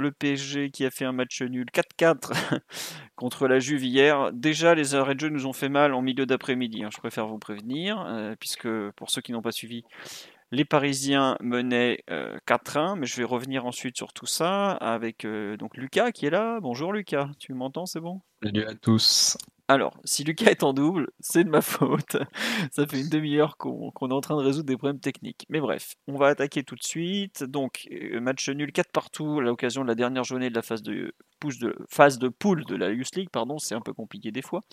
le 0.00 0.10
PSG 0.10 0.70
qui 0.70 0.84
a 0.84 0.90
fait 0.90 1.04
un 1.04 1.12
match 1.12 1.42
nul 1.42 1.66
4-4 1.72 2.32
contre 3.16 3.46
la 3.46 3.60
Juve 3.60 3.84
hier. 3.84 4.32
Déjà, 4.32 4.74
les 4.74 4.94
arrêts 4.94 5.14
de 5.14 5.20
jeu 5.20 5.28
nous 5.28 5.46
ont 5.46 5.52
fait 5.52 5.68
mal 5.68 5.94
en 5.94 6.02
milieu 6.02 6.26
d'après-midi. 6.26 6.82
Hein, 6.82 6.88
je 6.92 6.98
préfère 6.98 7.26
vous 7.26 7.38
prévenir, 7.38 8.00
euh, 8.08 8.34
puisque 8.38 8.68
pour 8.96 9.10
ceux 9.10 9.20
qui 9.20 9.32
n'ont 9.32 9.42
pas 9.42 9.52
suivi, 9.52 9.84
les 10.50 10.64
Parisiens 10.64 11.36
menaient 11.40 12.02
4-1, 12.08 12.96
mais 12.96 13.06
je 13.06 13.16
vais 13.16 13.24
revenir 13.24 13.66
ensuite 13.66 13.96
sur 13.96 14.12
tout 14.12 14.26
ça 14.26 14.72
avec 14.72 15.24
donc 15.58 15.76
Lucas 15.76 16.10
qui 16.10 16.26
est 16.26 16.30
là. 16.30 16.58
Bonjour 16.60 16.92
Lucas, 16.92 17.28
tu 17.38 17.54
m'entends, 17.54 17.86
c'est 17.86 18.00
bon? 18.00 18.20
Salut 18.42 18.64
à 18.64 18.74
tous. 18.74 19.38
Alors, 19.70 19.96
si 20.02 20.24
Lucas 20.24 20.50
est 20.50 20.64
en 20.64 20.72
double, 20.72 21.12
c'est 21.20 21.44
de 21.44 21.48
ma 21.48 21.60
faute. 21.60 22.16
Ça 22.72 22.88
fait 22.88 23.02
une 23.02 23.08
demi-heure 23.08 23.56
qu'on 23.56 23.92
est 23.92 24.12
en 24.12 24.20
train 24.20 24.36
de 24.36 24.42
résoudre 24.42 24.66
des 24.66 24.76
problèmes 24.76 24.98
techniques. 24.98 25.46
Mais 25.48 25.60
bref, 25.60 25.94
on 26.08 26.16
va 26.16 26.26
attaquer 26.26 26.64
tout 26.64 26.74
de 26.74 26.82
suite. 26.82 27.44
Donc, 27.44 27.86
euh, 27.92 28.20
match 28.20 28.48
nul 28.48 28.72
4 28.72 28.90
partout 28.90 29.38
à 29.38 29.42
l'occasion 29.42 29.82
de 29.82 29.86
la 29.86 29.94
dernière 29.94 30.24
journée 30.24 30.50
de 30.50 30.56
la 30.56 30.62
phase 30.62 30.82
de, 30.82 31.14
poule 32.40 32.64
de 32.64 32.74
la 32.74 32.90
Youth 32.90 33.14
League. 33.14 33.28
Pardon, 33.30 33.60
c'est 33.60 33.76
un 33.76 33.80
peu 33.80 33.92
compliqué 33.92 34.32
des 34.32 34.42
fois. 34.42 34.64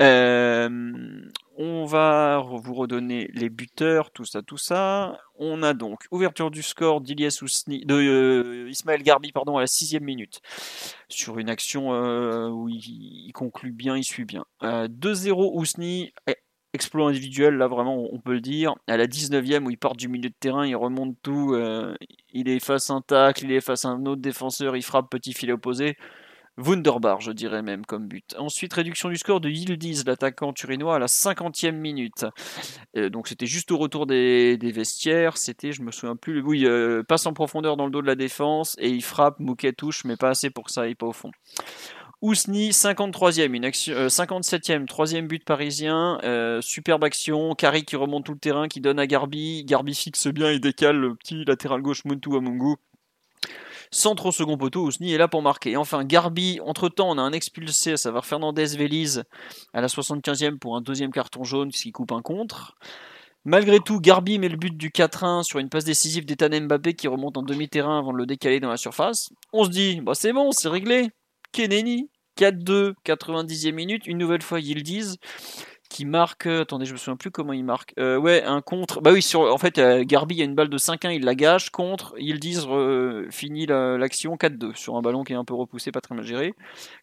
Euh, 0.00 1.20
on 1.58 1.84
va 1.84 2.42
vous 2.42 2.72
redonner 2.72 3.28
les 3.34 3.50
buteurs, 3.50 4.12
tout 4.12 4.24
ça, 4.24 4.40
tout 4.40 4.56
ça. 4.56 5.18
On 5.42 5.62
a 5.62 5.72
donc 5.72 6.04
ouverture 6.10 6.50
du 6.50 6.62
score 6.62 7.00
d'Ilias 7.00 7.42
de 7.66 7.94
euh, 7.94 8.96
Garbi 9.02 9.32
pardon, 9.32 9.56
à 9.56 9.60
la 9.60 9.66
sixième 9.66 10.04
minute 10.04 10.42
sur 11.08 11.38
une 11.38 11.48
action 11.48 11.94
euh, 11.94 12.50
où 12.50 12.68
il, 12.68 13.32
conclut 13.32 13.72
bien, 13.72 13.96
il 13.96 14.04
suit 14.04 14.26
bien. 14.26 14.44
2-0 14.62 15.52
Ousni, 15.54 16.12
eh, 16.26 16.36
exploit 16.74 17.08
individuel, 17.08 17.54
là 17.54 17.68
vraiment 17.68 18.06
on 18.12 18.20
peut 18.20 18.34
le 18.34 18.40
dire. 18.40 18.74
À 18.86 18.98
la 18.98 19.06
19e 19.06 19.64
où 19.64 19.70
il 19.70 19.78
part 19.78 19.96
du 19.96 20.08
milieu 20.08 20.28
de 20.28 20.34
terrain, 20.38 20.66
il 20.66 20.76
remonte 20.76 21.16
tout, 21.22 21.54
euh, 21.54 21.94
il 22.32 22.48
est 22.48 22.60
face 22.60 22.90
à 22.90 22.94
un 22.94 23.00
tacle, 23.00 23.44
il 23.44 23.52
est 23.52 23.60
face 23.60 23.84
à 23.84 23.88
un 23.88 24.04
autre 24.06 24.20
défenseur, 24.20 24.76
il 24.76 24.82
frappe 24.82 25.10
petit 25.10 25.32
filet 25.32 25.52
opposé. 25.52 25.96
Wunderbar, 26.60 27.20
je 27.20 27.32
dirais 27.32 27.62
même, 27.62 27.86
comme 27.86 28.06
but. 28.06 28.34
Ensuite, 28.38 28.72
réduction 28.72 29.08
du 29.08 29.16
score 29.16 29.40
de 29.40 29.48
Yildiz, 29.48 30.04
l'attaquant 30.04 30.52
turinois, 30.52 30.96
à 30.96 30.98
la 30.98 31.06
50e 31.06 31.72
minute. 31.72 32.26
Euh, 32.96 33.08
donc, 33.08 33.28
c'était 33.28 33.46
juste 33.46 33.70
au 33.72 33.78
retour 33.78 34.06
des, 34.06 34.58
vestiaires. 34.60 35.36
C'était, 35.36 35.72
je 35.72 35.82
me 35.82 35.90
souviens 35.90 36.16
plus, 36.16 36.42
oui, 36.42 36.66
euh, 36.66 37.02
passe 37.02 37.26
en 37.26 37.32
profondeur 37.32 37.76
dans 37.76 37.86
le 37.86 37.90
dos 37.90 38.02
de 38.02 38.06
la 38.06 38.14
défense 38.14 38.76
et 38.78 38.90
il 38.90 39.02
frappe, 39.02 39.40
Mouquet 39.40 39.72
touche, 39.72 40.04
mais 40.04 40.16
pas 40.16 40.30
assez 40.30 40.50
pour 40.50 40.70
ça 40.70 40.82
aille 40.82 40.94
pas 40.94 41.06
au 41.06 41.12
fond. 41.12 41.30
Ousni, 42.22 42.70
53e, 42.70 43.54
une 43.54 43.64
action, 43.64 43.94
57e, 43.94 44.82
euh, 44.82 44.86
troisième 44.86 45.26
but 45.26 45.42
parisien, 45.42 46.18
superbe 46.60 47.02
action, 47.04 47.54
Kari 47.54 47.84
qui 47.84 47.96
remonte 47.96 48.26
tout 48.26 48.34
le 48.34 48.38
terrain, 48.38 48.68
qui 48.68 48.82
donne 48.82 48.98
à 48.98 49.06
Garbi, 49.06 49.64
Garbi 49.64 49.94
fixe 49.94 50.28
bien 50.28 50.50
et 50.50 50.58
décale 50.58 50.96
le 50.96 51.14
petit 51.14 51.44
latéral 51.46 51.80
gauche 51.80 52.04
Muntu 52.04 52.36
Amungu 52.36 52.76
Centre 53.92 54.26
au 54.26 54.32
second 54.32 54.56
poteau, 54.56 54.84
Ousni 54.84 55.12
est 55.12 55.18
là 55.18 55.26
pour 55.26 55.42
marquer. 55.42 55.72
Et 55.72 55.76
enfin, 55.76 56.04
Garbi, 56.04 56.60
entre-temps, 56.64 57.10
on 57.10 57.18
a 57.18 57.22
un 57.22 57.32
expulsé, 57.32 57.92
à 57.92 57.96
savoir 57.96 58.24
Fernandez 58.24 58.76
Veliz, 58.76 59.24
à 59.72 59.80
la 59.80 59.88
75e 59.88 60.58
pour 60.58 60.76
un 60.76 60.80
deuxième 60.80 61.10
carton 61.10 61.42
jaune, 61.42 61.70
qui 61.72 61.90
coupe 61.90 62.12
un 62.12 62.22
contre. 62.22 62.76
Malgré 63.44 63.80
tout, 63.80 64.00
Garbi 64.00 64.38
met 64.38 64.48
le 64.48 64.56
but 64.56 64.76
du 64.76 64.90
4-1 64.90 65.42
sur 65.42 65.58
une 65.58 65.70
passe 65.70 65.84
décisive 65.84 66.24
d'Ethan 66.24 66.60
Mbappé 66.60 66.94
qui 66.94 67.08
remonte 67.08 67.36
en 67.36 67.42
demi-terrain 67.42 67.98
avant 67.98 68.12
de 68.12 68.18
le 68.18 68.26
décaler 68.26 68.60
dans 68.60 68.68
la 68.68 68.76
surface. 68.76 69.30
On 69.52 69.64
se 69.64 69.70
dit, 69.70 70.00
bah 70.02 70.12
c'est 70.14 70.32
bon, 70.32 70.52
c'est 70.52 70.68
réglé. 70.68 71.08
Keneni, 71.52 72.10
4-2, 72.38 72.92
90e 73.04 73.72
minute, 73.72 74.06
une 74.06 74.18
nouvelle 74.18 74.42
fois 74.42 74.60
Yildiz 74.60 75.16
qui 75.90 76.06
marque. 76.06 76.46
Euh, 76.46 76.62
attendez, 76.62 76.86
je 76.86 76.92
me 76.92 76.96
souviens 76.96 77.16
plus 77.16 77.30
comment 77.30 77.52
il 77.52 77.64
marque. 77.64 77.92
Euh, 77.98 78.16
ouais, 78.16 78.42
un 78.44 78.62
contre. 78.62 79.02
Bah 79.02 79.10
oui, 79.12 79.20
sur, 79.20 79.42
en 79.52 79.58
fait, 79.58 79.76
euh, 79.76 80.04
Garbi, 80.06 80.40
a 80.40 80.44
une 80.44 80.54
balle 80.54 80.70
de 80.70 80.78
5-1, 80.78 81.12
il 81.12 81.24
la 81.24 81.34
gâche. 81.34 81.68
Contre, 81.68 82.14
Yildiz 82.16 82.66
finit 83.30 83.66
l'action 83.66 84.36
4-2 84.36 84.74
sur 84.76 84.96
un 84.96 85.02
ballon 85.02 85.24
qui 85.24 85.34
est 85.34 85.36
un 85.36 85.44
peu 85.44 85.54
repoussé, 85.54 85.90
pas 85.90 86.00
très 86.00 86.14
mal 86.14 86.24
géré. 86.24 86.54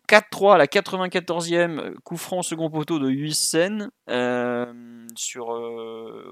4-3 0.09 0.55
à 0.55 0.57
la 0.57 0.67
94e, 0.67 1.95
coup 2.03 2.15
franc 2.15 2.41
second 2.41 2.69
poteau 2.69 2.97
de 2.97 3.09
Huissen. 3.09 3.89
sur 5.15 5.47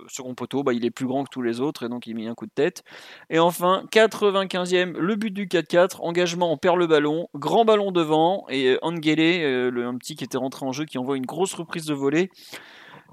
second 0.07 0.33
poteau, 0.33 0.63
bah, 0.63 0.71
il 0.71 0.85
est 0.85 0.91
plus 0.91 1.05
grand 1.05 1.25
que 1.25 1.29
tous 1.29 1.41
les 1.41 1.59
autres 1.59 1.85
et 1.85 1.89
donc 1.89 2.07
il 2.07 2.15
met 2.15 2.27
un 2.27 2.35
coup 2.35 2.45
de 2.45 2.51
tête. 2.55 2.83
Et 3.29 3.39
enfin, 3.39 3.83
95e, 3.91 4.93
le 4.93 5.15
but 5.15 5.31
du 5.31 5.47
4-4, 5.47 5.97
engagement, 5.99 6.53
on 6.53 6.57
perd 6.57 6.77
le 6.77 6.87
ballon, 6.87 7.27
grand 7.35 7.65
ballon 7.65 7.91
devant 7.91 8.45
et 8.49 8.77
Angele, 8.81 9.69
le, 9.69 9.85
un 9.85 9.97
petit 9.97 10.15
qui 10.15 10.23
était 10.23 10.37
rentré 10.37 10.65
en 10.65 10.71
jeu, 10.71 10.85
qui 10.85 10.97
envoie 10.97 11.17
une 11.17 11.25
grosse 11.25 11.53
reprise 11.53 11.85
de 11.85 11.93
volée 11.93 12.29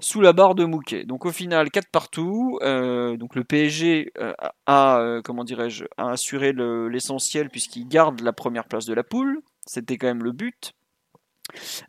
sous 0.03 0.21
la 0.21 0.33
barre 0.33 0.55
de 0.55 0.65
Mouquet. 0.65 1.05
Donc 1.05 1.25
au 1.25 1.31
final, 1.31 1.71
4 1.71 1.87
partout. 1.89 2.59
Euh, 2.61 3.17
donc 3.17 3.35
le 3.35 3.43
PSG 3.43 4.11
euh, 4.19 4.33
a, 4.65 4.99
euh, 4.99 5.21
comment 5.21 5.43
dirais-je, 5.43 5.85
a 5.97 6.11
assuré 6.11 6.53
l'essentiel 6.53 7.49
puisqu'il 7.49 7.87
garde 7.87 8.21
la 8.21 8.33
première 8.33 8.65
place 8.65 8.85
de 8.85 8.93
la 8.93 9.03
poule. 9.03 9.41
C'était 9.65 9.97
quand 9.97 10.07
même 10.07 10.23
le 10.23 10.33
but. 10.33 10.73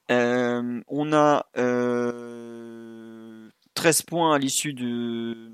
on 0.08 1.12
a 1.12 1.46
13 3.74 4.02
points 4.02 4.34
à 4.34 4.38
l'issue 4.38 4.74
de, 4.74 5.50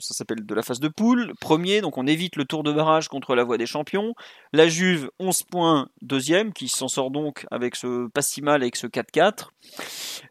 ça 0.00 0.14
s'appelle, 0.14 0.44
de 0.44 0.54
la 0.54 0.62
phase 0.62 0.80
de 0.80 0.88
poule. 0.88 1.32
Premier, 1.40 1.80
donc 1.80 1.98
on 1.98 2.06
évite 2.06 2.36
le 2.36 2.44
tour 2.44 2.62
de 2.62 2.72
barrage 2.72 3.08
contre 3.08 3.34
la 3.34 3.44
voie 3.44 3.58
des 3.58 3.66
champions. 3.66 4.14
La 4.52 4.68
Juve, 4.68 5.10
11 5.18 5.42
points, 5.44 5.88
deuxième, 6.02 6.52
qui 6.52 6.68
s'en 6.68 6.88
sort 6.88 7.10
donc 7.10 7.46
avec 7.50 7.76
ce 7.76 8.08
pas 8.08 8.22
si 8.22 8.42
mal 8.42 8.62
avec 8.62 8.76
ce 8.76 8.86
4-4. 8.86 9.48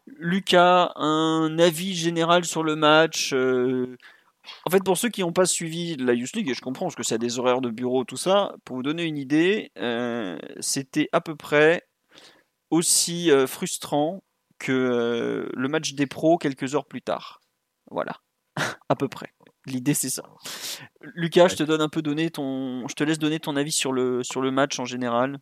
Lucas, 0.06 0.92
un 0.96 1.58
avis 1.58 1.94
général 1.94 2.44
sur 2.44 2.62
le 2.62 2.76
match. 2.76 3.32
Euh, 3.32 3.96
en 4.66 4.70
fait, 4.70 4.82
pour 4.82 4.96
ceux 4.96 5.08
qui 5.08 5.20
n'ont 5.20 5.32
pas 5.32 5.46
suivi 5.46 5.96
la 5.96 6.14
Youth 6.14 6.34
League, 6.34 6.48
et 6.48 6.54
je 6.54 6.60
comprends 6.60 6.86
parce 6.86 6.96
que 6.96 7.02
c'est 7.02 7.18
des 7.18 7.38
horaires 7.38 7.60
de 7.60 7.70
bureau, 7.70 8.04
tout 8.04 8.16
ça, 8.16 8.54
pour 8.64 8.76
vous 8.76 8.82
donner 8.82 9.04
une 9.04 9.18
idée, 9.18 9.70
euh, 9.78 10.38
c'était 10.60 11.08
à 11.12 11.20
peu 11.20 11.36
près 11.36 11.86
aussi 12.70 13.30
euh, 13.30 13.46
frustrant 13.46 14.22
que 14.58 15.50
le 15.52 15.68
match 15.68 15.94
des 15.94 16.06
pros 16.06 16.38
quelques 16.38 16.74
heures 16.74 16.86
plus 16.86 17.02
tard. 17.02 17.40
Voilà, 17.90 18.20
à 18.88 18.96
peu 18.96 19.08
près. 19.08 19.32
L'idée 19.66 19.94
c'est 19.94 20.10
ça. 20.10 20.22
Lucas, 21.14 21.48
je 21.48 21.56
te 21.56 21.62
donne 21.62 21.80
un 21.80 21.88
peu 21.88 22.02
donner 22.02 22.30
ton, 22.30 22.88
je 22.88 22.94
te 22.94 23.04
laisse 23.04 23.18
donner 23.18 23.40
ton 23.40 23.56
avis 23.56 23.72
sur 23.72 23.92
le 23.92 24.22
sur 24.22 24.40
le 24.40 24.50
match 24.50 24.78
en 24.78 24.84
général. 24.84 25.38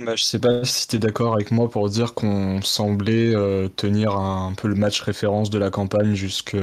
Bah, 0.00 0.16
je 0.16 0.24
sais 0.24 0.38
pas 0.38 0.64
si 0.64 0.88
tu 0.88 0.96
es 0.96 0.98
d'accord 0.98 1.34
avec 1.34 1.50
moi 1.50 1.70
pour 1.70 1.88
dire 1.88 2.14
qu'on 2.14 2.60
semblait 2.62 3.34
euh, 3.34 3.68
tenir 3.68 4.16
un, 4.16 4.52
peu 4.54 4.68
le 4.68 4.74
match 4.74 5.00
référence 5.00 5.50
de 5.50 5.58
la 5.58 5.70
campagne 5.70 6.14
jusque 6.14 6.56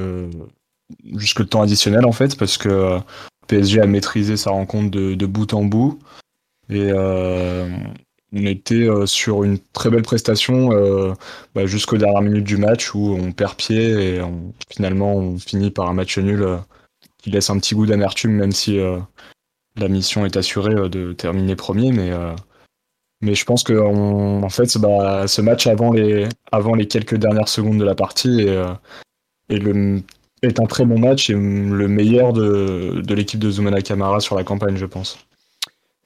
jusque 1.16 1.40
le 1.40 1.46
temps 1.46 1.62
additionnel 1.62 2.06
en 2.06 2.12
fait 2.12 2.38
parce 2.38 2.58
que 2.58 2.70
euh, 2.70 3.00
PSG 3.48 3.82
a 3.82 3.86
maîtrisé 3.86 4.36
sa 4.36 4.50
rencontre 4.50 4.90
de, 4.90 5.26
bout 5.26 5.54
en 5.54 5.64
bout 5.64 6.00
et 6.70 6.92
euh, 6.92 7.70
on 8.34 8.46
était 8.46 8.88
sur 9.06 9.44
une 9.44 9.60
très 9.74 9.90
belle 9.90 10.04
prestation 10.04 10.70
bah, 11.56 11.66
jusqu'aux 11.66 11.98
dernières 11.98 12.22
minutes 12.22 12.44
du 12.44 12.58
match 12.58 12.94
où 12.94 13.18
on 13.20 13.32
perd 13.32 13.56
pied 13.56 14.18
et 14.18 14.22
finalement 14.70 15.16
on 15.16 15.38
finit 15.38 15.72
par 15.72 15.90
un 15.90 15.94
match 15.94 16.18
nul 16.20 16.46
qui 17.18 17.32
laisse 17.32 17.50
un 17.50 17.58
petit 17.58 17.74
goût 17.74 17.88
d'amertume 17.88 18.34
même 18.34 18.52
si 18.52 18.80
la 19.78 19.88
mission 19.88 20.26
est 20.26 20.38
assurée 20.38 20.90
de 20.90 21.14
terminer 21.14 21.56
premier 21.56 21.92
mais 21.92 22.12
mais 23.22 23.36
je 23.36 23.44
pense 23.44 23.64
que 23.64 23.74
en 23.74 24.50
fait, 24.50 24.78
bah, 24.78 25.28
ce 25.28 25.42
match 25.42 25.68
avant 25.68 25.92
les, 25.92 26.28
avant 26.52 26.76
les 26.76 26.88
quelques 26.88 27.16
dernières 27.16 27.50
secondes 27.50 27.78
de 27.78 27.84
la 27.84 27.96
partie 27.96 28.48
euh, 28.48 28.74
est 30.42 30.60
un 30.60 30.66
très 30.66 30.86
bon 30.86 30.98
match 30.98 31.30
et 31.30 31.34
le 31.34 31.88
meilleur 31.88 32.32
de, 32.32 33.02
de 33.02 33.14
l'équipe 33.14 33.40
de 33.40 33.52
Zumana 33.52 33.82
Kamara 33.82 34.22
sur 34.22 34.36
la 34.36 34.44
campagne, 34.46 34.78
je 34.78 34.86
pense. 34.86 35.18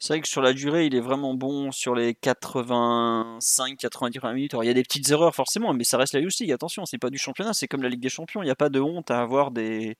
C'est 0.03 0.11
vrai 0.11 0.19
que 0.19 0.27
sur 0.27 0.41
la 0.41 0.51
durée, 0.51 0.87
il 0.87 0.95
est 0.95 0.99
vraiment 0.99 1.33
bon 1.33 1.71
sur 1.71 1.95
les 1.95 2.11
85-90 2.11 4.33
minutes. 4.33 4.53
Il 4.61 4.67
y 4.67 4.69
a 4.69 4.73
des 4.73 4.83
petites 4.83 5.09
erreurs 5.11 5.33
forcément, 5.33 5.73
mais 5.73 5.85
ça 5.85 5.97
reste 5.97 6.13
la 6.13 6.19
Youth 6.19 6.39
League. 6.39 6.51
Attention, 6.51 6.85
c'est 6.85 6.97
pas 6.97 7.09
du 7.09 7.17
championnat, 7.17 7.53
c'est 7.53 7.69
comme 7.69 7.81
la 7.81 7.87
Ligue 7.87 8.01
des 8.01 8.09
Champions. 8.09 8.41
Il 8.41 8.45
n'y 8.47 8.51
a 8.51 8.55
pas 8.55 8.67
de 8.67 8.81
honte 8.81 9.11
à 9.11 9.21
avoir 9.21 9.51
des, 9.51 9.95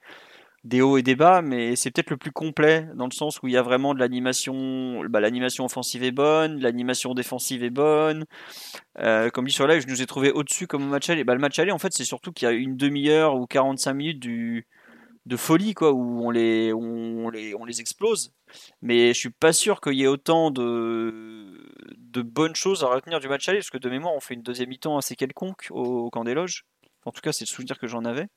hauts 0.81 0.97
et 0.97 1.03
des 1.03 1.15
bas, 1.15 1.41
mais 1.41 1.77
c'est 1.77 1.89
peut-être 1.89 2.09
le 2.09 2.17
plus 2.17 2.33
complet 2.33 2.85
dans 2.95 3.05
le 3.05 3.13
sens 3.13 3.41
où 3.41 3.47
il 3.47 3.53
y 3.53 3.57
a 3.57 3.61
vraiment 3.61 3.93
de 3.93 3.99
l'animation. 3.99 5.05
Bah, 5.05 5.21
l'animation 5.21 5.63
offensive 5.63 6.03
est 6.03 6.11
bonne, 6.11 6.59
l'animation 6.59 7.13
défensive 7.13 7.63
est 7.63 7.69
bonne. 7.69 8.25
Euh, 8.99 9.29
comme 9.29 9.45
dit 9.45 9.53
sur 9.53 9.67
live, 9.67 9.83
je 9.83 9.87
nous 9.87 10.01
ai 10.01 10.05
trouvé 10.05 10.31
au-dessus 10.31 10.67
comme 10.67 10.83
au 10.83 10.89
match 10.89 11.09
aller. 11.09 11.23
Bah, 11.23 11.33
le 11.33 11.39
match 11.39 11.57
aller, 11.59 11.71
en 11.71 11.79
fait, 11.79 11.93
c'est 11.93 12.03
surtout 12.03 12.33
qu'il 12.33 12.45
y 12.45 12.51
a 12.51 12.53
une 12.53 12.75
demi-heure 12.75 13.37
ou 13.37 13.47
45 13.47 13.93
minutes 13.93 14.19
de 14.19 15.37
folie, 15.37 15.73
quoi, 15.73 15.93
où 15.93 16.25
on 16.25 16.29
les, 16.29 16.73
on 16.73 17.31
on 17.57 17.65
les 17.65 17.79
explose. 17.79 18.33
Mais 18.81 19.13
je 19.13 19.19
suis 19.19 19.29
pas 19.29 19.53
sûr 19.53 19.81
qu'il 19.81 19.93
y 19.93 20.03
ait 20.03 20.07
autant 20.07 20.51
de, 20.51 21.69
de 21.97 22.21
bonnes 22.21 22.55
choses 22.55 22.83
à 22.83 22.87
retenir 22.87 23.19
du 23.19 23.27
match 23.27 23.47
aller, 23.49 23.59
parce 23.59 23.69
que 23.69 23.77
de 23.77 23.89
mémoire, 23.89 24.13
on 24.13 24.19
fait 24.19 24.33
une 24.33 24.43
deuxième 24.43 24.69
mi-temps 24.69 24.97
assez 24.97 25.15
quelconque 25.15 25.67
au 25.71 26.09
camp 26.09 26.23
des 26.23 26.33
loges. 26.33 26.65
En 27.05 27.11
tout 27.11 27.21
cas, 27.21 27.33
c'est 27.33 27.45
le 27.45 27.49
souvenir 27.49 27.77
que 27.77 27.87
j'en 27.87 28.05
avais. 28.05 28.27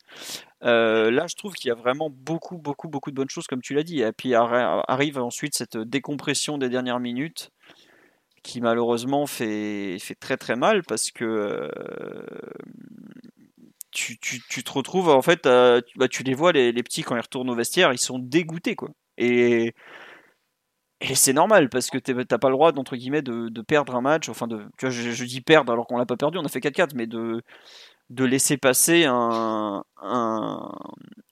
Euh, 0.64 1.10
là, 1.10 1.26
je 1.28 1.36
trouve 1.36 1.54
qu'il 1.54 1.68
y 1.68 1.70
a 1.70 1.74
vraiment 1.74 2.10
beaucoup, 2.10 2.58
beaucoup, 2.58 2.88
beaucoup 2.88 3.10
de 3.10 3.16
bonnes 3.16 3.30
choses, 3.30 3.46
comme 3.46 3.62
tu 3.62 3.74
l'as 3.74 3.84
dit. 3.84 4.00
Et 4.00 4.12
puis 4.12 4.34
arrive 4.34 5.18
ensuite 5.18 5.54
cette 5.54 5.76
décompression 5.76 6.58
des 6.58 6.68
dernières 6.68 7.00
minutes 7.00 7.50
qui 8.42 8.60
malheureusement 8.60 9.26
fait, 9.26 9.98
fait 9.98 10.14
très 10.14 10.36
très 10.36 10.54
mal 10.54 10.82
parce 10.84 11.10
que 11.10 11.24
euh, 11.24 11.68
tu, 13.90 14.18
te 14.18 14.70
retrouves 14.70 15.08
en 15.08 15.22
fait, 15.22 15.44
bah, 15.44 16.08
tu 16.08 16.22
les 16.22 16.34
vois 16.34 16.52
les, 16.52 16.70
les, 16.70 16.82
petits 16.84 17.02
quand 17.02 17.16
ils 17.16 17.20
retournent 17.20 17.50
au 17.50 17.56
vestiaire, 17.56 17.92
ils 17.92 17.98
sont 17.98 18.20
dégoûtés 18.20 18.76
quoi. 18.76 18.90
Et 19.18 19.74
Et 21.00 21.14
c'est 21.14 21.34
normal 21.34 21.68
parce 21.68 21.90
que 21.90 21.98
t'as 21.98 22.38
pas 22.38 22.48
le 22.48 22.54
droit 22.54 22.72
d'entre 22.72 22.96
guillemets 22.96 23.22
de, 23.22 23.48
de, 23.48 23.62
perdre 23.62 23.94
un 23.94 24.00
match. 24.00 24.28
Enfin, 24.30 24.46
de, 24.46 24.64
tu 24.78 24.86
vois, 24.86 24.90
je, 24.90 25.24
dis 25.24 25.42
perdre 25.42 25.72
alors 25.72 25.86
qu'on 25.86 25.98
l'a 25.98 26.06
pas 26.06 26.16
perdu, 26.16 26.38
on 26.38 26.44
a 26.44 26.48
fait 26.48 26.60
4-4, 26.60 26.92
mais 26.94 27.06
de, 27.06 27.42
de 28.08 28.24
laisser 28.24 28.56
passer 28.56 29.04
un, 29.04 29.84
un 30.02 30.72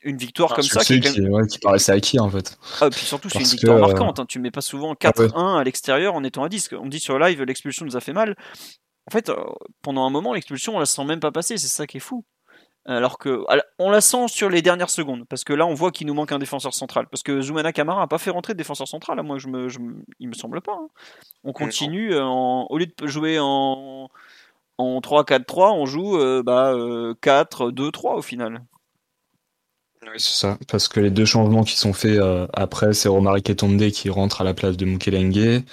une 0.02 0.18
victoire 0.18 0.54
comme 0.54 0.64
ça 0.64 0.80
qui, 0.84 1.00
qui, 1.00 1.58
paraissait 1.60 1.92
acquis 1.92 2.20
en 2.20 2.28
fait. 2.28 2.58
Ah, 2.80 2.90
puis 2.90 3.00
surtout 3.00 3.30
c'est 3.30 3.40
une 3.40 3.46
victoire 3.46 3.78
marquante. 3.78 4.20
Hein. 4.20 4.26
Tu 4.28 4.38
mets 4.38 4.50
pas 4.50 4.60
souvent 4.60 4.92
4-1 4.92 5.32
ah 5.34 5.58
à 5.58 5.64
l'extérieur 5.64 6.14
en 6.14 6.22
étant 6.24 6.44
à 6.44 6.50
10. 6.50 6.70
On 6.78 6.86
dit 6.86 7.00
sur 7.00 7.18
live 7.18 7.42
l'expulsion 7.42 7.86
nous 7.86 7.96
a 7.96 8.00
fait 8.00 8.12
mal. 8.12 8.36
En 9.06 9.12
fait, 9.12 9.30
euh, 9.30 9.36
pendant 9.82 10.06
un 10.06 10.10
moment 10.10 10.34
l'expulsion 10.34 10.76
on 10.76 10.78
la 10.78 10.86
sent 10.86 11.04
même 11.04 11.20
pas 11.20 11.32
passer. 11.32 11.56
C'est 11.56 11.68
ça 11.68 11.86
qui 11.86 11.96
est 11.96 12.00
fou. 12.00 12.24
Alors 12.86 13.16
que 13.16 13.44
on 13.78 13.90
la 13.90 14.02
sent 14.02 14.28
sur 14.28 14.50
les 14.50 14.60
dernières 14.60 14.90
secondes, 14.90 15.24
parce 15.26 15.42
que 15.42 15.54
là 15.54 15.64
on 15.64 15.72
voit 15.72 15.90
qu'il 15.90 16.06
nous 16.06 16.12
manque 16.12 16.32
un 16.32 16.38
défenseur 16.38 16.74
central. 16.74 17.06
Parce 17.10 17.22
que 17.22 17.40
Zoumana 17.40 17.72
Kamara 17.72 18.00
n'a 18.00 18.06
pas 18.06 18.18
fait 18.18 18.30
rentrer 18.30 18.52
de 18.52 18.58
défenseur 18.58 18.86
central, 18.86 19.18
à 19.18 19.22
moi 19.22 19.38
je 19.38 19.48
me, 19.48 19.68
il 20.20 20.28
me 20.28 20.34
semble 20.34 20.60
pas. 20.60 20.74
Hein. 20.74 20.88
On 21.44 21.52
continue, 21.52 22.12
euh, 22.12 22.24
au 22.24 22.76
lieu 22.76 22.86
de 22.86 23.06
jouer 23.06 23.38
en, 23.40 24.10
en 24.76 25.00
3-4-3, 25.00 25.72
on 25.72 25.86
joue 25.86 26.18
euh, 26.18 26.42
bah, 26.42 26.74
4-2-3 26.74 28.06
euh, 28.06 28.16
au 28.16 28.22
final. 28.22 28.62
Oui, 30.02 30.18
c'est 30.18 30.38
ça, 30.38 30.58
parce 30.68 30.86
que 30.86 31.00
les 31.00 31.10
deux 31.10 31.24
changements 31.24 31.64
qui 31.64 31.78
sont 31.78 31.94
faits 31.94 32.20
après, 32.52 32.92
c'est 32.92 33.08
Romaric 33.08 33.48
Etonde 33.48 33.90
qui 33.90 34.10
rentre 34.10 34.42
à 34.42 34.44
la 34.44 34.52
place 34.52 34.76
de 34.76 34.84
Mukelengue 34.84 35.64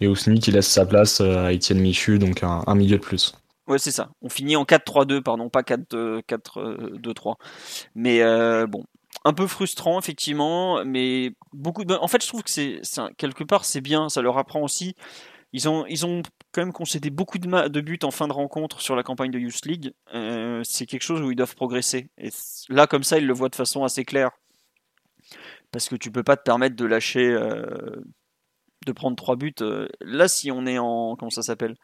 et 0.00 0.08
Ousni 0.08 0.40
qui 0.40 0.50
laisse 0.50 0.68
sa 0.68 0.84
place 0.84 1.22
à 1.22 1.50
Etienne 1.50 1.80
Michu, 1.80 2.18
donc 2.18 2.42
un 2.42 2.74
milieu 2.74 2.98
de 2.98 3.02
plus. 3.02 3.34
Ouais, 3.66 3.78
c'est 3.78 3.92
ça. 3.92 4.10
On 4.22 4.28
finit 4.28 4.56
en 4.56 4.64
4-3-2, 4.64 5.22
pardon, 5.22 5.48
pas 5.48 5.62
4-2-3. 5.62 7.36
Mais 7.94 8.22
euh, 8.22 8.66
bon, 8.66 8.84
un 9.24 9.32
peu 9.32 9.46
frustrant, 9.46 9.98
effectivement, 9.98 10.84
mais 10.84 11.32
beaucoup 11.52 11.84
En 11.88 12.08
fait, 12.08 12.22
je 12.22 12.28
trouve 12.28 12.42
que 12.42 12.50
c'est 12.50 12.80
quelque 13.16 13.44
part, 13.44 13.64
c'est 13.64 13.80
bien, 13.80 14.08
ça 14.08 14.22
leur 14.22 14.38
apprend 14.38 14.62
aussi. 14.62 14.96
Ils 15.52 15.68
ont, 15.68 15.84
ils 15.86 16.04
quand 16.52 16.62
même 16.62 16.72
concédé 16.72 17.10
beaucoup 17.10 17.38
de, 17.38 17.68
de 17.68 17.80
buts 17.80 17.98
en 18.02 18.10
fin 18.10 18.28
de 18.28 18.32
rencontre 18.32 18.80
sur 18.80 18.96
la 18.96 19.02
campagne 19.02 19.30
de 19.30 19.38
Youth 19.38 19.64
League. 19.66 19.92
Euh, 20.14 20.62
c'est 20.64 20.86
quelque 20.86 21.02
chose 21.02 21.20
où 21.20 21.30
ils 21.30 21.36
doivent 21.36 21.54
progresser. 21.54 22.10
Et 22.18 22.30
là, 22.68 22.86
comme 22.86 23.04
ça, 23.04 23.18
ils 23.18 23.26
le 23.26 23.32
voient 23.32 23.48
de 23.48 23.56
façon 23.56 23.84
assez 23.84 24.04
claire. 24.04 24.30
Parce 25.70 25.88
que 25.88 25.96
tu 25.96 26.10
peux 26.10 26.24
pas 26.24 26.36
te 26.36 26.42
permettre 26.42 26.74
de 26.74 26.84
lâcher, 26.84 27.28
euh, 27.28 28.02
de 28.86 28.92
prendre 28.92 29.16
trois 29.16 29.36
buts. 29.36 29.54
Là, 30.00 30.26
si 30.26 30.50
on 30.50 30.66
est 30.66 30.78
en. 30.78 31.14
Comment 31.16 31.30
ça 31.30 31.42
s'appelle? 31.42 31.76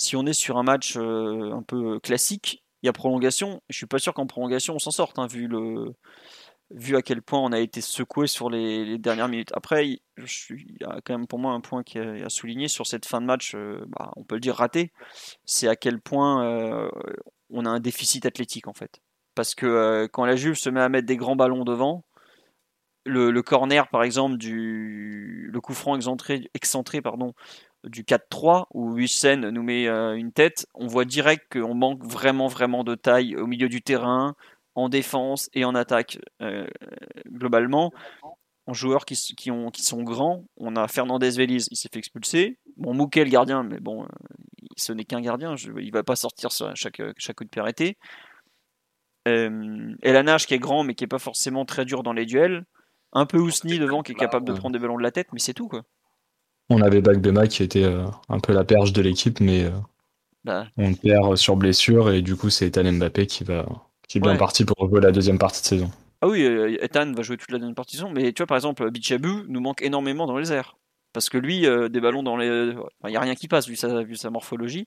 Si 0.00 0.16
on 0.16 0.24
est 0.24 0.32
sur 0.32 0.56
un 0.56 0.62
match 0.62 0.96
euh, 0.96 1.52
un 1.52 1.62
peu 1.62 2.00
classique, 2.00 2.64
il 2.82 2.86
y 2.86 2.88
a 2.88 2.92
prolongation. 2.94 3.60
Je 3.68 3.76
suis 3.76 3.86
pas 3.86 3.98
sûr 3.98 4.14
qu'en 4.14 4.26
prolongation 4.26 4.74
on 4.74 4.78
s'en 4.78 4.90
sorte, 4.90 5.18
hein, 5.18 5.26
vu 5.26 5.46
le 5.46 5.92
vu 6.70 6.96
à 6.96 7.02
quel 7.02 7.20
point 7.20 7.40
on 7.40 7.52
a 7.52 7.58
été 7.58 7.82
secoué 7.82 8.26
sur 8.26 8.48
les, 8.48 8.96
dernières 8.96 9.28
minutes. 9.28 9.50
Après, 9.54 9.88
il 9.88 10.00
y 10.80 10.84
a 10.84 11.00
quand 11.04 11.18
même 11.18 11.26
pour 11.26 11.38
moi 11.38 11.52
un 11.52 11.60
point 11.60 11.82
qui 11.82 11.98
est 11.98 12.22
à 12.22 12.30
souligner 12.30 12.68
sur 12.68 12.86
cette 12.86 13.04
fin 13.04 13.20
de 13.20 13.26
match, 13.26 13.54
euh, 13.54 13.84
bah, 13.88 14.12
on 14.16 14.24
peut 14.24 14.36
le 14.36 14.40
dire 14.40 14.54
raté, 14.54 14.92
c'est 15.44 15.68
à 15.68 15.76
quel 15.76 16.00
point 16.00 16.44
euh, 16.46 16.88
on 17.50 17.66
a 17.66 17.68
un 17.68 17.80
déficit 17.80 18.24
athlétique 18.24 18.68
en 18.68 18.72
fait. 18.72 19.00
Parce 19.34 19.54
que 19.54 20.06
quand 20.12 20.24
la 20.24 20.36
Juve 20.36 20.54
se 20.54 20.70
met 20.70 20.80
à 20.80 20.88
mettre 20.88 21.06
des 21.06 21.16
grands 21.16 21.36
ballons 21.36 21.64
devant, 21.64 22.04
le, 23.04 23.30
le 23.30 23.42
corner 23.42 23.88
par 23.88 24.02
exemple 24.02 24.36
du 24.36 25.48
le 25.52 25.60
coup 25.60 25.74
franc 25.74 25.96
excentré, 25.96 26.48
excentré 26.54 27.02
pardon, 27.02 27.34
du 27.84 28.04
4-3 28.04 28.66
où 28.72 28.98
Hussein 28.98 29.50
nous 29.50 29.62
met 29.62 29.88
euh, 29.88 30.14
une 30.14 30.32
tête, 30.32 30.66
on 30.74 30.86
voit 30.86 31.04
direct 31.04 31.46
qu'on 31.52 31.74
manque 31.74 32.04
vraiment 32.04 32.46
vraiment 32.46 32.84
de 32.84 32.94
taille 32.94 33.36
au 33.36 33.46
milieu 33.46 33.68
du 33.68 33.82
terrain, 33.82 34.34
en 34.74 34.88
défense 34.88 35.48
et 35.52 35.64
en 35.64 35.74
attaque. 35.74 36.18
Euh, 36.42 36.66
globalement, 37.28 37.92
en 38.66 38.72
joueurs 38.72 39.04
qui, 39.04 39.14
qui, 39.36 39.50
ont, 39.50 39.70
qui 39.70 39.82
sont 39.82 40.02
grands, 40.02 40.44
on 40.56 40.76
a 40.76 40.86
Fernandez 40.88 41.30
Veliz, 41.30 41.68
il 41.70 41.76
s'est 41.76 41.88
fait 41.92 41.98
expulser. 41.98 42.58
Bon, 42.76 42.94
Mouquet 42.94 43.24
le 43.24 43.30
gardien, 43.30 43.62
mais 43.62 43.80
bon, 43.80 44.04
euh, 44.04 44.08
ce 44.76 44.92
n'est 44.92 45.04
qu'un 45.04 45.20
gardien, 45.20 45.56
je, 45.56 45.72
il 45.80 45.92
va 45.92 46.02
pas 46.02 46.16
sortir 46.16 46.52
sur 46.52 46.74
chaque, 46.76 47.02
chaque 47.16 47.36
coup 47.36 47.44
de 47.44 47.50
pied 47.50 47.60
arrêté. 47.60 47.96
Euh, 49.28 49.94
Elanage 50.02 50.46
qui 50.46 50.54
est 50.54 50.58
grand 50.58 50.82
mais 50.82 50.94
qui 50.94 51.04
est 51.04 51.08
pas 51.08 51.18
forcément 51.18 51.66
très 51.66 51.84
dur 51.84 52.02
dans 52.02 52.12
les 52.12 52.26
duels. 52.26 52.64
Un 53.12 53.26
peu 53.26 53.38
Ousni 53.38 53.78
devant 53.78 54.02
qui 54.02 54.12
est 54.12 54.16
capable 54.16 54.46
de 54.46 54.52
prendre 54.52 54.72
des 54.72 54.78
ballons 54.78 54.96
de 54.96 55.02
la 55.02 55.10
tête, 55.10 55.28
mais 55.32 55.40
c'est 55.40 55.52
tout 55.52 55.68
quoi. 55.68 55.82
On 56.70 56.80
avait 56.80 57.00
Bagbema 57.00 57.48
qui 57.48 57.64
était 57.64 57.84
euh, 57.84 58.06
un 58.28 58.38
peu 58.38 58.52
la 58.52 58.64
perche 58.64 58.92
de 58.92 59.02
l'équipe, 59.02 59.40
mais 59.40 59.64
euh, 59.64 59.70
bah. 60.44 60.68
on 60.78 60.94
perd 60.94 61.36
sur 61.36 61.56
blessure 61.56 62.12
et 62.12 62.22
du 62.22 62.36
coup 62.36 62.48
c'est 62.48 62.68
Ethan 62.68 62.92
Mbappé 62.92 63.26
qui 63.26 63.42
va 63.44 63.66
qui 64.08 64.18
est 64.18 64.20
bien 64.20 64.36
parti 64.36 64.64
pour 64.64 64.88
jouer 64.88 65.00
la 65.00 65.12
deuxième 65.12 65.38
partie 65.38 65.62
de 65.62 65.66
saison. 65.66 65.90
Ah 66.20 66.28
oui, 66.28 66.44
euh, 66.44 66.76
Ethan 66.80 67.12
va 67.12 67.22
jouer 67.22 67.36
toute 67.36 67.50
la 67.50 67.58
deuxième 67.58 67.74
partie 67.74 67.96
de 67.96 68.00
saison, 68.00 68.12
mais 68.12 68.32
tu 68.32 68.40
vois 68.40 68.46
par 68.46 68.56
exemple 68.56 68.88
Bichabu 68.90 69.44
nous 69.48 69.60
manque 69.60 69.82
énormément 69.82 70.26
dans 70.26 70.38
les 70.38 70.52
airs 70.52 70.76
parce 71.12 71.28
que 71.28 71.38
lui 71.38 71.62
des 71.62 72.00
ballons 72.00 72.22
dans 72.22 72.36
les, 72.36 72.72
il 73.04 73.10
n'y 73.10 73.16
a 73.16 73.20
rien 73.20 73.34
qui 73.34 73.48
passe 73.48 73.66
vu 73.66 73.74
sa 73.74 74.04
vu 74.04 74.14
sa 74.14 74.30
morphologie. 74.30 74.86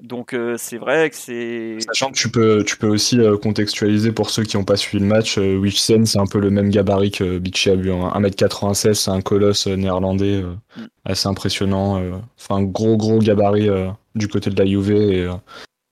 Donc 0.00 0.32
euh, 0.32 0.54
c'est 0.56 0.78
vrai 0.78 1.10
que 1.10 1.16
c'est. 1.16 1.78
Sachant 1.80 2.12
que 2.12 2.16
tu 2.16 2.28
peux, 2.28 2.62
tu 2.64 2.76
peux 2.76 2.86
aussi 2.86 3.18
euh, 3.18 3.36
contextualiser 3.36 4.12
pour 4.12 4.30
ceux 4.30 4.44
qui 4.44 4.56
n'ont 4.56 4.64
pas 4.64 4.76
suivi 4.76 5.02
le 5.02 5.08
match, 5.08 5.38
euh, 5.38 5.56
Wichsen 5.56 6.06
c'est 6.06 6.20
un 6.20 6.26
peu 6.26 6.38
le 6.38 6.50
même 6.50 6.70
gabarit 6.70 7.10
que 7.10 7.38
Bichi 7.38 7.70
a 7.70 7.74
vu, 7.74 7.90
1m96, 7.90 8.94
c'est 8.94 9.10
un 9.10 9.20
colosse 9.20 9.66
néerlandais 9.66 10.42
mm. 10.42 10.86
assez 11.04 11.26
impressionnant. 11.26 12.00
Enfin, 12.38 12.62
gros 12.62 12.96
gros 12.96 13.18
gabarit 13.18 13.68
du 14.14 14.28
côté 14.28 14.50
de 14.50 14.62
la 14.62 14.68
Juve. 14.68 15.36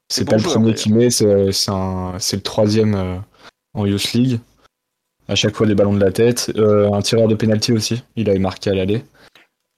c'est 0.09 0.25
pas 0.25 0.37
le 0.37 0.43
premier 0.43 0.75
qui 0.75 0.93
met, 0.93 1.11
c'est 1.11 1.25
le 1.26 2.41
troisième 2.41 3.23
en 3.75 3.87
Youth 3.87 4.12
League. 4.12 4.38
À 5.29 5.35
chaque 5.35 5.56
fois 5.56 5.67
des 5.67 5.75
ballons 5.75 5.94
de 5.94 6.05
la 6.05 6.12
tête. 6.12 6.52
un 6.56 7.02
tireur 7.02 7.26
de 7.26 7.35
pénalty 7.35 7.73
aussi, 7.73 8.05
il 8.14 8.31
avait 8.31 8.38
marqué 8.38 8.70
à 8.70 8.75
l'aller. 8.75 9.02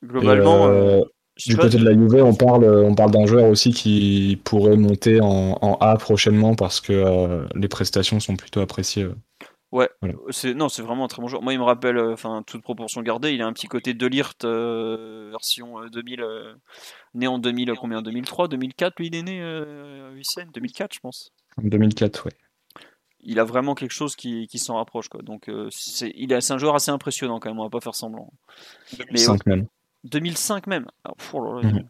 Globalement. 0.04 1.00
Du 1.46 1.56
côté 1.56 1.78
de 1.78 1.84
la 1.84 1.92
Juve, 1.92 2.22
on 2.24 2.34
parle, 2.34 2.64
on 2.64 2.94
parle 2.94 3.12
d'un 3.12 3.26
joueur 3.26 3.48
aussi 3.48 3.72
qui 3.72 4.40
pourrait 4.42 4.76
monter 4.76 5.20
en, 5.20 5.76
A 5.80 5.96
prochainement 5.96 6.54
parce 6.54 6.80
que 6.80 6.92
euh, 6.92 7.46
les 7.54 7.68
prestations 7.68 8.18
sont 8.18 8.36
plutôt 8.36 8.60
appréciées. 8.60 9.04
Euh. 9.04 9.14
Ouais, 9.70 9.88
c'est 10.30 10.54
non, 10.54 10.68
c'est 10.68 10.82
vraiment 10.82 11.04
un 11.04 11.08
très 11.08 11.20
bon 11.22 11.28
joueur. 11.28 11.42
Moi, 11.42 11.52
il 11.52 11.58
me 11.58 11.64
rappelle, 11.64 11.98
euh, 11.98 12.14
enfin, 12.14 12.42
toute 12.46 12.62
proportion 12.62 13.02
gardée, 13.02 13.32
il 13.34 13.42
a 13.42 13.46
un 13.46 13.52
petit 13.52 13.68
côté 13.68 13.94
de 13.94 14.06
Lirt 14.06 14.44
version 15.30 15.86
2000, 15.92 16.24
né 17.14 17.26
en 17.28 17.38
2000, 17.38 17.74
combien? 17.78 18.02
2003, 18.02 18.48
2004, 18.48 18.98
lui, 18.98 19.08
il 19.08 19.14
est 19.14 19.22
né, 19.22 19.40
euh, 19.40 20.10
2004, 20.54 20.94
je 20.94 21.00
pense. 21.00 21.32
2004, 21.58 22.26
ouais. 22.26 22.32
Il 23.20 23.38
a 23.38 23.44
vraiment 23.44 23.74
quelque 23.74 23.92
chose 23.92 24.16
qui, 24.16 24.46
qui 24.46 24.58
s'en 24.58 24.76
rapproche, 24.76 25.08
quoi. 25.08 25.22
Donc, 25.22 25.50
c'est, 25.70 26.12
il 26.16 26.32
est, 26.32 26.50
un 26.50 26.58
joueur 26.58 26.74
assez 26.74 26.90
impressionnant 26.90 27.38
quand 27.40 27.50
même. 27.50 27.58
On 27.58 27.64
va 27.64 27.70
pas 27.70 27.80
faire 27.80 27.94
semblant. 27.94 28.32
2005 28.96 29.44
même. 29.46 29.66
2005 30.04 30.66
même. 30.66 30.86
Ah, 31.04 31.12
oh 31.32 31.60
mhm. 31.62 31.88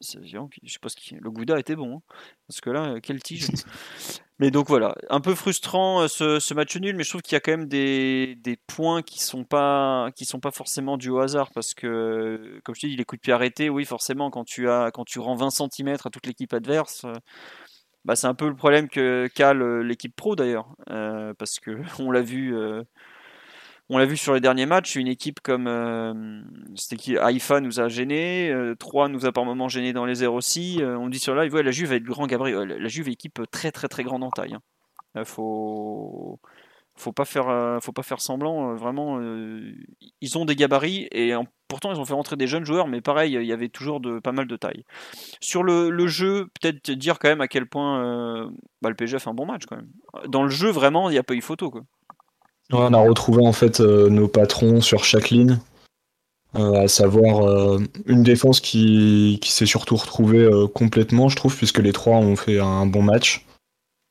Je 0.00 0.72
sais 0.72 0.78
pas 0.80 0.88
ce 0.88 0.96
qui. 0.96 1.14
Le 1.14 1.30
Gouda 1.30 1.58
était 1.58 1.76
bon. 1.76 1.96
Hein. 1.96 2.14
Parce 2.48 2.60
que 2.60 2.70
là, 2.70 2.96
quel 3.02 3.22
tige. 3.22 3.48
mais 4.38 4.50
donc 4.50 4.68
voilà, 4.68 4.94
un 5.10 5.20
peu 5.20 5.34
frustrant 5.34 6.02
euh, 6.02 6.08
ce, 6.08 6.54
match 6.54 6.76
nul, 6.76 6.96
mais 6.96 7.04
je 7.04 7.10
trouve 7.10 7.22
qu'il 7.22 7.34
y 7.34 7.36
a 7.36 7.40
quand 7.40 7.52
même 7.52 7.68
des, 7.68 8.36
points 8.66 9.02
qui 9.02 9.22
sont 9.22 9.44
pas 9.44 10.10
qui 10.16 10.24
sont 10.24 10.40
pas 10.40 10.50
forcément 10.50 10.96
dus 10.96 11.10
au 11.10 11.20
hasard 11.20 11.50
parce 11.52 11.74
que 11.74 12.60
comme 12.64 12.74
je 12.74 12.80
te 12.82 12.86
dis, 12.86 12.96
les 12.96 13.04
coups 13.04 13.20
de 13.20 13.22
pied 13.22 13.32
arrêtés, 13.32 13.70
oui 13.70 13.84
forcément 13.84 14.30
quand 14.30 14.44
tu 14.44 14.68
as 14.68 14.90
quand 14.92 15.04
tu 15.04 15.18
rends 15.20 15.36
20 15.36 15.50
cm 15.50 15.96
à 16.04 16.10
toute 16.10 16.26
l'équipe 16.26 16.52
adverse, 16.52 17.04
euh, 17.04 17.12
bah, 18.04 18.16
c'est 18.16 18.26
un 18.26 18.34
peu 18.34 18.48
le 18.48 18.56
problème 18.56 18.88
que 18.88 19.28
qu'a 19.34 19.54
l'équipe 19.54 20.14
pro 20.14 20.34
d'ailleurs 20.36 20.74
euh, 20.90 21.32
parce 21.38 21.60
que 21.60 21.78
on 22.00 22.10
l'a 22.10 22.22
vu 22.22 22.54
on 23.90 23.98
l'a 23.98 24.06
vu 24.06 24.16
sur 24.16 24.32
les 24.32 24.40
derniers 24.40 24.66
matchs, 24.66 24.96
une 24.96 25.08
équipe 25.08 25.40
comme 25.40 25.66
euh, 25.66 26.40
qui 26.98 27.16
nous 27.60 27.80
a 27.80 27.88
gêné, 27.88 28.54
3 28.78 29.04
euh, 29.04 29.08
nous 29.08 29.26
a 29.26 29.32
par 29.32 29.44
moments 29.44 29.68
gêné 29.68 29.92
dans 29.92 30.06
les 30.06 30.24
airs 30.24 30.32
aussi. 30.32 30.78
Euh, 30.80 30.96
on 30.96 31.08
dit 31.08 31.18
sur 31.18 31.34
live, 31.34 31.52
ouais, 31.52 31.62
la 31.62 31.70
Juve 31.70 31.90
va 31.90 31.96
être 31.96 32.02
grand 32.02 32.26
gabarit. 32.26 32.52
la 32.52 32.88
Juve 32.88 33.08
est 33.08 33.12
équipe 33.12 33.42
très 33.50 33.72
très 33.72 33.88
très 33.88 34.02
grande 34.02 34.24
en 34.24 34.30
taille. 34.30 34.54
Hein. 34.54 35.24
faut 35.24 36.40
faut 36.96 37.12
pas 37.12 37.24
faire 37.24 37.78
faut 37.82 37.92
pas 37.92 38.02
faire 38.02 38.20
semblant. 38.20 38.74
vraiment, 38.74 39.20
ils 40.20 40.38
ont 40.38 40.46
des 40.46 40.56
gabarits 40.56 41.08
et 41.10 41.34
pourtant 41.68 41.92
ils 41.92 42.00
ont 42.00 42.04
fait 42.06 42.14
rentrer 42.14 42.36
des 42.36 42.46
jeunes 42.46 42.64
joueurs, 42.64 42.88
mais 42.88 43.02
pareil, 43.02 43.34
il 43.34 43.44
y 43.44 43.52
avait 43.52 43.68
toujours 43.68 44.00
de 44.00 44.18
pas 44.18 44.32
mal 44.32 44.46
de 44.46 44.56
taille. 44.56 44.84
Sur 45.40 45.62
le, 45.62 46.06
jeu, 46.06 46.48
peut-être 46.58 46.90
dire 46.90 47.18
quand 47.18 47.28
même 47.28 47.42
à 47.42 47.48
quel 47.48 47.66
point 47.66 48.48
bah, 48.80 48.88
le 48.88 48.94
PSG 48.94 49.16
a 49.16 49.18
fait 49.18 49.30
un 49.30 49.34
bon 49.34 49.44
match 49.44 49.66
quand 49.66 49.76
même. 49.76 49.90
Dans 50.28 50.42
le 50.42 50.50
jeu, 50.50 50.70
vraiment, 50.70 51.10
il 51.10 51.12
n'y 51.12 51.18
a 51.18 51.24
pas 51.24 51.34
eu 51.34 51.42
photo 51.42 51.70
on 52.72 52.94
a 52.94 52.98
retrouvé 52.98 53.46
en 53.46 53.52
fait 53.52 53.80
euh, 53.80 54.08
nos 54.08 54.28
patrons 54.28 54.80
sur 54.80 55.04
chaque 55.04 55.30
ligne, 55.30 55.58
euh, 56.56 56.84
à 56.84 56.88
savoir 56.88 57.46
euh, 57.46 57.78
une 58.06 58.22
défense 58.22 58.60
qui, 58.60 59.40
s'est 59.44 59.66
surtout 59.66 59.96
retrouvée 59.96 60.48
complètement, 60.74 61.28
je 61.28 61.36
trouve, 61.36 61.56
puisque 61.56 61.78
les 61.78 61.92
trois 61.92 62.16
ont 62.16 62.36
fait 62.36 62.60
un 62.60 62.86
bon 62.86 63.02
match. 63.02 63.44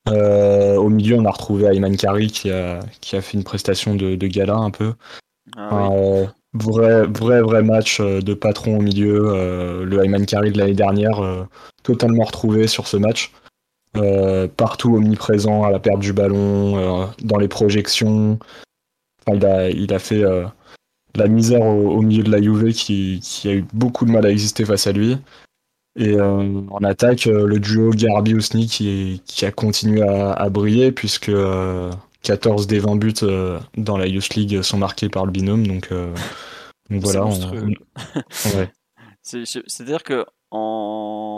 au 0.07 0.89
milieu, 0.89 1.15
on 1.15 1.25
a 1.25 1.31
retrouvé 1.31 1.65
Ayman 1.65 1.95
Kari 1.95 2.27
qui 2.27 2.51
a, 2.51 2.79
qui 3.01 3.15
a 3.15 3.21
fait 3.21 3.37
une 3.37 3.43
prestation 3.43 3.95
de, 3.95 4.15
gala 4.27 4.55
un 4.55 4.71
peu. 4.71 4.93
Ah 5.57 5.87
un 5.87 6.33
vrai, 6.53 7.05
vrai, 7.07 7.41
vrai 7.41 7.63
match 7.63 7.99
de 7.99 8.33
patron 8.33 8.77
au 8.77 8.81
milieu. 8.81 9.83
le 9.83 10.03
Ayman 10.03 10.25
Kari 10.25 10.51
de 10.51 10.57
l'année 10.59 10.73
dernière, 10.73 11.47
totalement 11.83 12.23
retrouvé 12.23 12.67
sur 12.67 12.87
ce 12.87 12.97
match. 12.97 13.31
Euh, 13.95 14.47
partout 14.47 14.95
omniprésent 14.95 15.63
à 15.63 15.69
la 15.69 15.79
perte 15.79 15.99
du 15.99 16.13
ballon, 16.13 16.77
euh, 16.77 17.05
dans 17.21 17.37
les 17.37 17.47
projections. 17.47 18.39
il, 19.31 19.45
a, 19.45 19.69
il 19.69 19.93
a 19.93 19.99
fait 19.99 20.23
euh, 20.23 20.45
la 21.13 21.27
misère 21.27 21.61
au, 21.61 22.01
milieu 22.01 22.23
de 22.23 22.31
la 22.31 22.41
Juve 22.41 22.73
qui, 22.73 23.19
qui, 23.21 23.49
a 23.49 23.53
eu 23.53 23.65
beaucoup 23.71 24.05
de 24.05 24.11
mal 24.11 24.25
à 24.25 24.31
exister 24.31 24.65
face 24.65 24.87
à 24.87 24.93
lui. 24.93 25.17
Et 25.95 26.19
en 26.19 26.83
attaque, 26.83 27.25
le 27.25 27.59
duo 27.59 27.91
Garbi-Ousni 27.91 28.65
qui, 28.65 29.21
qui 29.27 29.45
a 29.45 29.51
continué 29.51 30.01
à, 30.01 30.33
à 30.33 30.49
briller 30.49 30.91
puisque 30.91 31.31
14 32.23 32.65
des 32.65 32.79
20 32.79 32.95
buts 32.95 33.13
dans 33.77 33.97
la 33.97 34.07
Youth 34.07 34.33
League 34.33 34.63
sont 34.63 34.79
marqués 34.79 35.09
par 35.09 35.27
le 35.27 35.31
binôme. 35.31 35.67
Donc, 35.67 35.93
donc 36.89 37.03
voilà. 37.03 37.29
C'est-à-dire 39.21 40.01
que 40.01 40.25
en... 40.49 41.32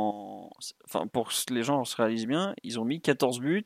pour 1.11 1.29
que 1.29 1.53
les 1.53 1.63
gens 1.63 1.83
se 1.83 1.95
réalisent 1.95 2.27
bien, 2.27 2.53
ils 2.63 2.79
ont 2.79 2.85
mis 2.85 3.01
14 3.01 3.39
buts 3.39 3.65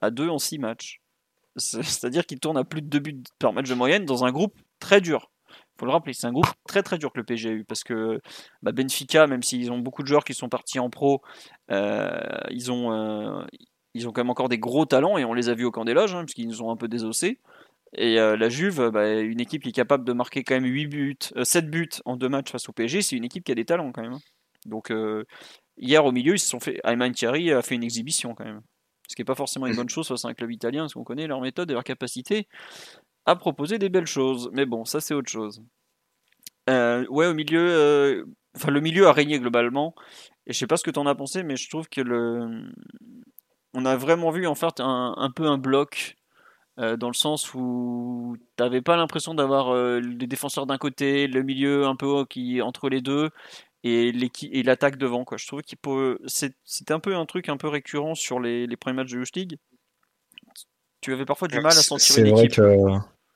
à 0.00 0.10
2 0.10 0.28
en 0.28 0.38
6 0.38 0.58
matchs. 0.58 1.00
C'est-à-dire 1.56 2.26
qu'ils 2.26 2.40
tournent 2.40 2.58
à 2.58 2.64
plus 2.64 2.82
de 2.82 2.88
2 2.88 2.98
buts 2.98 3.22
par 3.38 3.52
match 3.52 3.68
de 3.68 3.74
moyenne 3.74 4.04
dans 4.04 4.24
un 4.24 4.32
groupe 4.32 4.58
très 4.78 5.00
dur. 5.00 5.30
Faut 5.78 5.86
le 5.86 5.92
rappeler, 5.92 6.12
c'est 6.12 6.26
un 6.26 6.32
groupe 6.32 6.46
très 6.68 6.82
très 6.82 6.98
dur 6.98 7.10
que 7.12 7.18
le 7.18 7.24
PSG 7.24 7.48
a 7.48 7.52
eu 7.52 7.64
parce 7.64 7.82
que 7.84 8.20
bah, 8.62 8.72
Benfica, 8.72 9.26
même 9.26 9.42
s'ils 9.42 9.72
ont 9.72 9.78
beaucoup 9.78 10.02
de 10.02 10.08
joueurs 10.08 10.24
qui 10.24 10.34
sont 10.34 10.48
partis 10.48 10.78
en 10.78 10.90
pro, 10.90 11.22
euh, 11.70 12.20
ils 12.50 12.70
ont 12.70 12.92
euh, 12.92 13.42
ils 13.94 14.06
ont 14.06 14.12
quand 14.12 14.22
même 14.22 14.30
encore 14.30 14.48
des 14.50 14.58
gros 14.58 14.84
talents 14.84 15.16
et 15.16 15.24
on 15.24 15.32
les 15.32 15.48
a 15.48 15.54
vus 15.54 15.64
au 15.64 15.70
camp 15.70 15.84
des 15.84 15.94
loges 15.94 16.14
hein, 16.14 16.20
parce 16.20 16.34
qu'ils 16.34 16.48
nous 16.48 16.62
ont 16.62 16.70
un 16.70 16.76
peu 16.76 16.86
désossés. 16.86 17.38
Et 17.96 18.20
euh, 18.20 18.36
la 18.36 18.50
Juve, 18.50 18.90
bah, 18.90 19.20
une 19.20 19.40
équipe 19.40 19.62
qui 19.62 19.70
est 19.70 19.72
capable 19.72 20.04
de 20.04 20.12
marquer 20.12 20.44
quand 20.44 20.54
même 20.54 20.66
8 20.66 20.86
buts, 20.86 21.18
7 21.42 21.70
buts 21.70 21.88
en 22.04 22.16
deux 22.16 22.28
matchs 22.28 22.52
face 22.52 22.68
au 22.68 22.72
PSG, 22.72 23.02
c'est 23.02 23.16
une 23.16 23.24
équipe 23.24 23.42
qui 23.42 23.52
a 23.52 23.56
des 23.56 23.64
talents 23.64 23.90
quand 23.90 24.02
même. 24.02 24.12
Hein. 24.12 24.20
Donc 24.66 24.92
hier 25.80 26.04
au 26.04 26.12
milieu, 26.12 26.34
ils 26.34 26.38
se 26.38 26.48
sont 26.48 26.60
fait. 26.60 26.80
Ayman 26.84 27.12
Thierry 27.12 27.52
a 27.52 27.62
fait 27.62 27.74
une 27.74 27.84
exhibition 27.84 28.34
quand 28.34 28.44
même 28.44 28.62
ce 29.10 29.16
qui 29.16 29.22
n'est 29.22 29.26
pas 29.26 29.34
forcément 29.34 29.66
une 29.66 29.74
bonne 29.74 29.88
chose 29.88 30.06
face 30.06 30.24
à 30.24 30.28
un 30.28 30.34
club 30.34 30.52
italien, 30.52 30.82
parce 30.82 30.94
qu'on 30.94 31.02
connaît 31.02 31.26
leur 31.26 31.40
méthode 31.40 31.68
et 31.68 31.74
leur 31.74 31.82
capacité 31.82 32.46
à 33.26 33.34
proposer 33.34 33.76
des 33.80 33.88
belles 33.88 34.06
choses. 34.06 34.48
Mais 34.52 34.66
bon, 34.66 34.84
ça 34.84 35.00
c'est 35.00 35.14
autre 35.14 35.28
chose. 35.28 35.64
Euh, 36.68 37.04
ouais, 37.08 37.26
au 37.26 37.34
milieu, 37.34 37.58
euh, 37.60 38.24
enfin 38.54 38.70
le 38.70 38.80
milieu 38.80 39.08
a 39.08 39.12
régné 39.12 39.40
globalement. 39.40 39.96
Et 40.46 40.52
je 40.52 40.58
sais 40.58 40.68
pas 40.68 40.76
ce 40.76 40.84
que 40.84 40.92
tu 40.92 41.00
en 41.00 41.06
as 41.06 41.16
pensé, 41.16 41.42
mais 41.42 41.56
je 41.56 41.68
trouve 41.68 41.88
que 41.88 42.00
le, 42.00 42.70
on 43.74 43.84
a 43.84 43.96
vraiment 43.96 44.30
vu 44.30 44.46
en 44.46 44.54
fait 44.54 44.78
un, 44.78 45.30
peu 45.34 45.46
un 45.46 45.58
bloc. 45.58 46.14
Euh, 46.78 46.96
dans 46.96 47.08
le 47.08 47.14
sens 47.14 47.52
où 47.52 48.36
tu 48.56 48.62
n'avais 48.62 48.80
pas 48.80 48.96
l'impression 48.96 49.34
d'avoir 49.34 49.74
les 49.74 50.26
défenseurs 50.28 50.66
d'un 50.66 50.78
côté, 50.78 51.26
le 51.26 51.42
milieu 51.42 51.84
un 51.84 51.96
peu 51.96 52.24
qui 52.26 52.62
entre 52.62 52.88
les 52.88 53.00
deux, 53.00 53.30
et 53.82 54.62
l'attaque 54.62 54.96
devant. 54.96 55.24
Quoi. 55.24 55.38
Je 55.38 55.46
trouvais 55.46 55.62
qu'il 55.62 55.78
c'était 56.26 56.92
un 56.92 57.00
peu 57.00 57.16
un 57.16 57.26
truc 57.26 57.48
un 57.48 57.56
peu 57.56 57.68
récurrent 57.68 58.14
sur 58.14 58.40
les, 58.40 58.66
les 58.66 58.76
premiers 58.76 58.96
matchs 58.96 59.12
de 59.12 59.18
Youth 59.18 59.36
League. 59.36 59.56
Tu 61.00 61.12
avais 61.12 61.24
parfois 61.24 61.48
du 61.48 61.60
mal 61.60 61.72
à 61.72 61.82
sentir 61.82 62.24
une 62.24 62.38
équipe. 62.38 62.60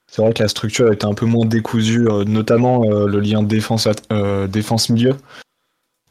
C'est 0.06 0.22
vrai 0.22 0.32
que 0.32 0.42
la 0.42 0.48
structure 0.48 0.92
était 0.92 1.06
un 1.06 1.14
peu 1.14 1.26
moins 1.26 1.46
décousue, 1.46 2.06
euh, 2.08 2.24
notamment 2.24 2.84
euh, 2.84 3.06
le 3.08 3.20
lien 3.20 3.42
défense, 3.42 3.88
euh, 4.12 4.46
défense 4.46 4.90
milieu, 4.90 5.16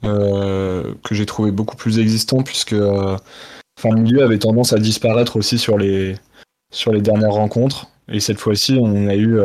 que 0.02 1.16
j'ai 1.16 1.25
trouvé 1.25 1.52
beaucoup 1.52 1.78
plus 1.78 2.00
existant 2.00 2.44
puisque 2.44 2.74
enfin, 2.74 3.96
le 3.96 4.02
milieu 4.02 4.24
avait 4.24 4.40
tendance 4.40 4.74
à 4.74 4.78
disparaître 4.78 5.38
aussi 5.38 5.58
sur 5.58 5.78
les, 5.78 6.16
sur 6.74 6.92
les 6.92 7.02
dernières 7.02 7.32
rencontres. 7.32 7.88
Et 8.10 8.20
cette 8.20 8.40
fois-ci, 8.40 8.78
on 8.82 9.08
a 9.08 9.16
eu 9.16 9.40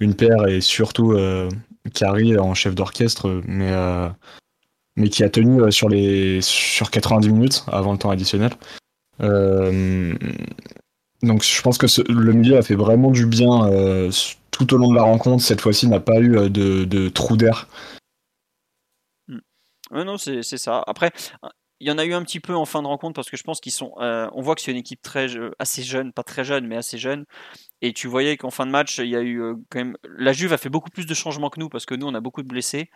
une 0.00 0.14
paire 0.14 0.46
et 0.46 0.62
surtout 0.62 1.14
Carrie 1.92 2.38
en 2.38 2.54
chef 2.54 2.74
d'orchestre, 2.74 3.42
mais, 3.46 3.70
euh, 3.70 4.08
mais 4.96 5.08
qui 5.08 5.22
a 5.24 5.28
tenu 5.28 5.62
euh, 5.62 5.70
sur, 5.70 5.88
les, 5.88 6.40
sur 6.42 6.90
90 6.90 7.28
minutes 7.30 7.64
avant 7.68 7.92
le 7.92 7.98
temps 7.98 8.10
additionnel. 8.10 8.52
Euh, 9.20 10.14
donc 11.22 11.42
je 11.42 11.62
pense 11.62 11.78
que 11.78 11.86
le 12.10 12.32
milieu 12.32 12.58
a 12.58 12.62
fait 12.62 12.74
vraiment 12.74 13.10
du 13.10 13.26
bien 13.26 13.70
tout 14.50 14.74
au 14.74 14.76
long 14.76 14.90
de 14.90 14.96
la 14.96 15.02
rencontre. 15.02 15.42
Cette 15.42 15.60
fois-ci, 15.60 15.88
n'a 15.88 16.00
pas 16.00 16.20
eu 16.20 16.50
de, 16.50 16.84
de 16.84 17.08
trou 17.08 17.36
d'air. 17.36 17.68
Non, 19.90 20.18
c'est 20.18 20.42
ça. 20.42 20.82
Après, 20.86 21.12
il 21.80 21.88
y 21.88 21.90
en 21.90 21.98
a 21.98 22.04
eu 22.04 22.14
un 22.14 22.22
petit 22.22 22.40
peu 22.40 22.54
en 22.54 22.64
fin 22.64 22.82
de 22.82 22.86
rencontre 22.86 23.14
parce 23.14 23.30
que 23.30 23.36
je 23.36 23.42
pense 23.42 23.60
qu'ils 23.60 23.72
sont. 23.72 23.92
on 23.98 24.40
voit 24.40 24.54
que 24.54 24.60
c'est 24.60 24.70
une 24.70 24.76
équipe 24.78 25.02
très 25.02 25.28
assez 25.58 25.82
jeune, 25.82 26.12
pas 26.12 26.22
très 26.22 26.44
jeune, 26.44 26.66
mais 26.66 26.76
assez 26.76 26.98
jeune, 26.98 27.24
et 27.82 27.92
tu 27.92 28.08
voyais 28.08 28.36
qu'en 28.36 28.50
fin 28.50 28.66
de 28.66 28.70
match, 28.70 28.98
il 28.98 29.08
y 29.08 29.16
a 29.16 29.20
eu 29.20 29.42
euh, 29.42 29.54
quand 29.70 29.78
même. 29.78 29.96
La 30.18 30.32
Juve 30.32 30.52
a 30.52 30.58
fait 30.58 30.70
beaucoup 30.70 30.90
plus 30.90 31.06
de 31.06 31.14
changements 31.14 31.50
que 31.50 31.60
nous 31.60 31.68
parce 31.68 31.84
que 31.84 31.94
nous, 31.94 32.06
on 32.06 32.14
a 32.14 32.20
beaucoup 32.20 32.42
de 32.42 32.48
blessés. 32.48 32.90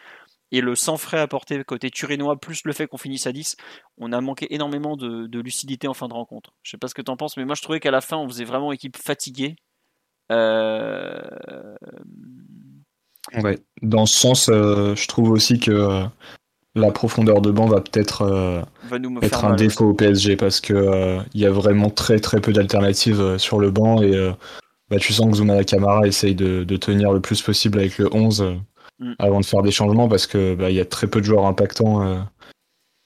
Et 0.52 0.60
le 0.60 0.74
sang 0.74 0.96
frais 0.96 1.20
apporté 1.20 1.62
côté 1.62 1.90
turinois, 1.90 2.40
plus 2.40 2.62
le 2.64 2.72
fait 2.72 2.88
qu'on 2.88 2.96
finisse 2.96 3.26
à 3.28 3.32
10, 3.32 3.56
on 3.98 4.12
a 4.12 4.20
manqué 4.20 4.52
énormément 4.52 4.96
de, 4.96 5.38
lucidité 5.38 5.86
en 5.86 5.94
fin 5.94 6.08
de 6.08 6.12
rencontre. 6.12 6.54
Je 6.62 6.72
sais 6.72 6.76
pas 6.76 6.88
ce 6.88 6.94
que 6.94 7.02
tu 7.02 7.10
en 7.10 7.16
penses, 7.16 7.36
mais 7.36 7.44
moi 7.44 7.54
je 7.54 7.62
trouvais 7.62 7.78
qu'à 7.78 7.92
la 7.92 8.00
fin, 8.00 8.16
on 8.16 8.26
faisait 8.28 8.44
vraiment 8.44 8.72
équipe 8.72 8.96
fatiguée. 8.96 9.54
Euh, 10.32 11.20
ouais, 13.34 13.60
dans 13.82 14.06
ce 14.06 14.16
sens, 14.16 14.48
euh, 14.48 14.96
je 14.96 15.06
trouve 15.06 15.30
aussi 15.30 15.60
que 15.60 16.04
la 16.74 16.92
profondeur 16.92 17.40
de 17.40 17.50
banc 17.50 17.66
va 17.66 17.80
peut-être 17.80 18.64
être 19.22 19.44
un 19.44 19.56
défaut 19.56 19.90
au 19.90 19.94
PSG 19.94 20.36
parce 20.36 20.60
que 20.60 21.18
il 21.34 21.40
y 21.40 21.46
a 21.46 21.50
vraiment 21.50 21.90
très 21.90 22.20
très 22.20 22.40
peu 22.40 22.52
d'alternatives 22.52 23.38
sur 23.38 23.58
le 23.58 23.70
banc 23.70 24.02
et 24.02 24.32
bah, 24.90 24.98
tu 24.98 25.12
sens 25.12 25.30
que 25.30 25.36
Zuma 25.36 25.62
Kamara 25.62 26.06
essaye 26.06 26.34
de, 26.34 26.64
tenir 26.76 27.12
le 27.12 27.20
plus 27.20 27.40
possible 27.40 27.78
avec 27.78 27.96
le 27.98 28.12
11 28.12 28.42
euh, 28.42 28.54
mm. 28.98 29.14
avant 29.20 29.40
de 29.40 29.44
faire 29.44 29.62
des 29.62 29.70
changements 29.70 30.08
parce 30.08 30.26
que 30.26 30.56
bah, 30.56 30.70
il 30.70 30.76
y 30.76 30.80
a 30.80 30.84
très 30.84 31.06
peu 31.06 31.20
de 31.20 31.26
joueurs 31.26 31.46
impactants 31.46 32.02
euh, 32.02 32.18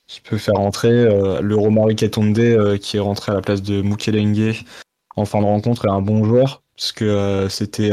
qui 0.06 0.22
peuvent 0.22 0.38
faire 0.38 0.54
rentrer. 0.54 0.90
Euh, 0.90 1.40
le 1.42 1.56
Romari 1.56 1.94
Ketonde 1.94 2.78
qui 2.78 2.96
est 2.96 3.00
rentré 3.00 3.32
à 3.32 3.34
la 3.34 3.42
place 3.42 3.62
de 3.62 3.82
Mukelenge 3.82 4.64
en 5.16 5.26
fin 5.26 5.40
de 5.40 5.44
rencontre 5.44 5.84
est 5.84 5.90
un 5.90 6.00
bon 6.00 6.24
joueur 6.24 6.62
puisque 6.74 7.04
c'était 7.50 7.92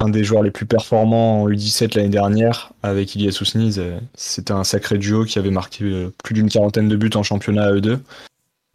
un 0.00 0.08
des 0.08 0.24
joueurs 0.24 0.42
les 0.42 0.50
plus 0.50 0.66
performants 0.66 1.42
en 1.42 1.48
U17 1.48 1.96
l'année 1.96 2.08
dernière 2.08 2.72
avec 2.82 3.14
Ilias 3.14 3.38
Ousniz. 3.40 3.82
C'était 4.14 4.52
un 4.52 4.64
sacré 4.64 4.98
duo 4.98 5.24
qui 5.24 5.38
avait 5.38 5.50
marqué 5.50 6.08
plus 6.22 6.34
d'une 6.34 6.48
quarantaine 6.48 6.88
de 6.88 6.96
buts 6.96 7.10
en 7.14 7.22
championnat 7.22 7.64
à 7.64 7.72
E2. 7.72 7.98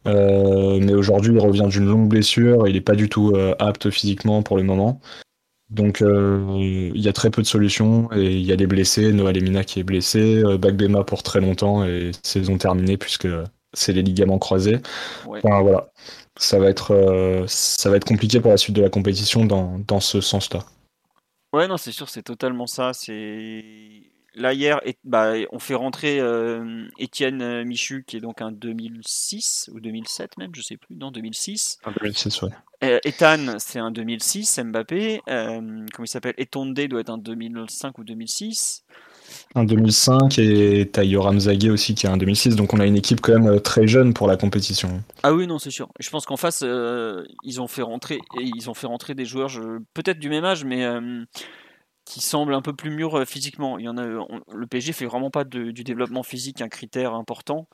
Euh, 0.08 0.80
mais 0.82 0.94
aujourd'hui, 0.94 1.34
il 1.34 1.40
revient 1.40 1.68
d'une 1.70 1.86
longue 1.86 2.10
blessure. 2.10 2.68
Il 2.68 2.74
n'est 2.74 2.82
pas 2.82 2.96
du 2.96 3.10
tout 3.10 3.32
euh, 3.36 3.56
apte 3.60 3.90
physiquement 3.90 4.44
pour 4.44 4.58
le 4.58 4.64
moment. 4.64 5.00
Donc, 5.70 6.02
euh, 6.02 6.42
il 6.60 7.02
y 7.02 7.08
a 7.08 7.14
très 7.14 7.32
peu 7.32 7.42
de 7.42 7.48
solutions 7.48 8.10
et 8.14 8.34
il 8.34 8.44
y 8.44 8.52
a 8.52 8.56
des 8.56 8.68
blessés. 8.68 9.12
Noël 9.14 9.38
Emina 9.38 9.64
qui 9.64 9.80
est 9.80 9.84
blessé, 9.84 10.44
Bagbema 10.60 11.04
pour 11.04 11.24
très 11.24 11.42
longtemps 11.42 11.86
et 11.86 12.12
saison 12.22 12.58
terminée 12.58 12.98
puisque 12.98 13.28
c'est 13.74 13.94
les 13.94 14.04
ligaments 14.04 14.40
croisés. 14.40 14.80
Enfin, 15.26 15.62
voilà. 15.62 15.90
Ça 16.38 16.58
va, 16.60 16.68
être, 16.70 17.46
ça 17.48 17.90
va 17.92 17.98
être 17.98 18.06
compliqué 18.06 18.40
pour 18.40 18.52
la 18.52 18.58
suite 18.58 18.76
de 18.76 18.82
la 18.82 18.90
compétition 18.90 19.46
dans, 19.46 19.80
dans 19.88 20.00
ce 20.00 20.20
sens-là. 20.20 20.66
Ouais, 21.54 21.68
non, 21.68 21.78
c'est 21.78 21.92
sûr, 21.92 22.10
c'est 22.10 22.24
totalement 22.24 22.66
ça. 22.66 22.94
C'est 22.94 23.64
là 24.34 24.54
hier, 24.54 24.82
bah, 25.04 25.34
on 25.52 25.60
fait 25.60 25.76
rentrer 25.76 26.20
euh, 26.20 26.88
Étienne 26.98 27.44
euh, 27.44 27.64
Michu, 27.64 28.04
qui 28.06 28.18
est 28.18 28.22
donc 28.22 28.42
un 28.42 28.52
2006 28.52 29.70
ou 29.72 29.80
2007 29.80 30.38
même, 30.38 30.54
je 30.56 30.62
sais 30.64 30.78
plus, 30.78 30.96
non 30.96 31.12
2006. 31.12 31.78
Un 31.86 31.92
2006, 31.92 32.42
ouais. 32.42 32.50
Euh, 32.84 33.00
Ethan, 33.06 33.60
c'est 33.60 33.78
un 33.78 33.92
2006, 33.92 34.60
Mbappé. 34.66 35.22
comment 35.26 35.86
il 36.00 36.08
s'appelle? 36.08 36.34
Etonde 36.38 36.74
doit 36.74 37.02
être 37.02 37.12
un 37.12 37.20
2005 37.20 38.00
ou 38.00 38.04
2006. 38.04 38.84
Un 39.56 39.64
2005 39.64 40.40
et 40.40 40.90
Tayo 40.92 41.22
Ramzagé 41.22 41.70
aussi 41.70 41.96
qui 41.96 42.06
est 42.06 42.10
un 42.10 42.18
2006, 42.18 42.56
donc 42.56 42.74
on 42.74 42.80
a 42.80 42.86
une 42.86 42.98
équipe 42.98 43.22
quand 43.22 43.40
même 43.40 43.60
très 43.60 43.88
jeune 43.88 44.14
pour 44.14 44.28
la 44.28 44.38
compétition. 44.38 45.04
Ah 45.24 45.34
oui, 45.34 45.48
non, 45.48 45.60
c'est 45.60 45.72
sûr. 45.72 45.90
Je 46.00 46.10
pense 46.10 46.26
qu'en 46.26 46.38
face, 46.38 46.64
ils 47.44 47.62
ont 47.62 47.68
fait 47.68 47.82
rentrer, 47.82 48.20
ils 48.40 48.70
ont 48.70 48.74
fait 48.74 48.88
rentrer 48.88 49.16
des 49.16 49.26
joueurs, 49.26 49.52
peut-être 49.94 50.20
du 50.20 50.30
même 50.30 50.46
âge, 50.46 50.66
mais 50.66 50.86
qui 52.06 52.22
semble 52.22 52.54
un 52.54 52.62
peu 52.62 52.74
plus 52.74 52.92
mûr 52.92 53.18
euh, 53.18 53.26
physiquement. 53.26 53.78
Il 53.78 53.86
y 53.86 53.90
en 53.90 53.98
a, 53.98 54.06
le 54.06 54.68
PSG 54.70 54.94
fait 54.94 55.06
vraiment 55.06 55.30
pas 55.30 55.44
du 55.44 55.72
développement 55.74 56.24
physique 56.24 56.62
un 56.62 56.70
critère 56.70 57.14
important. 57.14 57.68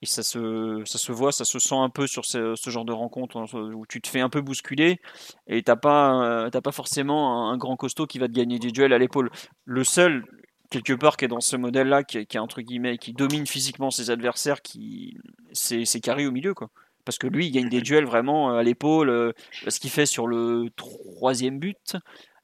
Et 0.00 0.06
ça 0.06 0.22
se, 0.22 0.82
ça 0.84 0.98
se 0.98 1.10
voit, 1.10 1.32
ça 1.32 1.44
se 1.44 1.58
sent 1.58 1.74
un 1.74 1.90
peu 1.90 2.06
sur 2.06 2.24
ce, 2.24 2.54
genre 2.66 2.84
de 2.84 2.92
rencontre 2.92 3.36
hein, 3.36 3.46
où 3.74 3.84
tu 3.86 4.00
te 4.00 4.08
fais 4.08 4.20
un 4.20 4.28
peu 4.28 4.40
bousculer 4.40 5.00
et 5.48 5.62
t'as 5.62 5.74
pas, 5.74 6.46
euh, 6.46 6.50
pas 6.50 6.70
forcément 6.70 7.50
un, 7.50 7.56
grand 7.56 7.76
costaud 7.76 8.06
qui 8.06 8.20
va 8.20 8.28
te 8.28 8.32
gagner 8.32 8.60
des 8.60 8.70
duels 8.70 8.92
à 8.92 8.98
l'épaule. 8.98 9.30
Le 9.64 9.82
seul, 9.82 10.24
quelque 10.70 10.92
part, 10.92 11.16
qui 11.16 11.24
est 11.24 11.28
dans 11.28 11.40
ce 11.40 11.56
modèle-là, 11.56 12.04
qui, 12.04 12.26
qui, 12.26 12.38
entre 12.38 12.60
guillemets, 12.60 12.98
qui 12.98 13.12
domine 13.12 13.46
physiquement 13.46 13.90
ses 13.90 14.10
adversaires, 14.10 14.62
qui, 14.62 15.18
c'est, 15.52 15.84
c'est 15.84 16.00
Carré 16.00 16.26
au 16.26 16.30
milieu, 16.30 16.54
quoi. 16.54 16.70
Parce 17.04 17.16
que 17.16 17.26
lui, 17.26 17.46
il 17.46 17.52
gagne 17.52 17.70
des 17.70 17.80
duels 17.80 18.04
vraiment 18.04 18.50
euh, 18.50 18.58
à 18.58 18.62
l'épaule. 18.62 19.32
Ce 19.66 19.80
qu'il 19.80 19.88
fait 19.90 20.04
sur 20.04 20.26
le 20.26 20.66
troisième 20.76 21.58
but, 21.58 21.96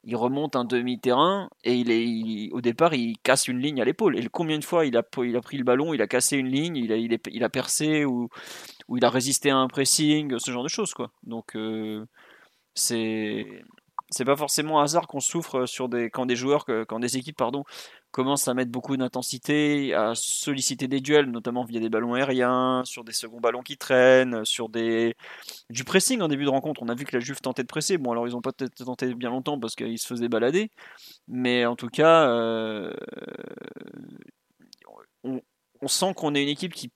il 0.05 0.15
remonte 0.15 0.55
un 0.55 0.65
demi-terrain 0.65 1.49
et 1.63 1.73
il 1.73 1.91
est, 1.91 2.51
au 2.51 2.61
départ, 2.61 2.93
il 2.93 3.17
casse 3.19 3.47
une 3.47 3.59
ligne 3.59 3.81
à 3.81 3.85
l'épaule. 3.85 4.17
Et 4.17 4.27
combien 4.31 4.57
de 4.59 4.63
fois 4.63 4.85
il 4.85 4.95
a, 4.97 5.03
il 5.23 5.35
a 5.35 5.41
pris 5.41 5.57
le 5.57 5.63
ballon, 5.63 5.93
il 5.93 6.01
a 6.01 6.07
cassé 6.07 6.37
une 6.37 6.47
ligne, 6.47 6.77
il 6.77 6.91
a, 6.91 6.95
il, 6.95 7.17
il 7.31 7.43
a 7.43 7.49
percé 7.49 8.05
ou, 8.05 8.29
ou, 8.87 8.97
il 8.97 9.05
a 9.05 9.09
résisté 9.09 9.49
à 9.49 9.57
un 9.57 9.67
pressing, 9.67 10.37
ce 10.37 10.51
genre 10.51 10.63
de 10.63 10.69
choses. 10.69 10.93
Quoi. 10.93 11.11
Donc, 11.23 11.55
euh, 11.55 12.05
c'est 12.75 13.45
c'est 14.11 14.25
pas 14.25 14.35
forcément 14.35 14.79
hasard 14.79 15.07
qu'on 15.07 15.19
souffre 15.19 15.65
sur 15.65 15.89
des, 15.89 16.11
quand 16.11 16.27
des 16.27 16.35
joueurs, 16.35 16.65
quand 16.87 16.99
des 16.99 17.17
équipes 17.17 17.37
pardon, 17.37 17.63
commence 18.15 18.47
à 18.47 18.53
mettre 18.53 18.71
beaucoup 18.71 18.95
d'intensité, 18.95 19.93
à 19.93 20.13
solliciter 20.15 20.87
des 20.87 21.01
duels, 21.01 21.29
notamment 21.29 21.65
via 21.65 21.81
des 21.81 21.89
ballons 21.89 22.13
aériens, 22.13 22.83
sur 22.85 23.03
des 23.03 23.11
seconds 23.11 23.41
ballons 23.41 23.61
qui 23.61 23.77
traînent, 23.77 24.45
sur 24.45 24.69
des 24.69 25.15
du 25.69 25.83
pressing 25.83 26.21
en 26.21 26.29
début 26.29 26.45
de 26.45 26.49
rencontre. 26.49 26.81
On 26.81 26.87
a 26.87 26.95
vu 26.95 27.03
que 27.03 27.13
la 27.13 27.19
Juve 27.19 27.41
tentait 27.41 27.63
de 27.63 27.67
presser. 27.67 27.97
Bon, 27.97 28.11
alors 28.13 28.25
ils 28.25 28.31
n'ont 28.31 28.41
pas 28.41 28.53
tenté 28.53 29.13
bien 29.15 29.29
longtemps 29.29 29.59
parce 29.59 29.75
qu'ils 29.75 29.99
se 29.99 30.07
faisaient 30.07 30.29
balader, 30.29 30.71
mais 31.27 31.65
en 31.65 31.75
tout 31.75 31.89
cas, 31.89 32.29
euh, 32.29 32.93
on, 35.25 35.41
sent 35.87 36.13
qu'on 36.15 36.35
est 36.35 36.43
une 36.43 36.47
équipe 36.47 36.73
qui 36.73 36.91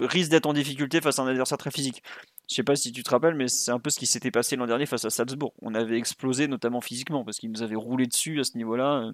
risque 0.00 0.30
d'être 0.30 0.46
en 0.46 0.52
difficulté 0.52 1.00
face 1.00 1.18
à 1.18 1.22
un 1.22 1.26
adversaire 1.26 1.58
très 1.58 1.72
physique. 1.72 2.00
Je 2.48 2.54
sais 2.54 2.62
pas 2.62 2.76
si 2.76 2.92
tu 2.92 3.02
te 3.02 3.10
rappelles, 3.10 3.34
mais 3.34 3.48
c'est 3.48 3.72
un 3.72 3.80
peu 3.80 3.90
ce 3.90 3.98
qui 3.98 4.06
s'était 4.06 4.30
passé 4.30 4.54
l'an 4.54 4.68
dernier 4.68 4.86
face 4.86 5.04
à 5.04 5.10
Salzbourg. 5.10 5.52
On 5.62 5.74
avait 5.74 5.98
explosé, 5.98 6.46
notamment 6.46 6.80
physiquement, 6.80 7.24
parce 7.24 7.38
qu'ils 7.38 7.50
nous 7.50 7.62
avaient 7.64 7.74
roulé 7.74 8.06
dessus 8.06 8.38
à 8.38 8.44
ce 8.44 8.56
niveau-là. 8.56 9.10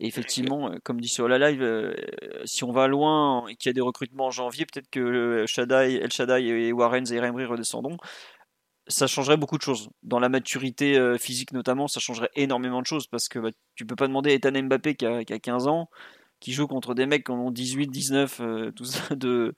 Et 0.00 0.06
effectivement, 0.06 0.70
euh, 0.70 0.78
comme 0.82 1.00
dit 1.00 1.08
sur 1.08 1.28
la 1.28 1.38
live, 1.38 1.62
euh, 1.62 1.94
si 2.44 2.64
on 2.64 2.72
va 2.72 2.88
loin 2.88 3.46
et 3.48 3.56
qu'il 3.56 3.68
y 3.68 3.70
a 3.70 3.74
des 3.74 3.82
recrutements 3.82 4.26
en 4.26 4.30
janvier, 4.30 4.64
peut-être 4.64 4.88
que 4.90 5.42
El 5.42 6.10
Shaddai 6.10 6.46
et 6.46 6.72
Warren 6.72 7.04
Zairemri 7.04 7.44
redescendront. 7.44 7.98
Ça 8.88 9.06
changerait 9.06 9.36
beaucoup 9.36 9.58
de 9.58 9.62
choses. 9.62 9.90
Dans 10.02 10.18
la 10.18 10.30
maturité 10.30 10.96
euh, 10.98 11.18
physique 11.18 11.52
notamment, 11.52 11.86
ça 11.86 12.00
changerait 12.00 12.30
énormément 12.34 12.80
de 12.80 12.86
choses 12.86 13.06
parce 13.06 13.28
que 13.28 13.38
bah, 13.38 13.50
tu 13.76 13.84
peux 13.86 13.94
pas 13.94 14.08
demander 14.08 14.30
à 14.30 14.34
Ethan 14.34 14.52
Mbappé 14.62 14.94
qui 14.96 15.04
a, 15.06 15.22
15 15.22 15.68
ans, 15.68 15.90
qui 16.40 16.52
joue 16.52 16.66
contre 16.66 16.94
des 16.94 17.04
mecs 17.06 17.26
qui 17.26 17.32
ont 17.32 17.50
18, 17.50 17.88
19, 17.88 18.40
tout 18.74 18.84
ça, 18.84 19.14
de, 19.14 19.54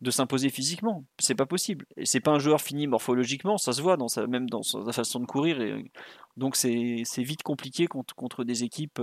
de 0.00 0.10
s'imposer 0.12 0.50
physiquement. 0.50 1.04
C'est 1.18 1.34
pas 1.34 1.46
possible. 1.46 1.84
Et 1.96 2.06
c'est 2.06 2.20
pas 2.20 2.30
un 2.30 2.38
joueur 2.38 2.60
fini 2.60 2.86
morphologiquement, 2.86 3.58
ça 3.58 3.72
se 3.72 3.82
voit 3.82 3.96
dans 3.96 4.08
sa, 4.08 4.28
même 4.28 4.48
dans 4.48 4.62
sa 4.62 4.92
façon 4.92 5.18
de 5.18 5.26
courir. 5.26 5.60
Et, 5.60 5.90
donc 6.36 6.54
c'est 6.56 7.02
vite 7.18 7.42
compliqué 7.42 7.86
contre, 7.88 8.14
contre 8.14 8.44
des 8.44 8.62
équipes 8.62 9.00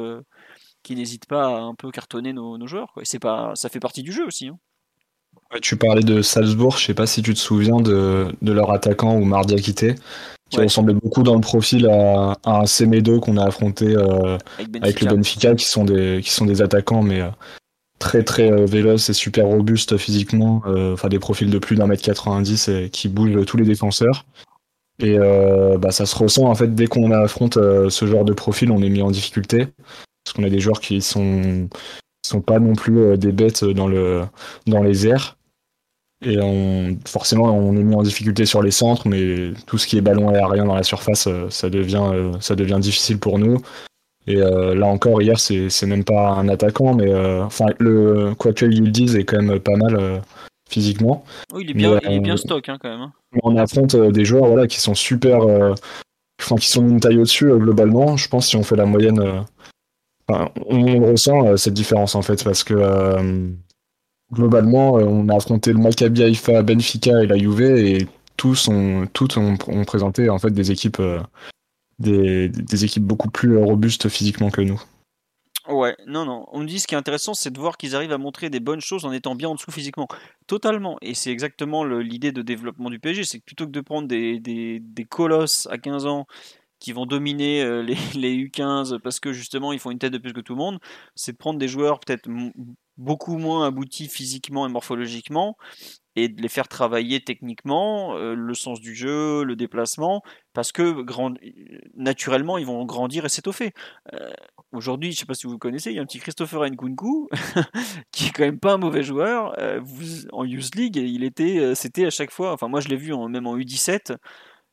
qui 0.84 0.96
n'hésitent 0.96 1.28
pas 1.28 1.48
à 1.48 1.60
un 1.60 1.76
peu 1.76 1.92
cartonner 1.92 2.34
nos, 2.34 2.66
joueurs. 2.68 2.94
C'est 3.04 3.20
pas, 3.20 3.52
ça 3.56 3.70
fait 3.70 3.80
partie 3.80 4.04
du 4.04 4.12
jeu 4.12 4.26
aussi. 4.26 4.48
Hein. 4.48 4.58
tu 5.62 5.76
parlais 5.76 6.04
de 6.04 6.22
Salzbourg, 6.22 6.78
je 6.78 6.86
sais 6.86 6.94
pas 6.94 7.08
si 7.08 7.22
tu 7.22 7.34
te 7.34 7.40
souviens 7.40 7.82
de, 7.82 8.34
leur 8.42 8.72
attaquant 8.72 9.16
ou 9.18 9.26
Mardia 9.26 9.58
Quitté, 9.58 9.96
qui 10.50 10.58
ressemblait 10.58 10.94
beaucoup 10.94 11.24
dans 11.24 11.36
le 11.36 11.42
profil 11.42 11.88
à, 11.90 12.38
un 12.46 12.66
Semedo 12.66 13.20
qu'on 13.20 13.38
a 13.38 13.46
affronté 13.46 13.96
euh, 13.96 14.38
avec, 14.82 15.02
le 15.02 15.16
Benfica, 15.16 15.56
qui 15.56 15.66
sont 15.66 15.84
des, 15.84 16.22
qui 16.24 16.32
sont 16.32 16.46
des 16.46 16.62
attaquants, 16.62 17.04
mais 17.04 17.22
euh, 17.22 17.30
très 18.00 18.24
très 18.24 18.50
euh, 18.50 18.66
véloces 18.66 19.10
et 19.10 19.14
super 19.14 19.46
robustes 19.46 19.98
physiquement, 19.98 20.62
enfin 20.66 21.10
des 21.10 21.20
profils 21.20 21.50
de 21.50 21.60
plus 21.60 21.76
d'un 21.76 21.88
mètre 21.88 22.04
90 22.04 22.70
et 22.70 22.90
qui 22.90 23.10
bougent 23.10 23.46
tous 23.46 23.58
les 23.58 23.66
défenseurs. 23.66 24.26
Et 25.00 25.18
bah, 25.18 25.92
ça 25.92 26.08
se 26.08 26.16
ressent 26.16 26.46
en 26.46 26.56
fait 26.56 26.74
dès 26.74 26.88
qu'on 26.88 27.12
affronte 27.12 27.56
ce 27.56 28.08
genre 28.08 28.26
de 28.26 28.34
profil, 28.34 28.72
on 28.72 28.82
est 28.82 28.90
mis 28.90 29.04
en 29.04 29.12
difficulté 29.12 29.68
parce 30.28 30.34
qu'on 30.34 30.44
a 30.44 30.50
des 30.50 30.60
joueurs 30.60 30.82
qui 30.82 31.02
sont 31.02 31.70
sont 32.26 32.42
pas 32.42 32.60
non 32.60 32.74
plus 32.74 33.00
euh, 33.00 33.16
des 33.16 33.32
bêtes 33.32 33.64
dans 33.64 33.88
le 33.88 34.24
dans 34.66 34.84
les 34.84 35.08
airs. 35.08 35.38
Et 36.26 36.38
on, 36.42 36.98
forcément 37.06 37.46
on 37.46 37.78
est 37.78 37.84
mis 37.84 37.96
en 37.96 38.02
difficulté 38.04 38.46
sur 38.46 38.62
les 38.62 38.72
centres 38.72 39.08
mais 39.08 39.54
tout 39.68 39.78
ce 39.78 39.88
qui 39.88 39.98
est 39.98 40.02
ballon 40.02 40.30
aérien 40.30 40.66
dans 40.66 40.76
la 40.76 40.84
surface 40.84 41.28
euh, 41.28 41.48
ça 41.50 41.70
devient 41.70 42.10
euh, 42.12 42.34
ça 42.42 42.56
devient 42.56 42.80
difficile 42.82 43.20
pour 43.20 43.40
nous. 43.40 43.62
Et 44.30 44.36
là 44.36 44.88
encore 44.88 45.22
hier 45.22 45.40
c'est 45.40 45.86
même 45.86 46.04
pas 46.04 46.32
un 46.32 46.50
attaquant 46.50 46.94
mais 46.94 47.16
enfin 47.40 47.68
le 47.80 48.34
quoi 48.38 48.52
qu'ils 48.52 48.84
le 48.84 48.92
disent 48.92 49.16
est 49.16 49.24
quand 49.24 49.42
même 49.42 49.58
pas 49.62 49.78
mal 49.78 50.22
physiquement. 50.70 51.24
Oui 51.54 51.64
il 51.64 51.72
est 51.72 51.74
bien 51.74 51.98
il 52.04 52.12
est 52.12 52.20
bien 52.20 52.36
stock 52.36 52.68
hein, 52.68 52.78
quand 52.82 52.90
même 52.90 53.00
hein. 53.00 53.14
on 53.44 53.56
affronte 53.56 53.96
des 53.96 54.26
joueurs 54.26 54.48
voilà 54.48 54.68
qui 54.68 54.82
sont 54.82 54.96
super 54.96 55.44
enfin 56.42 56.58
qui 56.58 56.68
sont 56.68 56.86
une 56.86 57.00
taille 57.00 57.20
au-dessus 57.20 57.46
globalement. 57.58 58.18
Je 58.18 58.28
pense 58.28 58.48
si 58.48 58.58
on 58.58 58.64
fait 58.64 58.76
la 58.76 58.86
moyenne 58.86 59.46
on 60.30 61.12
ressent 61.12 61.46
euh, 61.46 61.58
cette 61.58 61.74
différence 61.74 62.16
en 62.16 62.22
fait 62.22 62.44
parce 62.44 62.64
que 62.64 62.74
euh, 62.74 63.50
globalement, 64.32 64.98
euh, 64.98 65.04
on 65.04 65.30
a 65.30 65.36
affronté 65.36 65.72
le 65.72 65.80
Maccabi 65.80 66.24
Haïfa, 66.24 66.62
Benfica 66.64 67.24
et 67.24 67.28
la 67.28 67.38
Juve 67.38 67.62
et 67.62 68.08
tous 68.36 68.68
ont, 68.68 69.08
toutes 69.14 69.38
ont, 69.38 69.58
présenté 69.86 70.30
en 70.30 70.38
fait 70.38 70.52
des 70.52 70.72
équipes, 70.72 71.02
des, 71.98 72.52
équipes 72.86 73.04
beaucoup 73.04 73.32
plus 73.32 73.58
robustes 73.58 74.10
physiquement 74.10 74.52
que 74.52 74.62
nous. 74.62 74.80
Ouais, 75.68 75.98
non, 76.06 76.24
non. 76.24 76.46
On 76.52 76.60
me 76.60 76.66
dit 76.66 76.80
ce 76.80 76.88
qui 76.88 76.94
est 76.94 76.98
intéressant, 76.98 77.34
c'est 77.34 77.50
de 77.50 77.60
voir 77.60 77.78
qu'ils 77.78 77.96
arrivent 77.96 78.14
à 78.14 78.18
montrer 78.18 78.50
des 78.50 78.62
bonnes 78.62 78.80
choses 78.80 79.06
en 79.06 79.12
étant 79.12 79.36
bien 79.36 79.50
en 79.50 79.56
dessous 79.56 79.72
physiquement. 79.72 80.08
Totalement. 80.46 80.98
Et 81.02 81.14
c'est 81.14 81.32
exactement 81.32 81.84
l'idée 81.84 82.32
de 82.32 82.42
développement 82.42 82.90
du 82.90 83.00
PSG. 83.00 83.24
C'est 83.24 83.40
que 83.40 83.44
plutôt 83.44 83.66
que 83.66 83.72
de 83.72 83.82
prendre 83.82 84.08
des, 84.08 84.40
des, 84.40 84.80
des 84.80 85.04
colosses 85.04 85.68
à 85.70 85.78
15 85.78 86.06
ans 86.06 86.26
qui 86.80 86.92
vont 86.92 87.06
dominer 87.06 87.62
euh, 87.64 87.82
les, 87.84 87.98
les, 88.16 88.36
U15 88.48 89.00
parce 89.00 89.20
que 89.20 89.34
justement 89.34 89.74
ils 89.74 89.80
font 89.80 89.92
une 89.92 90.00
tête 90.00 90.14
de 90.14 90.18
plus 90.18 90.34
que 90.34 90.42
tout 90.42 90.54
le 90.54 90.60
monde, 90.60 90.80
c'est 91.16 91.34
de 91.34 91.38
prendre 91.38 91.60
des 91.60 91.68
joueurs 91.68 92.00
peut-être 92.00 92.30
beaucoup 92.98 93.38
moins 93.38 93.68
aboutis 93.68 94.08
physiquement 94.08 94.66
et 94.68 94.70
morphologiquement 94.70 95.56
et 96.16 96.30
de 96.30 96.42
les 96.42 96.48
faire 96.48 96.68
travailler 96.68 97.24
techniquement, 97.24 98.18
euh, 98.18 98.34
le 98.34 98.54
sens 98.56 98.82
du 98.82 98.96
jeu, 98.96 99.44
le 99.44 99.56
déplacement, 99.56 100.24
parce 100.54 100.72
que 100.72 101.06
naturellement 101.96 102.58
ils 102.58 102.66
vont 102.66 102.84
grandir 102.86 103.24
et 103.26 103.30
s'étoffer. 103.30 103.72
Euh, 104.14 104.32
aujourd'hui, 104.72 105.12
je 105.12 105.18
ne 105.18 105.20
sais 105.20 105.26
pas 105.28 105.36
si 105.36 105.46
vous 105.46 105.54
le 105.54 105.60
connaissez, 105.60 105.92
il 105.92 105.96
y 105.96 106.00
a 106.00 106.02
un 106.02 106.08
petit 106.08 106.18
Christopher 106.18 106.66
Nkunku 106.66 107.30
qui 108.12 108.26
est 108.26 108.32
quand 108.32 108.46
même 108.46 108.60
pas 108.60 108.74
un 108.74 108.78
mauvais 108.78 109.04
joueur. 109.04 109.56
en 110.32 110.44
Youth 110.44 110.74
League, 110.74 110.96
il 110.96 111.24
était, 111.24 111.76
c'était 111.76 112.08
à 112.08 112.10
chaque 112.10 112.32
fois, 112.32 112.52
enfin 112.52 112.68
moi 112.68 112.80
je 112.80 112.88
l'ai 112.88 112.98
vu 112.98 113.16
même 113.30 113.46
en 113.46 113.56
U17 113.56 114.16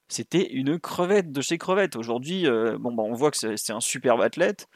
c'était 0.08 0.52
une 0.52 0.78
crevette 0.78 1.32
de 1.32 1.40
chez 1.40 1.58
crevette. 1.58 1.96
Aujourd'hui, 1.96 2.46
euh, 2.46 2.78
bon, 2.78 2.92
bah, 2.92 3.02
on 3.04 3.14
voit 3.14 3.30
que 3.30 3.56
c'est 3.56 3.72
un 3.72 3.80
superbe 3.80 4.20
athlète 4.20 4.68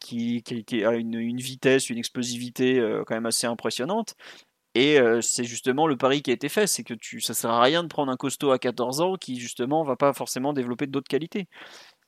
qui, 0.00 0.42
a 0.84 0.94
une, 0.94 1.38
vitesse, 1.38 1.90
une 1.90 1.98
explosivité 1.98 2.78
euh, 2.78 3.04
quand 3.06 3.14
même 3.14 3.26
assez 3.26 3.46
impressionnante. 3.46 4.14
Et 4.74 5.00
euh, 5.00 5.20
c'est 5.20 5.44
justement 5.44 5.86
le 5.86 5.96
pari 5.96 6.22
qui 6.22 6.30
a 6.30 6.34
été 6.34 6.48
fait, 6.48 6.66
c'est 6.66 6.84
que 6.84 6.94
tu, 6.94 7.20
ça 7.20 7.34
sert 7.34 7.50
à 7.50 7.62
rien 7.62 7.82
de 7.82 7.88
prendre 7.88 8.12
un 8.12 8.16
costaud 8.16 8.52
à 8.52 8.58
14 8.58 9.00
ans 9.00 9.14
qui 9.16 9.40
justement 9.40 9.82
va 9.82 9.96
pas 9.96 10.12
forcément 10.12 10.52
développer 10.52 10.86
d'autres 10.86 11.08
qualités. 11.08 11.48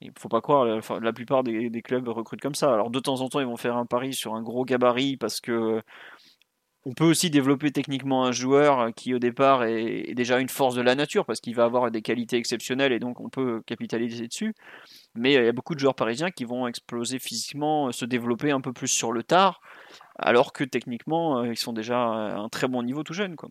Il 0.00 0.12
faut 0.18 0.28
pas 0.28 0.40
croire, 0.40 0.64
la, 1.00 1.12
plupart 1.12 1.42
des, 1.42 1.68
des, 1.70 1.82
clubs 1.82 2.06
recrutent 2.08 2.40
comme 2.40 2.54
ça. 2.54 2.72
Alors 2.72 2.90
de 2.90 3.00
temps 3.00 3.20
en 3.22 3.28
temps, 3.28 3.40
ils 3.40 3.46
vont 3.46 3.56
faire 3.56 3.76
un 3.76 3.86
pari 3.86 4.14
sur 4.14 4.34
un 4.34 4.42
gros 4.42 4.64
gabarit 4.64 5.16
parce 5.16 5.40
que 5.40 5.82
on 6.86 6.94
peut 6.94 7.04
aussi 7.04 7.30
développer 7.30 7.70
techniquement 7.72 8.24
un 8.24 8.32
joueur 8.32 8.94
qui 8.94 9.14
au 9.14 9.18
départ 9.18 9.64
est, 9.64 10.14
déjà 10.14 10.38
une 10.38 10.48
force 10.48 10.74
de 10.74 10.80
la 10.80 10.94
nature 10.94 11.26
parce 11.26 11.40
qu'il 11.40 11.54
va 11.54 11.64
avoir 11.64 11.90
des 11.90 12.02
qualités 12.02 12.36
exceptionnelles 12.36 12.92
et 12.92 12.98
donc 12.98 13.20
on 13.20 13.28
peut 13.28 13.62
capitaliser 13.66 14.26
dessus. 14.26 14.54
Mais 15.14 15.34
il 15.34 15.44
y 15.44 15.48
a 15.48 15.52
beaucoup 15.52 15.74
de 15.74 15.80
joueurs 15.80 15.94
parisiens 15.94 16.30
qui 16.30 16.44
vont 16.44 16.66
exploser 16.66 17.18
physiquement, 17.18 17.92
se 17.92 18.04
développer 18.04 18.50
un 18.50 18.60
peu 18.60 18.72
plus 18.72 18.88
sur 18.88 19.12
le 19.12 19.22
tard, 19.22 19.60
alors 20.18 20.52
que 20.52 20.64
techniquement 20.64 21.44
ils 21.44 21.58
sont 21.58 21.72
déjà 21.72 22.00
à 22.00 22.36
un 22.38 22.48
très 22.48 22.68
bon 22.68 22.82
niveau 22.82 23.02
tout 23.02 23.14
jeune. 23.14 23.36
Quoi. 23.36 23.50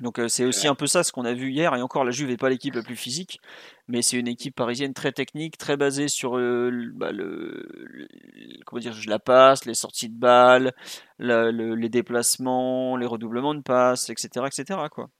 Donc 0.00 0.18
euh, 0.18 0.26
c'est 0.28 0.44
aussi 0.44 0.66
un 0.66 0.74
peu 0.74 0.86
ça 0.88 1.04
ce 1.04 1.12
qu'on 1.12 1.24
a 1.24 1.34
vu 1.34 1.52
hier, 1.52 1.74
et 1.74 1.82
encore 1.82 2.04
la 2.04 2.10
Juve 2.10 2.28
n'est 2.28 2.36
pas 2.36 2.48
l'équipe 2.48 2.74
la 2.74 2.82
plus 2.82 2.96
physique, 2.96 3.40
mais 3.86 4.02
c'est 4.02 4.18
une 4.18 4.26
équipe 4.26 4.56
parisienne 4.56 4.92
très 4.92 5.12
technique, 5.12 5.56
très 5.56 5.76
basée 5.76 6.08
sur 6.08 6.36
euh, 6.36 6.90
bah, 6.94 7.12
le, 7.12 7.68
comment 8.66 8.80
dire, 8.80 8.96
la 9.06 9.20
passe, 9.20 9.66
les 9.66 9.74
sorties 9.74 10.08
de 10.08 10.18
balles, 10.18 10.72
les 11.20 11.88
déplacements, 11.88 12.96
les 12.96 13.06
redoublements 13.06 13.54
de 13.54 13.62
passes, 13.62 14.10
etc. 14.10 14.46
etc. 14.46 14.80
quoi. 14.90 15.10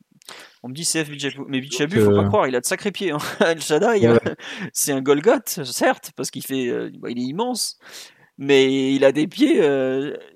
On 0.63 0.69
me 0.69 0.75
dit 0.75 0.85
CF 0.85 1.09
Bichabu, 1.09 1.45
mais 1.47 1.61
Bichabu, 1.61 2.01
faut 2.01 2.15
pas 2.15 2.25
croire, 2.25 2.49
il 2.49 2.57
a 2.57 2.61
de 2.61 2.67
sacrés 2.67 2.91
pieds. 2.91 3.13
Hein. 3.13 3.19
El 3.41 3.61
Shaddai, 3.61 4.19
c'est 4.73 4.93
un 4.93 5.03
Golgoth, 5.03 5.63
certes, 5.65 6.11
parce 6.17 6.33
qu'il 6.33 6.45
fait, 6.45 6.69
euh, 6.69 6.91
bah, 6.99 7.11
il 7.11 7.19
est 7.19 7.27
immense, 7.27 7.79
mais 8.39 8.93
il 8.93 9.05
a 9.05 9.13
des 9.13 9.29
pieds. 9.29 9.61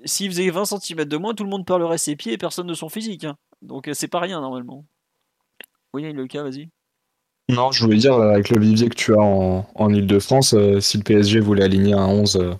S'il 0.04 0.30
faisait 0.30 0.48
20 0.48 0.64
cm 0.64 1.06
de 1.06 1.16
moins, 1.16 1.34
tout 1.34 1.42
le 1.42 1.50
monde 1.50 1.66
parlerait 1.66 1.98
ses 1.98 2.14
pieds 2.14 2.34
et 2.34 2.38
personne 2.38 2.68
de 2.68 2.74
son 2.74 2.88
physique. 2.88 3.24
Hein. 3.24 3.36
Donc 3.62 3.88
euh, 3.88 3.94
c'est 3.94 4.08
pas 4.08 4.20
rien 4.20 4.40
normalement. 4.40 4.84
Oui, 5.94 6.10
le 6.12 6.26
cas, 6.26 6.42
vas-y. 6.42 6.68
Non, 7.48 7.72
je 7.72 7.82
voulais 7.82 7.96
dire, 7.96 8.14
euh, 8.14 8.32
avec 8.32 8.50
le 8.50 8.60
vivier 8.60 8.88
que 8.88 8.94
tu 8.94 9.14
as 9.14 9.20
en, 9.20 9.66
en 9.74 9.92
Ile-de-France, 9.92 10.54
euh, 10.54 10.80
si 10.80 10.98
le 10.98 11.02
PSG 11.02 11.40
voulait 11.40 11.64
aligner 11.64 11.94
un 11.94 12.06
11 12.06 12.56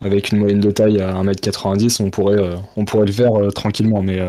avec 0.00 0.30
une 0.30 0.38
moyenne 0.38 0.60
de 0.60 0.70
taille 0.70 1.00
à 1.00 1.12
1m90, 1.22 2.02
on 2.02 2.10
pourrait, 2.10 2.58
on 2.76 2.84
pourrait 2.84 3.06
le 3.06 3.12
faire 3.12 3.32
tranquillement, 3.54 4.02
mais, 4.02 4.20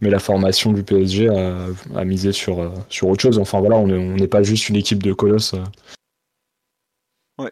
mais 0.00 0.08
la 0.08 0.18
formation 0.18 0.72
du 0.72 0.82
PSG 0.82 1.28
a, 1.28 2.04
misé 2.04 2.32
sur, 2.32 2.72
sur 2.88 3.08
autre 3.08 3.20
chose. 3.20 3.38
Enfin 3.38 3.60
voilà, 3.60 3.76
on 3.76 3.86
n'est 3.86 4.28
pas 4.28 4.42
juste 4.42 4.70
une 4.70 4.76
équipe 4.76 5.02
de 5.02 5.12
colosses 5.12 5.54
ouais. 7.38 7.50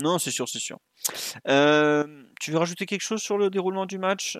Non, 0.00 0.18
c'est 0.20 0.30
sûr, 0.30 0.48
c'est 0.48 0.60
sûr. 0.60 0.78
tu 1.44 2.50
veux 2.52 2.58
rajouter 2.58 2.86
quelque 2.86 3.02
chose 3.02 3.20
sur 3.20 3.36
le 3.36 3.50
déroulement 3.50 3.86
du 3.86 3.98
match 3.98 4.38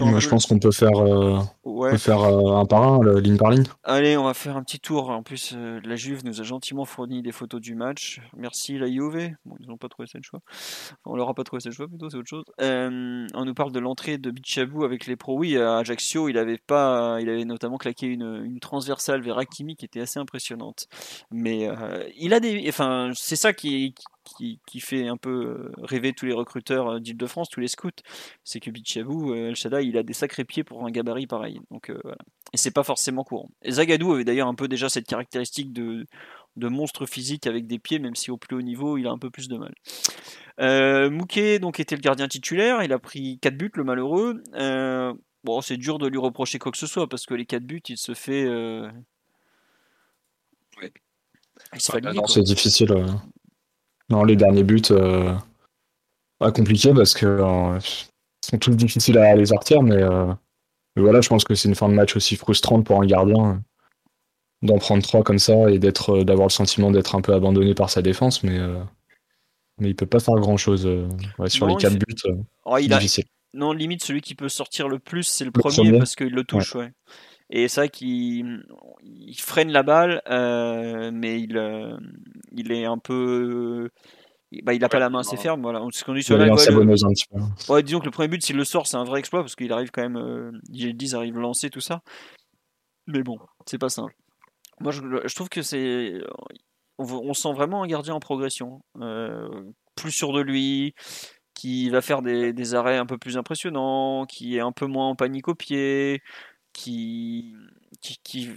moi, 0.00 0.20
je 0.20 0.28
pense 0.28 0.46
qu'on 0.46 0.58
peut 0.58 0.70
faire, 0.70 0.96
euh, 0.96 1.96
faire 1.96 2.22
euh, 2.22 2.56
un 2.56 2.64
par 2.64 2.82
un, 2.82 3.20
ligne 3.20 3.36
par 3.36 3.50
ligne. 3.50 3.64
Allez, 3.84 4.16
on 4.16 4.24
va 4.24 4.34
faire 4.34 4.56
un 4.56 4.62
petit 4.62 4.80
tour. 4.80 5.10
En 5.10 5.22
plus, 5.22 5.52
euh, 5.54 5.80
la 5.84 5.96
Juve 5.96 6.24
nous 6.24 6.40
a 6.40 6.44
gentiment 6.44 6.84
fourni 6.84 7.22
des 7.22 7.32
photos 7.32 7.60
du 7.60 7.74
match. 7.74 8.20
Merci 8.36 8.78
la 8.78 8.86
Juve. 8.86 9.30
Bon, 9.44 9.56
ils 9.60 9.68
n'ont 9.68 9.76
pas 9.76 9.88
trouvé 9.88 10.08
cette 10.10 10.24
choix. 10.24 10.40
on 11.04 11.16
leur 11.16 11.28
a 11.28 11.34
pas 11.34 11.44
trouvé 11.44 11.60
cette 11.60 11.72
choix, 11.72 11.88
plutôt, 11.88 12.10
c'est 12.10 12.16
autre 12.16 12.28
chose. 12.28 12.44
on 12.58 13.44
nous 13.44 13.54
parle 13.54 13.72
de 13.72 13.80
l'entrée 13.80 14.18
de 14.18 14.30
Bichabou 14.30 14.84
avec 14.84 15.06
les 15.06 15.16
pros. 15.16 15.38
Oui, 15.38 15.56
à 15.56 15.78
Ajaccio, 15.78 16.28
il 16.28 16.38
avait 16.38 16.58
pas, 16.58 17.18
il 17.20 17.28
avait 17.28 17.44
notamment 17.44 17.78
claqué 17.78 18.06
une, 18.06 18.42
une 18.44 18.60
transversale 18.60 19.22
vers 19.22 19.38
Hakimi 19.38 19.76
qui 19.76 19.84
était 19.84 20.00
assez 20.00 20.18
impressionnante. 20.18 20.88
Mais 21.30 21.68
il 22.16 22.34
a 22.34 22.40
des, 22.40 22.64
enfin, 22.68 23.10
c'est 23.14 23.36
ça 23.36 23.52
qui, 23.52 23.94
qui, 24.24 24.60
qui, 24.66 24.80
fait 24.80 25.08
un 25.08 25.16
peu 25.16 25.70
rêver 25.78 26.12
tous 26.12 26.26
les 26.26 26.32
recruteurs 26.32 27.00
d'Île-de-France, 27.00 27.48
tous 27.48 27.60
les 27.60 27.68
scouts, 27.68 27.90
c'est 28.44 28.60
que 28.60 28.70
Bichabou, 28.70 29.34
El 29.34 29.56
Shaddai, 29.56 29.86
il 29.86 29.96
a 29.96 30.02
des 30.02 30.12
sacrés 30.12 30.44
pieds 30.44 30.64
pour 30.64 30.84
un 30.86 30.90
gabarit 30.90 31.26
pareil. 31.26 31.60
Donc 31.70 31.90
voilà. 32.02 32.18
Et 32.52 32.56
c'est 32.56 32.70
pas 32.70 32.82
forcément 32.82 33.24
courant. 33.24 33.48
Et 33.62 33.72
Zagadou 33.72 34.12
avait 34.12 34.24
d'ailleurs 34.24 34.48
un 34.48 34.54
peu 34.54 34.68
déjà 34.68 34.88
cette 34.88 35.06
caractéristique 35.06 35.72
de, 35.72 36.06
de 36.56 36.68
monstre 36.68 37.06
physique 37.06 37.46
avec 37.46 37.66
des 37.66 37.78
pieds, 37.78 37.98
même 37.98 38.14
si 38.14 38.30
au 38.30 38.36
plus 38.36 38.56
haut 38.56 38.62
niveau, 38.62 38.98
il 38.98 39.06
a 39.06 39.10
un 39.10 39.18
peu 39.18 39.30
plus 39.30 39.48
de 39.48 39.56
mal. 39.56 39.72
Euh, 40.60 41.10
Mouquet 41.10 41.58
donc 41.58 41.80
était 41.80 41.96
le 41.96 42.02
gardien 42.02 42.28
titulaire, 42.28 42.82
il 42.82 42.92
a 42.92 42.98
pris 42.98 43.38
4 43.40 43.56
buts, 43.56 43.72
le 43.74 43.84
malheureux. 43.84 44.42
Euh, 44.54 45.14
bon, 45.44 45.60
c'est 45.60 45.76
dur 45.76 45.98
de 45.98 46.06
lui 46.06 46.18
reprocher 46.18 46.58
quoi 46.58 46.72
que 46.72 46.78
ce 46.78 46.86
soit 46.86 47.08
parce 47.08 47.24
que 47.24 47.34
les 47.34 47.46
4 47.46 47.64
buts, 47.64 47.82
il 47.88 47.96
se 47.96 48.14
fait. 48.14 48.44
Euh... 48.44 48.90
Il 51.74 51.80
se 51.80 51.92
fait 51.92 52.00
non, 52.00 52.26
c'est 52.26 52.42
difficile. 52.42 52.92
Non, 54.12 54.24
les 54.24 54.36
derniers 54.36 54.62
buts, 54.62 54.82
euh... 54.90 55.34
pas 56.38 56.52
compliqué 56.52 56.92
parce 56.94 57.14
que 57.14 57.26
euh, 57.26 57.80
sont 58.44 58.58
tous 58.58 58.74
difficiles 58.74 59.18
à 59.18 59.34
les 59.34 59.46
sortir, 59.46 59.82
mais, 59.82 60.02
mais 60.96 61.02
voilà, 61.02 61.20
je 61.20 61.28
pense 61.28 61.44
que 61.44 61.54
c'est 61.54 61.68
une 61.68 61.74
fin 61.74 61.88
de 61.88 61.94
match 61.94 62.14
aussi 62.16 62.36
frustrante 62.36 62.84
pour 62.84 63.00
un 63.00 63.06
gardien 63.06 63.62
d'en 64.62 64.78
prendre 64.78 65.02
3 65.02 65.22
comme 65.24 65.38
ça 65.38 65.70
et 65.70 65.78
d'être 65.78 66.22
d'avoir 66.22 66.46
le 66.46 66.52
sentiment 66.52 66.90
d'être 66.90 67.14
un 67.14 67.20
peu 67.20 67.32
abandonné 67.34 67.74
par 67.74 67.90
sa 67.90 68.02
défense, 68.02 68.42
mais 68.44 68.58
mais 69.78 69.90
il 69.90 69.96
peut 69.96 70.06
pas 70.06 70.20
faire 70.20 70.36
grand 70.36 70.56
chose 70.56 70.86
euh, 70.86 71.08
sur 71.48 71.66
les 71.66 71.76
4 71.76 71.94
buts. 71.94 72.14
Euh, 72.26 72.36
oh, 72.64 72.78
il 72.78 72.88
difficile. 72.88 73.24
Non, 73.54 73.72
limite, 73.72 74.02
celui 74.02 74.22
qui 74.22 74.34
peut 74.34 74.48
sortir 74.48 74.88
le 74.88 74.98
plus, 74.98 75.24
c'est 75.24 75.44
le, 75.44 75.50
premier, 75.50 75.98
parce 75.98 76.14
qu'il 76.14 76.30
le 76.30 76.44
touche. 76.44 76.74
Ouais. 76.74 76.90
Et 77.54 77.68
c'est 77.68 77.82
vrai 77.82 77.88
qu'il 77.90 78.64
il 79.04 79.40
freine 79.40 79.70
la 79.70 79.82
balle, 79.82 80.22
euh, 80.28 81.10
mais 81.12 81.40
il, 81.40 81.98
il 82.50 82.72
est 82.72 82.84
un 82.84 82.98
peu. 82.98 83.90
Bah, 84.64 84.74
il 84.74 84.80
n'a 84.80 84.88
pas 84.88 84.98
la 84.98 85.10
main 85.10 85.20
assez 85.20 85.36
ferme. 85.36 85.62
Voilà. 85.62 85.80
Ce 85.92 86.04
qu'on 86.04 86.14
dit 86.14 86.22
sur 86.22 86.36
la 86.36 86.46
un 86.46 86.56
petit 86.56 87.26
peu. 87.30 87.72
Ouais, 87.72 87.82
disons 87.82 88.00
que 88.00 88.06
le 88.06 88.10
premier 88.10 88.28
but, 88.28 88.42
s'il 88.42 88.56
le 88.56 88.64
sort, 88.64 88.86
c'est 88.86 88.96
un 88.96 89.04
vrai 89.04 89.20
exploit 89.20 89.40
parce 89.40 89.54
qu'il 89.54 89.72
arrive 89.72 89.90
quand 89.90 90.02
même. 90.02 90.16
Euh, 90.16 90.50
10 90.70 91.14
arrive 91.14 91.38
lancer 91.38 91.70
tout 91.70 91.80
ça. 91.80 92.02
Mais 93.06 93.22
bon, 93.22 93.38
c'est 93.66 93.78
pas 93.78 93.88
simple. 93.88 94.14
Moi, 94.80 94.90
je, 94.92 95.00
je 95.00 95.34
trouve 95.34 95.48
que 95.48 95.62
c'est 95.62 96.18
on, 96.98 97.34
sent 97.34 97.52
vraiment 97.52 97.82
un 97.82 97.86
gardien 97.86 98.14
en 98.14 98.20
progression, 98.20 98.82
euh, 99.00 99.48
plus 99.94 100.12
sûr 100.12 100.32
de 100.32 100.40
lui, 100.40 100.94
qui 101.54 101.90
va 101.90 102.00
faire 102.00 102.22
des, 102.22 102.74
arrêts 102.74 102.96
un 102.96 103.06
peu 103.06 103.18
plus 103.18 103.36
impressionnants, 103.36 104.26
qui 104.26 104.56
est 104.56 104.60
un 104.60 104.72
peu 104.72 104.86
moins 104.86 105.08
en 105.08 105.16
panique 105.16 105.48
au 105.48 105.54
pied, 105.54 106.22
qui, 106.72 107.54
qui, 108.00 108.48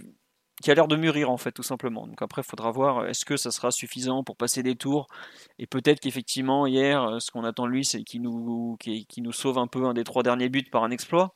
a 0.68 0.74
l'air 0.74 0.88
de 0.88 0.96
mûrir 0.96 1.30
en 1.30 1.36
fait 1.36 1.52
tout 1.52 1.62
simplement. 1.62 2.06
Donc 2.06 2.22
après 2.22 2.42
il 2.42 2.48
faudra 2.48 2.70
voir 2.70 3.06
est-ce 3.06 3.24
que 3.24 3.36
ça 3.36 3.50
sera 3.50 3.70
suffisant 3.70 4.24
pour 4.24 4.36
passer 4.36 4.62
des 4.62 4.76
tours 4.76 5.06
et 5.58 5.66
peut-être 5.66 6.00
qu'effectivement 6.00 6.66
hier 6.66 7.02
euh, 7.02 7.18
ce 7.20 7.30
qu'on 7.30 7.44
attend 7.44 7.66
de 7.66 7.70
lui 7.70 7.84
c'est 7.84 8.02
qu'il 8.02 8.22
nous 8.22 8.76
nous 9.18 9.32
sauve 9.32 9.58
un 9.58 9.66
peu 9.66 9.84
un 9.84 9.94
des 9.94 10.04
trois 10.04 10.22
derniers 10.22 10.48
buts 10.48 10.68
par 10.70 10.84
un 10.84 10.90
exploit. 10.90 11.34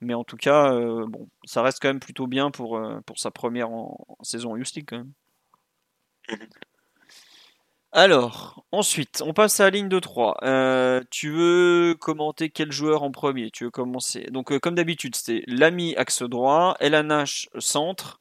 Mais 0.00 0.14
en 0.14 0.24
tout 0.24 0.36
cas 0.36 0.72
euh, 0.72 1.06
bon 1.08 1.28
ça 1.44 1.62
reste 1.62 1.78
quand 1.80 1.88
même 1.88 2.00
plutôt 2.00 2.26
bien 2.26 2.50
pour, 2.50 2.80
pour 3.06 3.18
sa 3.18 3.30
première 3.30 3.70
en, 3.70 4.06
saison 4.22 4.52
en 4.52 4.56
Youth 4.56 4.72
quand 4.86 4.98
même. 4.98 5.12
Alors, 7.96 8.66
ensuite, 8.72 9.22
on 9.24 9.32
passe 9.32 9.58
à 9.58 9.64
la 9.64 9.70
ligne 9.70 9.88
de 9.88 9.98
3. 9.98 10.36
Euh, 10.42 11.00
tu 11.10 11.30
veux 11.30 11.96
commenter 11.98 12.50
quel 12.50 12.70
joueur 12.70 13.02
en 13.02 13.10
premier? 13.10 13.50
Tu 13.50 13.64
veux 13.64 13.70
commencer? 13.70 14.26
Donc, 14.30 14.52
euh, 14.52 14.58
comme 14.58 14.74
d'habitude, 14.74 15.16
c'était 15.16 15.42
l'ami 15.46 15.96
axe 15.96 16.22
droit, 16.22 16.76
Elanash 16.80 17.48
centre, 17.58 18.20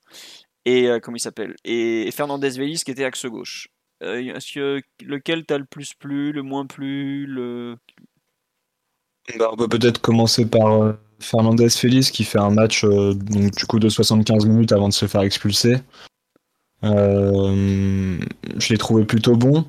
et 0.64 0.88
euh, 0.88 1.02
comment 1.02 1.18
il 1.18 1.20
s'appelle? 1.20 1.58
Et 1.66 2.10
Fernandez 2.14 2.52
Vélis 2.52 2.84
qui 2.86 2.92
était 2.92 3.04
axe 3.04 3.26
gauche. 3.26 3.68
Est-ce 4.00 4.54
que 4.54 4.82
lequel 5.04 5.46
t'as 5.46 5.58
le 5.58 5.66
plus 5.66 5.94
plu, 5.94 6.32
le 6.32 6.42
moins 6.42 6.66
plu 6.66 7.26
le... 7.26 7.76
Bah, 9.38 9.50
on 9.52 9.58
peut 9.58 9.68
peut-être 9.68 10.00
commencer 10.00 10.46
par 10.46 10.96
Fernandez 11.20 11.70
Félix 11.70 12.12
qui 12.12 12.24
fait 12.24 12.40
un 12.40 12.50
match 12.50 12.86
coup 13.68 13.80
de 13.80 13.90
75 13.90 14.46
minutes 14.46 14.72
avant 14.72 14.88
de 14.88 14.94
se 14.94 15.06
faire 15.06 15.22
expulser. 15.22 15.82
Je 18.66 18.74
l'ai 18.74 18.78
trouvé 18.78 19.06
plutôt 19.06 19.36
bon. 19.36 19.66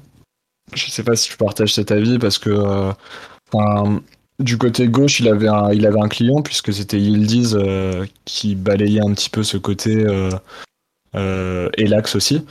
Je 0.75 0.91
sais 0.91 1.03
pas 1.03 1.17
si 1.17 1.29
tu 1.29 1.37
partages 1.37 1.75
cet 1.75 1.93
avis 1.93 2.19
parce 2.19 2.39
que 2.39 2.51
euh, 2.51 3.99
du 4.41 4.59
côté 4.59 4.89
gauche, 4.89 5.21
il 5.21 5.29
avait 5.29 5.49
un, 5.49 6.09
client 6.09 6.43
puisque 6.43 6.73
c'était 6.73 6.99
Yildiz 6.99 7.55
euh, 7.55 8.05
qui 8.25 8.55
balayait 8.55 9.01
un 9.01 9.13
petit 9.13 9.31
peu 9.31 9.43
ce 9.43 9.57
côté 9.57 10.05
euh, 11.15 11.69
et 11.77 11.87
l'axe 11.87 12.17
aussi. 12.17 12.45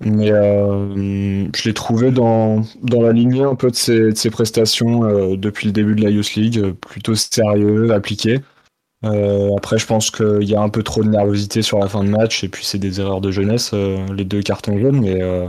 Mais 0.00 0.28
je 0.28 1.64
l'ai 1.64 1.74
trouvé 1.74 2.10
dans, 2.12 2.62
la 2.82 3.12
lignée 3.12 3.42
un 3.42 3.56
peu 3.56 3.70
de 3.70 3.76
ses, 3.76 4.30
prestations 4.30 5.34
depuis 5.36 5.66
le 5.66 5.72
début 5.72 5.96
de 5.96 6.02
la 6.04 6.10
Youth 6.10 6.34
League, 6.34 6.72
plutôt 6.80 7.14
sérieux, 7.14 7.92
appliqué. 7.92 8.40
Euh, 9.04 9.54
après, 9.56 9.78
je 9.78 9.86
pense 9.86 10.10
qu'il 10.10 10.44
y 10.44 10.54
a 10.54 10.60
un 10.60 10.68
peu 10.68 10.82
trop 10.82 11.02
de 11.04 11.08
nervosité 11.08 11.62
sur 11.62 11.78
la 11.78 11.88
fin 11.88 12.02
de 12.02 12.10
match, 12.10 12.42
et 12.42 12.48
puis 12.48 12.64
c'est 12.64 12.78
des 12.78 13.00
erreurs 13.00 13.20
de 13.20 13.30
jeunesse, 13.30 13.70
euh, 13.74 14.04
les 14.14 14.24
deux 14.24 14.42
cartons 14.42 14.78
jaunes, 14.78 15.00
mais, 15.00 15.22
euh, 15.22 15.46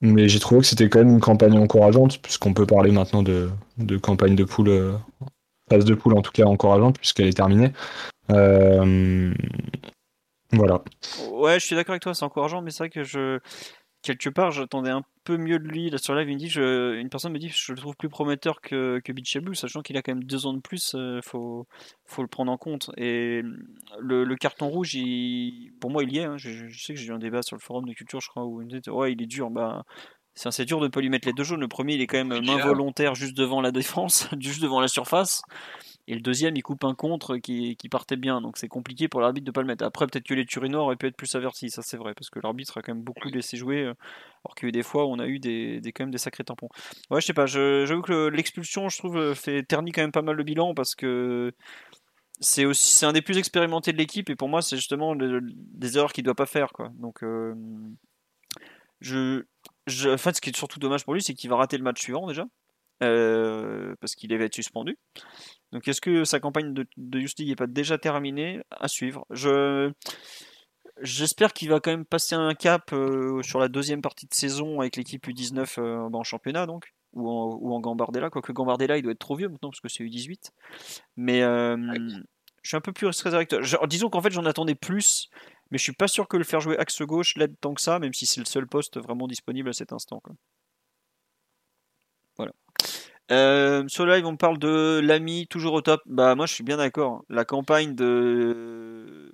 mais 0.00 0.28
j'ai 0.28 0.38
trouvé 0.38 0.60
que 0.60 0.66
c'était 0.66 0.88
quand 0.88 1.00
même 1.00 1.10
une 1.10 1.20
campagne 1.20 1.58
encourageante, 1.58 2.20
puisqu'on 2.22 2.54
peut 2.54 2.66
parler 2.66 2.90
maintenant 2.90 3.22
de, 3.22 3.50
de 3.78 3.96
campagne 3.96 4.36
de 4.36 4.44
poule, 4.44 4.98
phase 5.70 5.84
de 5.84 5.94
poule 5.94 6.16
en 6.16 6.22
tout 6.22 6.32
cas 6.32 6.44
encourageante, 6.44 6.98
puisqu'elle 6.98 7.28
est 7.28 7.36
terminée. 7.36 7.72
voilà. 8.28 8.84
Ouais, 11.32 11.60
je 11.60 11.66
suis 11.66 11.76
d'accord 11.76 11.92
avec 11.92 12.02
toi, 12.02 12.14
c'est 12.14 12.24
encourageant, 12.24 12.62
mais 12.62 12.70
c'est 12.70 12.78
vrai 12.78 12.90
que 12.90 13.04
je, 13.04 13.38
quelque 14.16 14.30
part, 14.30 14.50
j'attendais 14.50 14.90
un 14.90 15.02
peu 15.24 15.36
mieux 15.36 15.58
de 15.58 15.68
lui. 15.68 15.90
Là, 15.90 15.98
sur 15.98 16.14
live, 16.14 16.28
il 16.28 16.34
me 16.34 16.38
dit, 16.38 16.48
je, 16.48 16.94
une 16.94 17.10
personne 17.10 17.32
me 17.32 17.38
dit, 17.38 17.50
je 17.50 17.72
le 17.72 17.78
trouve 17.78 17.96
plus 17.96 18.08
prometteur 18.08 18.60
que, 18.60 19.00
que 19.04 19.12
Bichabou, 19.12 19.54
sachant 19.54 19.82
qu'il 19.82 19.96
a 19.96 20.02
quand 20.02 20.14
même 20.14 20.24
deux 20.24 20.46
ans 20.46 20.54
de 20.54 20.60
plus, 20.60 20.94
euh, 20.94 21.20
faut, 21.22 21.66
faut 22.06 22.22
le 22.22 22.28
prendre 22.28 22.50
en 22.50 22.56
compte. 22.56 22.90
Et 22.96 23.42
le, 24.00 24.24
le 24.24 24.36
carton 24.36 24.68
rouge, 24.68 24.94
il, 24.94 25.72
pour 25.80 25.90
moi, 25.90 26.04
il 26.04 26.12
y 26.12 26.18
est. 26.18 26.24
Hein. 26.24 26.36
Je, 26.38 26.68
sais 26.70 26.94
que 26.94 27.00
j'ai 27.00 27.08
eu 27.08 27.12
un 27.12 27.18
débat 27.18 27.42
sur 27.42 27.56
le 27.56 27.60
forum 27.60 27.86
de 27.86 27.92
culture, 27.92 28.20
je 28.20 28.28
crois, 28.28 28.44
où 28.44 28.62
il 28.62 28.66
me 28.66 28.80
dit, 28.80 28.90
ouais, 28.90 29.12
il 29.12 29.22
est 29.22 29.26
dur. 29.26 29.50
Bah, 29.50 29.84
c'est 30.34 30.48
assez 30.48 30.64
dur 30.64 30.80
de 30.80 30.86
ne 30.86 30.90
pas 30.90 31.00
lui 31.00 31.10
mettre 31.10 31.26
les 31.28 31.34
deux 31.34 31.44
jaunes. 31.44 31.60
Le 31.60 31.68
premier, 31.68 31.94
il 31.94 32.00
est 32.00 32.06
quand 32.06 32.24
même 32.24 32.44
main 32.44 32.58
volontaire 32.58 33.14
juste 33.14 33.36
devant 33.36 33.60
la 33.60 33.72
défense, 33.72 34.28
juste 34.40 34.62
devant 34.62 34.80
la 34.80 34.88
surface. 34.88 35.42
Et 36.08 36.14
le 36.14 36.22
deuxième, 36.22 36.56
il 36.56 36.62
coupe 36.62 36.84
un 36.84 36.94
contre 36.94 37.36
qui, 37.36 37.76
partait 37.90 38.16
bien. 38.16 38.40
Donc 38.40 38.56
c'est 38.56 38.66
compliqué 38.66 39.08
pour 39.08 39.20
l'arbitre 39.20 39.44
de 39.44 39.50
pas 39.50 39.60
le 39.60 39.66
mettre. 39.66 39.84
Après, 39.84 40.06
peut-être 40.06 40.26
que 40.26 40.32
les 40.32 40.46
Turinois 40.46 40.80
auraient 40.80 40.96
pu 40.96 41.06
être 41.06 41.16
plus 41.18 41.34
avertis. 41.34 41.68
Ça, 41.68 41.82
c'est 41.82 41.98
vrai. 41.98 42.14
Parce 42.14 42.30
que 42.30 42.40
l'arbitre 42.40 42.78
a 42.78 42.82
quand 42.82 42.94
même 42.94 43.04
beaucoup 43.04 43.28
laissé 43.28 43.58
jouer. 43.58 43.82
Euh, 43.82 43.94
alors 44.42 44.54
qu'il 44.56 44.64
y 44.64 44.66
a 44.66 44.70
eu 44.70 44.72
des 44.72 44.82
fois 44.82 45.04
où 45.04 45.10
on 45.10 45.18
a 45.18 45.26
eu 45.26 45.38
des, 45.38 45.82
quand 45.94 46.04
même 46.04 46.10
des 46.10 46.16
sacrés 46.16 46.44
tampons. 46.44 46.70
Ouais, 47.10 47.20
je 47.20 47.26
sais 47.26 47.34
pas. 47.34 47.44
J'avoue 47.44 48.00
que 48.00 48.28
l'expulsion, 48.28 48.88
je 48.88 48.96
trouve, 48.96 49.18
euh, 49.18 49.34
fait 49.34 49.62
ternit 49.64 49.92
quand 49.92 50.00
même 50.00 50.10
pas 50.10 50.22
mal 50.22 50.34
le 50.34 50.44
bilan. 50.44 50.72
Parce 50.72 50.94
que 50.94 51.52
c'est 52.40 52.64
aussi 52.64 52.86
c'est 52.90 53.04
un 53.04 53.12
des 53.12 53.20
plus 53.20 53.36
expérimentés 53.36 53.92
de 53.92 53.98
l'équipe. 53.98 54.30
Et 54.30 54.34
pour 54.34 54.48
moi, 54.48 54.62
c'est 54.62 54.76
justement 54.76 55.14
des 55.14 55.98
erreurs 55.98 56.14
qu'il 56.14 56.24
doit 56.24 56.34
pas 56.34 56.46
faire. 56.46 56.72
Quoi. 56.72 56.88
Donc. 56.94 57.22
Euh, 57.22 57.54
je, 59.00 59.44
je, 59.86 60.08
en 60.08 60.16
fait, 60.16 60.34
ce 60.34 60.40
qui 60.40 60.48
est 60.48 60.56
surtout 60.56 60.80
dommage 60.80 61.04
pour 61.04 61.12
lui, 61.12 61.22
c'est 61.22 61.34
qu'il 61.34 61.50
va 61.50 61.56
rater 61.56 61.76
le 61.76 61.84
match 61.84 62.00
suivant 62.00 62.26
déjà. 62.26 62.46
parce 62.98 64.14
qu'il 64.14 64.34
va 64.34 64.44
être 64.44 64.54
suspendu. 64.54 64.96
Donc 65.72 65.86
est-ce 65.88 66.00
que 66.00 66.24
sa 66.24 66.40
campagne 66.40 66.72
de, 66.72 66.86
de 66.96 67.20
Youth 67.20 67.38
League 67.38 67.48
n'est 67.48 67.56
pas 67.56 67.66
déjà 67.66 67.98
terminée? 67.98 68.62
À 68.70 68.88
suivre. 68.88 69.26
Je 69.30 69.92
J'espère 71.00 71.52
qu'il 71.52 71.68
va 71.68 71.78
quand 71.78 71.90
même 71.90 72.04
passer 72.04 72.34
un 72.34 72.54
cap 72.54 72.92
euh, 72.92 73.40
sur 73.42 73.60
la 73.60 73.68
deuxième 73.68 74.02
partie 74.02 74.26
de 74.26 74.34
saison 74.34 74.80
avec 74.80 74.96
l'équipe 74.96 75.26
U19 75.26 75.78
euh, 75.78 76.10
en 76.12 76.24
championnat 76.24 76.66
donc 76.66 76.92
ou 77.12 77.28
en, 77.28 77.56
ou 77.60 77.72
en 77.72 77.80
Gambardella. 77.80 78.30
Quoique 78.30 78.52
Gambardella 78.52 78.96
il 78.96 79.02
doit 79.02 79.12
être 79.12 79.18
trop 79.18 79.36
vieux 79.36 79.48
maintenant 79.48 79.70
parce 79.70 79.80
que 79.80 79.88
c'est 79.88 80.02
U18. 80.02 80.50
Mais 81.16 81.42
euh, 81.42 81.76
je 82.62 82.68
suis 82.68 82.76
un 82.76 82.80
peu 82.80 82.92
plus 82.92 83.06
réservé 83.06 83.46
Disons 83.86 84.10
qu'en 84.10 84.20
fait 84.20 84.32
j'en 84.32 84.44
attendais 84.44 84.74
plus, 84.74 85.30
mais 85.70 85.78
je 85.78 85.84
suis 85.84 85.92
pas 85.92 86.08
sûr 86.08 86.26
que 86.26 86.36
le 86.36 86.44
faire 86.44 86.60
jouer 86.60 86.76
axe 86.78 87.00
gauche 87.02 87.36
l'aide 87.36 87.54
tant 87.60 87.74
que 87.74 87.80
ça, 87.80 87.98
même 87.98 88.12
si 88.12 88.26
c'est 88.26 88.40
le 88.40 88.46
seul 88.46 88.66
poste 88.66 88.98
vraiment 88.98 89.28
disponible 89.28 89.68
à 89.68 89.72
cet 89.72 89.92
instant. 89.92 90.20
Euh, 93.30 93.84
sur 93.88 94.06
live, 94.06 94.26
on 94.26 94.36
parle 94.36 94.58
de 94.58 95.00
l'ami 95.02 95.46
toujours 95.46 95.74
au 95.74 95.82
top. 95.82 96.00
Bah, 96.06 96.34
moi, 96.34 96.46
je 96.46 96.54
suis 96.54 96.64
bien 96.64 96.76
d'accord. 96.78 97.24
La 97.28 97.44
campagne 97.44 97.94
de. 97.94 99.30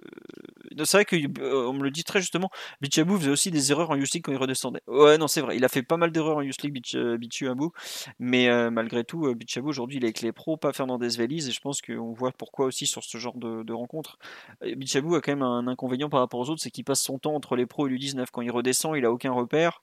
C'est 0.83 0.97
vrai 0.97 1.05
qu'on 1.05 1.17
euh, 1.41 1.73
me 1.73 1.85
le 1.85 1.91
dit 1.93 2.03
très 2.03 2.21
justement. 2.21 2.51
Bichabou 2.81 3.17
faisait 3.17 3.31
aussi 3.31 3.53
des 3.53 3.71
erreurs 3.71 3.91
en 3.91 3.95
Youth 3.95 4.13
League 4.13 4.25
quand 4.25 4.33
il 4.33 4.39
redescendait. 4.39 4.83
Ouais, 4.89 5.19
non, 5.19 5.29
c'est 5.29 5.41
vrai. 5.41 5.57
Il 5.57 5.65
a 5.65 5.69
fait 5.69 5.85
pas 5.85 5.97
mal 5.97 6.11
d'erreurs 6.11 6.39
en 6.39 6.43
Youth 6.43 6.63
League, 6.63 6.83
Bichabou. 7.19 7.73
Mais 8.19 8.49
euh, 8.49 8.71
malgré 8.71 9.05
tout, 9.05 9.27
euh, 9.27 9.35
Bichabou 9.35 9.69
aujourd'hui, 9.69 9.99
il 9.99 10.05
est 10.05 10.09
avec 10.09 10.21
les 10.21 10.33
pros, 10.33 10.57
pas 10.57 10.73
Fernandez 10.73 11.17
Veliz. 11.17 11.49
Et 11.49 11.53
je 11.53 11.61
pense 11.61 11.81
qu'on 11.81 12.13
voit 12.13 12.33
pourquoi 12.33 12.67
aussi 12.67 12.87
sur 12.87 13.05
ce 13.05 13.19
genre 13.19 13.37
de, 13.37 13.63
de 13.63 13.73
rencontres. 13.73 14.19
Bichabou 14.63 15.15
a 15.15 15.21
quand 15.21 15.33
même 15.33 15.43
un 15.43 15.69
inconvénient 15.69 16.09
par 16.09 16.21
rapport 16.21 16.41
aux 16.41 16.51
autres 16.51 16.63
c'est 16.63 16.71
qu'il 16.71 16.85
passe 16.85 17.03
son 17.03 17.19
temps 17.19 17.35
entre 17.35 17.55
les 17.55 17.67
pros 17.67 17.87
et 17.87 17.91
l'U19. 17.91 18.27
Quand 18.33 18.43
il 18.43 18.51
redescend, 18.51 18.97
il 18.97 19.05
a 19.05 19.13
aucun 19.13 19.33
repère 19.33 19.81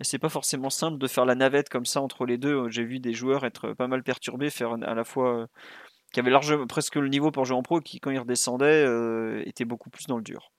c'est 0.00 0.18
pas 0.18 0.28
forcément 0.28 0.70
simple 0.70 0.98
de 0.98 1.06
faire 1.06 1.24
la 1.24 1.34
navette 1.34 1.68
comme 1.68 1.86
ça 1.86 2.00
entre 2.00 2.26
les 2.26 2.38
deux. 2.38 2.68
J'ai 2.68 2.84
vu 2.84 2.98
des 2.98 3.12
joueurs 3.12 3.44
être 3.44 3.72
pas 3.72 3.86
mal 3.86 4.02
perturbés, 4.02 4.50
faire 4.50 4.72
à 4.82 4.94
la 4.94 5.04
fois 5.04 5.40
euh, 5.40 5.46
qui 6.12 6.20
avaient 6.20 6.30
largement 6.30 6.66
presque 6.66 6.96
le 6.96 7.08
niveau 7.08 7.30
pour 7.30 7.44
jouer 7.44 7.56
en 7.56 7.62
pro, 7.62 7.80
qui 7.80 8.00
quand 8.00 8.10
ils 8.10 8.18
redescendaient 8.18 8.84
euh, 8.86 9.42
étaient 9.46 9.64
beaucoup 9.64 9.90
plus 9.90 10.06
dans 10.06 10.16
le 10.16 10.22
dur. 10.22 10.50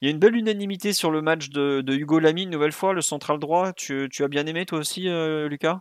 Il 0.00 0.06
y 0.06 0.08
a 0.08 0.10
une 0.10 0.18
belle 0.18 0.36
unanimité 0.36 0.92
sur 0.92 1.10
le 1.10 1.22
match 1.22 1.48
de, 1.48 1.82
Hugo 1.88 2.18
Lamy, 2.18 2.42
une 2.42 2.50
nouvelle 2.50 2.72
fois, 2.72 2.92
le 2.92 3.00
central 3.00 3.38
droit. 3.38 3.72
Tu, 3.72 4.08
as 4.20 4.28
bien 4.28 4.46
aimé 4.46 4.66
toi 4.66 4.78
aussi, 4.78 5.08
euh, 5.08 5.48
Lucas? 5.48 5.80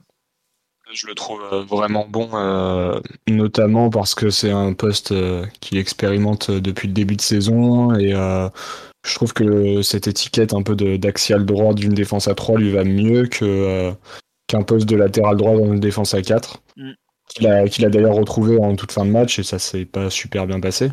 Je 0.93 1.07
le 1.07 1.15
trouve 1.15 1.41
euh, 1.51 1.63
vraiment 1.63 2.05
bon, 2.07 2.29
euh, 2.33 2.99
notamment 3.27 3.89
parce 3.89 4.13
que 4.13 4.29
c'est 4.29 4.51
un 4.51 4.73
poste 4.73 5.13
qu'il 5.59 5.79
expérimente 5.79 6.51
depuis 6.51 6.87
le 6.87 6.93
début 6.93 7.15
de 7.15 7.21
saison 7.21 7.93
et 7.95 8.13
je 9.05 9.15
trouve 9.15 9.33
que 9.33 9.81
cette 9.81 10.07
étiquette 10.07 10.53
un 10.53 10.63
peu 10.63 10.75
d'axial 10.75 11.45
droit 11.45 11.73
d'une 11.73 11.93
défense 11.93 12.27
à 12.27 12.35
3 12.35 12.59
lui 12.59 12.71
va 12.71 12.83
mieux 12.83 13.27
que 13.27 13.91
qu'un 14.47 14.63
poste 14.63 14.87
de 14.87 14.95
latéral 14.95 15.37
droit 15.37 15.55
dans 15.55 15.73
une 15.73 15.79
défense 15.79 16.13
à 16.13 16.21
4 16.21 16.61
qu'il 17.27 17.47
a, 17.47 17.89
d'ailleurs 17.89 18.15
retrouvé 18.15 18.57
en 18.57 18.75
toute 18.75 18.91
fin 18.91 19.05
de 19.05 19.11
match 19.11 19.39
et 19.39 19.43
ça 19.43 19.59
s'est 19.59 19.85
pas 19.85 20.09
super 20.09 20.47
bien 20.47 20.59
passé. 20.59 20.91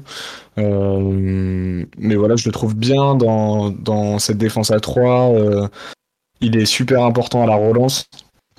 Euh, 0.59 1.85
mais 1.98 2.16
voilà, 2.16 2.37
je 2.37 2.48
le 2.48 2.53
trouve 2.53 2.75
bien 2.75 3.14
dans, 3.14 4.18
cette 4.18 4.38
défense 4.38 4.70
à 4.70 4.81
3. 4.81 5.35
Euh, 5.35 5.68
il 6.40 6.57
est 6.57 6.66
super 6.66 7.05
important 7.05 7.42
à 7.42 7.46
la 7.46 7.55
relance. 7.55 8.07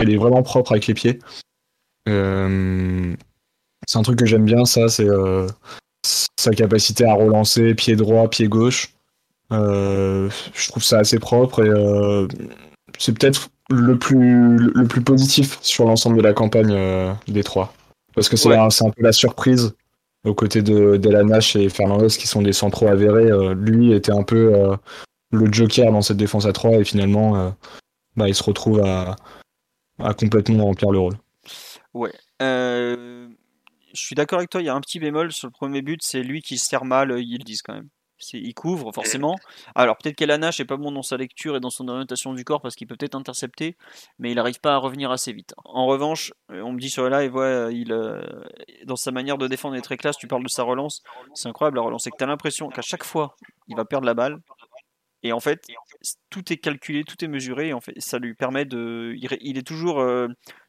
Il 0.02 0.10
est 0.10 0.18
vraiment 0.18 0.44
propre 0.44 0.72
avec 0.72 0.88
les 0.88 0.94
pieds. 0.94 1.20
Euh, 2.08 3.16
c'est 3.88 3.98
un 3.98 4.04
truc 4.04 4.20
que 4.20 4.26
j'aime 4.26 4.46
bien, 4.46 4.66
ça, 4.66 4.88
c'est 4.88 5.08
sa 6.38 6.52
capacité 6.52 7.06
à 7.06 7.14
relancer 7.14 7.74
pied 7.76 7.96
droit, 7.96 8.30
pied 8.30 8.48
gauche. 8.48 8.93
Je 9.54 10.68
trouve 10.70 10.84
ça 10.84 11.00
assez 11.00 11.20
propre 11.20 11.64
et 11.64 11.70
c'est 12.98 13.18
peut-être 13.18 13.50
le 13.70 13.98
plus, 13.98 14.58
le 14.58 14.86
plus 14.86 15.02
positif 15.02 15.58
sur 15.62 15.86
l'ensemble 15.86 16.18
de 16.18 16.22
la 16.22 16.34
campagne 16.34 16.72
euh, 16.72 17.14
des 17.28 17.44
trois. 17.44 17.74
Parce 18.16 18.30
que 18.30 18.38
c'est 18.38 18.54
un, 18.56 18.70
peu 18.70 19.02
la 19.02 19.12
surprise 19.12 19.76
aux 20.26 20.36
côtés 20.36 20.62
de 20.62 20.98
Delanache 20.98 21.56
et 21.56 21.70
Fernandez 21.70 22.08
qui 22.08 22.28
sont 22.28 22.42
des 22.42 22.54
centraux 22.54 22.88
avérés. 22.88 23.32
Euh, 23.32 23.56
lui 23.56 23.92
était 23.92 24.12
un 24.12 24.24
peu 24.24 24.54
euh, 24.54 24.76
le 25.32 25.52
joker 25.52 25.92
dans 25.92 26.02
cette 26.02 26.18
défense 26.18 26.46
à 26.46 26.54
3 26.54 26.74
et 26.74 26.84
finalement 26.84 27.56
bah, 28.16 28.28
il 28.28 28.36
se 28.36 28.44
retrouve 28.44 28.82
à, 28.86 29.16
à, 29.98 30.14
complètement 30.14 30.66
remplir 30.66 30.92
le 30.92 31.00
rôle. 31.00 31.16
Ouais. 31.96 32.14
je 32.40 33.30
suis 33.94 34.14
d'accord 34.14 34.38
avec 34.38 34.52
toi, 34.52 34.62
il 34.62 34.66
y 34.66 34.70
a 34.70 34.76
un 34.76 34.82
petit 34.82 35.00
bémol 35.00 35.32
sur 35.32 35.48
le 35.48 35.52
premier 35.52 35.82
but, 35.82 36.02
c'est 36.04 36.22
lui 36.22 36.44
qui 36.44 36.60
se 36.60 36.68
sert 36.68 36.86
mal, 36.86 37.16
ils 37.20 37.40
le 37.40 37.44
disent 37.44 37.64
quand 37.64 37.74
même 37.74 37.90
il 38.32 38.54
couvre 38.54 38.92
forcément. 38.92 39.36
Alors 39.76 39.98
peut-être 39.98 40.16
qu'Elanache 40.16 40.60
n'est 40.60 40.66
pas 40.66 40.78
bon 40.78 40.92
dans 40.92 41.02
sa 41.02 41.18
lecture 41.18 41.56
et 41.56 41.60
dans 41.60 41.70
son 41.70 41.88
orientation 41.88 42.34
du 42.34 42.44
corps 42.44 42.62
parce 42.62 42.76
qu'il 42.76 42.88
peut 42.88 42.96
peut-être 42.96 43.16
intercepter, 43.16 43.78
mais 44.20 44.32
il 44.32 44.36
n'arrive 44.36 44.60
pas 44.60 44.76
à 44.76 44.78
revenir 44.78 45.12
assez 45.12 45.34
vite. 45.34 45.54
En 45.66 45.86
revanche, 45.86 46.34
euh, 46.52 46.62
on 46.62 46.72
me 46.74 46.80
dit 46.80 46.90
sur 46.90 47.04
le 47.04 47.10
live, 47.10 47.36
ouais, 47.36 47.76
il, 47.76 47.92
euh, 47.92 48.22
dans 48.86 48.96
sa 48.96 49.12
manière 49.12 49.38
de 49.38 49.48
défendre 49.48 49.76
est 49.76 49.82
très 49.82 49.98
classe. 49.98 50.18
Tu 50.18 50.28
parles 50.28 50.44
de 50.44 50.50
sa 50.50 50.64
relance, 50.64 51.04
c'est 51.34 51.50
incroyable 51.50 51.78
la 51.78 51.84
relance. 51.84 52.04
C'est 52.04 52.12
que 52.12 52.18
tu 52.18 52.24
as 52.24 52.28
l'impression 52.28 52.70
qu'à 52.70 52.82
chaque 52.82 53.04
fois, 53.04 53.36
il 53.68 53.76
va 53.76 53.86
perdre 53.86 54.06
la 54.06 54.14
balle. 54.14 54.40
Et 55.24 55.32
en 55.32 55.40
fait, 55.40 55.66
tout 56.30 56.52
est 56.52 56.58
calculé, 56.58 57.04
tout 57.06 57.24
est 57.24 57.30
mesuré. 57.30 57.70
Et 57.70 57.74
en 57.74 57.80
fait, 57.80 57.94
ça 58.00 58.20
lui 58.20 58.34
permet 58.34 58.66
de. 58.66 59.16
Il, 59.18 59.58
est 59.58 59.66
toujours. 59.66 60.02
Euh, 60.02 60.28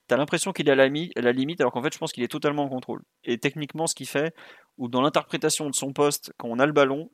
tu 0.08 0.14
as 0.14 0.16
l'impression 0.16 0.52
qu'il 0.52 0.68
est 0.68 0.72
à 0.72 0.76
la, 0.76 0.88
la 0.88 1.32
limite, 1.32 1.60
alors 1.60 1.72
qu'en 1.72 1.82
fait, 1.82 1.92
je 1.92 1.98
pense 1.98 2.12
qu'il 2.12 2.22
est 2.22 2.28
totalement 2.28 2.64
en 2.64 2.68
contrôle. 2.68 3.02
Et 3.24 3.38
techniquement, 3.38 3.86
ce 3.86 3.94
qu'il 3.94 4.06
fait, 4.06 4.34
ou 4.78 4.88
dans 4.88 5.02
l'interprétation 5.02 5.68
de 5.68 5.74
son 5.74 5.92
poste, 5.92 6.32
quand 6.36 6.48
on 6.48 6.60
a 6.60 6.66
le 6.66 6.72
ballon, 6.72 7.10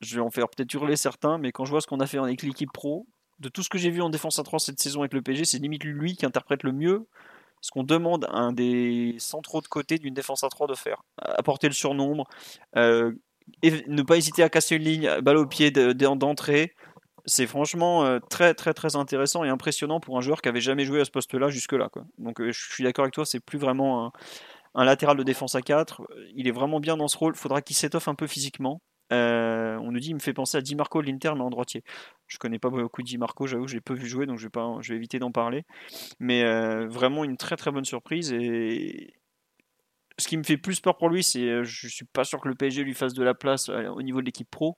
je 0.00 0.16
vais 0.16 0.20
en 0.20 0.30
faire 0.30 0.48
peut-être 0.48 0.72
hurler 0.74 0.96
certains, 0.96 1.38
mais 1.38 1.52
quand 1.52 1.64
je 1.64 1.70
vois 1.70 1.80
ce 1.80 1.86
qu'on 1.86 2.00
a 2.00 2.06
fait 2.06 2.18
avec 2.18 2.42
l'équipe 2.42 2.72
pro, 2.72 3.06
de 3.38 3.48
tout 3.48 3.62
ce 3.62 3.68
que 3.68 3.78
j'ai 3.78 3.90
vu 3.90 4.02
en 4.02 4.10
défense 4.10 4.38
à 4.38 4.42
3 4.42 4.58
cette 4.60 4.80
saison 4.80 5.00
avec 5.00 5.12
le 5.12 5.22
PG, 5.22 5.44
c'est 5.44 5.58
limite 5.58 5.84
lui 5.84 6.16
qui 6.16 6.24
interprète 6.24 6.62
le 6.62 6.72
mieux 6.72 7.06
ce 7.60 7.70
qu'on 7.70 7.82
demande 7.82 8.26
à 8.26 8.38
un 8.38 8.52
des 8.52 9.16
centraux 9.18 9.60
de 9.60 9.66
côté 9.66 9.98
d'une 9.98 10.14
défense 10.14 10.44
à 10.44 10.48
3 10.48 10.66
de 10.68 10.74
faire. 10.74 11.02
Apporter 11.18 11.66
le 11.66 11.74
surnombre, 11.74 12.28
euh, 12.76 13.12
et 13.62 13.84
ne 13.88 14.02
pas 14.02 14.16
hésiter 14.16 14.42
à 14.42 14.48
casser 14.48 14.76
une 14.76 14.82
ligne, 14.82 15.20
balle 15.20 15.36
au 15.36 15.46
pied 15.46 15.70
d'entrée. 15.70 16.74
C'est 17.24 17.46
franchement 17.46 18.04
euh, 18.04 18.20
très 18.30 18.54
très 18.54 18.72
très 18.72 18.94
intéressant 18.94 19.42
et 19.42 19.48
impressionnant 19.48 19.98
pour 19.98 20.16
un 20.16 20.20
joueur 20.20 20.40
qui 20.40 20.48
avait 20.48 20.60
jamais 20.60 20.84
joué 20.84 21.00
à 21.00 21.04
ce 21.04 21.10
poste-là 21.10 21.48
jusque-là. 21.48 21.88
Donc 22.18 22.40
euh, 22.40 22.52
je 22.52 22.72
suis 22.72 22.84
d'accord 22.84 23.04
avec 23.04 23.14
toi, 23.14 23.26
c'est 23.26 23.40
plus 23.40 23.58
vraiment 23.58 24.06
un, 24.06 24.12
un, 24.74 24.84
latéral 24.84 25.16
de 25.16 25.24
défense 25.24 25.56
à 25.56 25.62
4. 25.62 26.02
Il 26.36 26.46
est 26.46 26.52
vraiment 26.52 26.78
bien 26.78 26.96
dans 26.96 27.08
ce 27.08 27.16
rôle. 27.16 27.34
Il 27.34 27.38
faudra 27.38 27.62
qu'il 27.62 27.74
s'étoffe 27.74 28.06
un 28.06 28.14
peu 28.14 28.28
physiquement. 28.28 28.80
Euh, 29.12 29.76
on 29.78 29.92
nous 29.92 30.00
dit, 30.00 30.10
il 30.10 30.14
me 30.14 30.20
fait 30.20 30.32
penser 30.32 30.58
à 30.58 30.60
Di 30.60 30.74
Marco 30.74 31.00
l'Inter, 31.00 31.32
mais 31.34 31.42
en 31.42 31.50
droitier. 31.50 31.82
Je 32.26 32.38
connais 32.38 32.58
pas 32.58 32.70
beaucoup 32.70 33.02
Di 33.02 33.18
Marco, 33.18 33.46
j'avoue, 33.46 33.68
j'ai 33.68 33.80
peu 33.80 33.94
vu 33.94 34.06
jouer, 34.06 34.26
donc 34.26 34.38
je 34.38 34.48
je 34.80 34.88
vais 34.92 34.96
éviter 34.96 35.18
d'en 35.18 35.30
parler. 35.32 35.64
Mais 36.18 36.44
euh, 36.44 36.86
vraiment 36.88 37.24
une 37.24 37.36
très 37.36 37.56
très 37.56 37.70
bonne 37.70 37.84
surprise. 37.84 38.32
Et 38.32 39.14
ce 40.18 40.28
qui 40.28 40.36
me 40.36 40.42
fait 40.42 40.56
plus 40.56 40.80
peur 40.80 40.96
pour 40.96 41.08
lui, 41.08 41.22
c'est 41.22 41.48
euh, 41.48 41.64
je 41.64 41.88
suis 41.88 42.06
pas 42.06 42.24
sûr 42.24 42.40
que 42.40 42.48
le 42.48 42.54
PSG 42.54 42.82
lui 42.84 42.94
fasse 42.94 43.14
de 43.14 43.22
la 43.22 43.34
place 43.34 43.68
au 43.68 44.02
niveau 44.02 44.20
de 44.20 44.26
l'équipe 44.26 44.50
pro. 44.50 44.76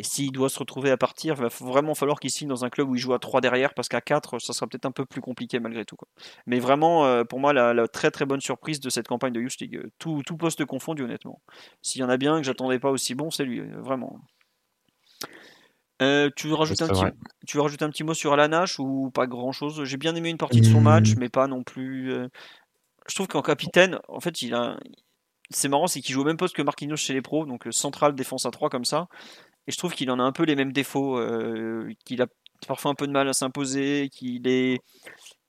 Et 0.00 0.02
s'il 0.02 0.32
doit 0.32 0.48
se 0.48 0.58
retrouver 0.58 0.90
à 0.90 0.96
partir, 0.96 1.34
il 1.34 1.42
va 1.42 1.48
vraiment 1.60 1.94
falloir 1.94 2.20
qu'il 2.20 2.30
signe 2.30 2.48
dans 2.48 2.64
un 2.64 2.70
club 2.70 2.88
où 2.88 2.94
il 2.94 2.98
joue 2.98 3.12
à 3.12 3.18
3 3.18 3.42
derrière, 3.42 3.74
parce 3.74 3.86
qu'à 3.86 4.00
4, 4.00 4.38
ça 4.38 4.54
sera 4.54 4.66
peut-être 4.66 4.86
un 4.86 4.92
peu 4.92 5.04
plus 5.04 5.20
compliqué 5.20 5.60
malgré 5.60 5.84
tout. 5.84 5.98
Mais 6.46 6.58
vraiment, 6.58 7.04
euh, 7.04 7.22
pour 7.24 7.38
moi, 7.38 7.52
la, 7.52 7.86
très 7.86 8.10
très 8.10 8.24
bonne 8.24 8.40
surprise 8.40 8.80
de 8.80 8.88
cette 8.88 9.06
campagne 9.06 9.34
de 9.34 9.42
Youth 9.42 9.60
League. 9.60 9.76
Euh, 9.76 9.92
tout, 9.98 10.22
tout 10.24 10.38
poste 10.38 10.64
confondu, 10.64 11.02
honnêtement. 11.02 11.42
S'il 11.82 12.00
y 12.00 12.04
en 12.04 12.08
a 12.08 12.16
bien 12.16 12.38
que 12.38 12.44
j'attendais 12.44 12.78
pas 12.78 12.90
aussi 12.90 13.14
bon, 13.14 13.30
c'est 13.30 13.44
lui, 13.44 13.60
euh, 13.60 13.78
vraiment. 13.82 14.18
tu, 15.98 16.48
veux 16.48 16.54
rajouter 16.54 16.84
un 16.84 16.88
petit, 16.88 17.04
tu 17.46 17.58
veux 17.58 17.62
rajouter 17.62 17.84
un 17.84 17.90
petit 17.90 18.04
mot 18.04 18.14
sur 18.14 18.32
Alanache 18.32 18.78
ou 18.78 19.10
pas 19.10 19.26
grand 19.26 19.52
chose 19.52 19.84
J'ai 19.84 19.98
bien 19.98 20.14
aimé 20.14 20.30
une 20.30 20.38
partie 20.38 20.62
de 20.62 20.66
son 20.66 20.80
match, 20.80 21.14
mais 21.18 21.28
pas 21.28 21.46
non 21.46 21.62
plus. 21.62 22.14
Je 23.06 23.14
trouve 23.14 23.28
qu'en 23.28 23.42
capitaine, 23.42 23.98
en 24.08 24.20
fait, 24.20 24.40
il 24.40 24.54
a. 24.54 24.78
C'est 25.52 25.68
marrant, 25.68 25.88
c'est 25.88 26.00
qu'il 26.00 26.14
joue 26.14 26.22
au 26.22 26.24
même 26.24 26.36
poste 26.36 26.54
que 26.54 26.62
Marquinhos 26.62 26.96
chez 26.96 27.12
les 27.12 27.22
pros, 27.22 27.44
donc 27.44 27.66
central, 27.72 28.14
défense 28.14 28.46
à 28.46 28.52
3 28.52 28.70
comme 28.70 28.84
ça. 28.84 29.08
Et 29.70 29.72
je 29.72 29.78
trouve 29.78 29.94
qu'il 29.94 30.10
en 30.10 30.18
a 30.18 30.24
un 30.24 30.32
peu 30.32 30.42
les 30.42 30.56
mêmes 30.56 30.72
défauts, 30.72 31.16
euh, 31.16 31.88
qu'il 32.04 32.22
a 32.22 32.26
parfois 32.66 32.90
un 32.90 32.96
peu 32.96 33.06
de 33.06 33.12
mal 33.12 33.28
à 33.28 33.32
s'imposer, 33.32 34.08
qu'il 34.12 34.48
est, 34.48 34.80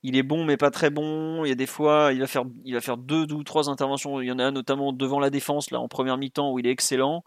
il 0.04 0.16
est 0.16 0.22
bon 0.22 0.44
mais 0.44 0.56
pas 0.56 0.70
très 0.70 0.90
bon. 0.90 1.44
Il 1.44 1.48
y 1.48 1.50
a 1.50 1.56
des 1.56 1.66
fois, 1.66 2.10
il 2.12 2.20
va 2.20 2.28
faire, 2.28 2.44
il 2.64 2.74
va 2.74 2.80
faire 2.80 2.98
deux 2.98 3.32
ou 3.32 3.42
trois 3.42 3.68
interventions. 3.68 4.20
Il 4.20 4.28
y 4.28 4.30
en 4.30 4.38
a 4.38 4.52
notamment 4.52 4.92
devant 4.92 5.18
la 5.18 5.28
défense 5.28 5.72
là 5.72 5.80
en 5.80 5.88
première 5.88 6.18
mi-temps 6.18 6.52
où 6.52 6.60
il 6.60 6.68
est 6.68 6.70
excellent. 6.70 7.24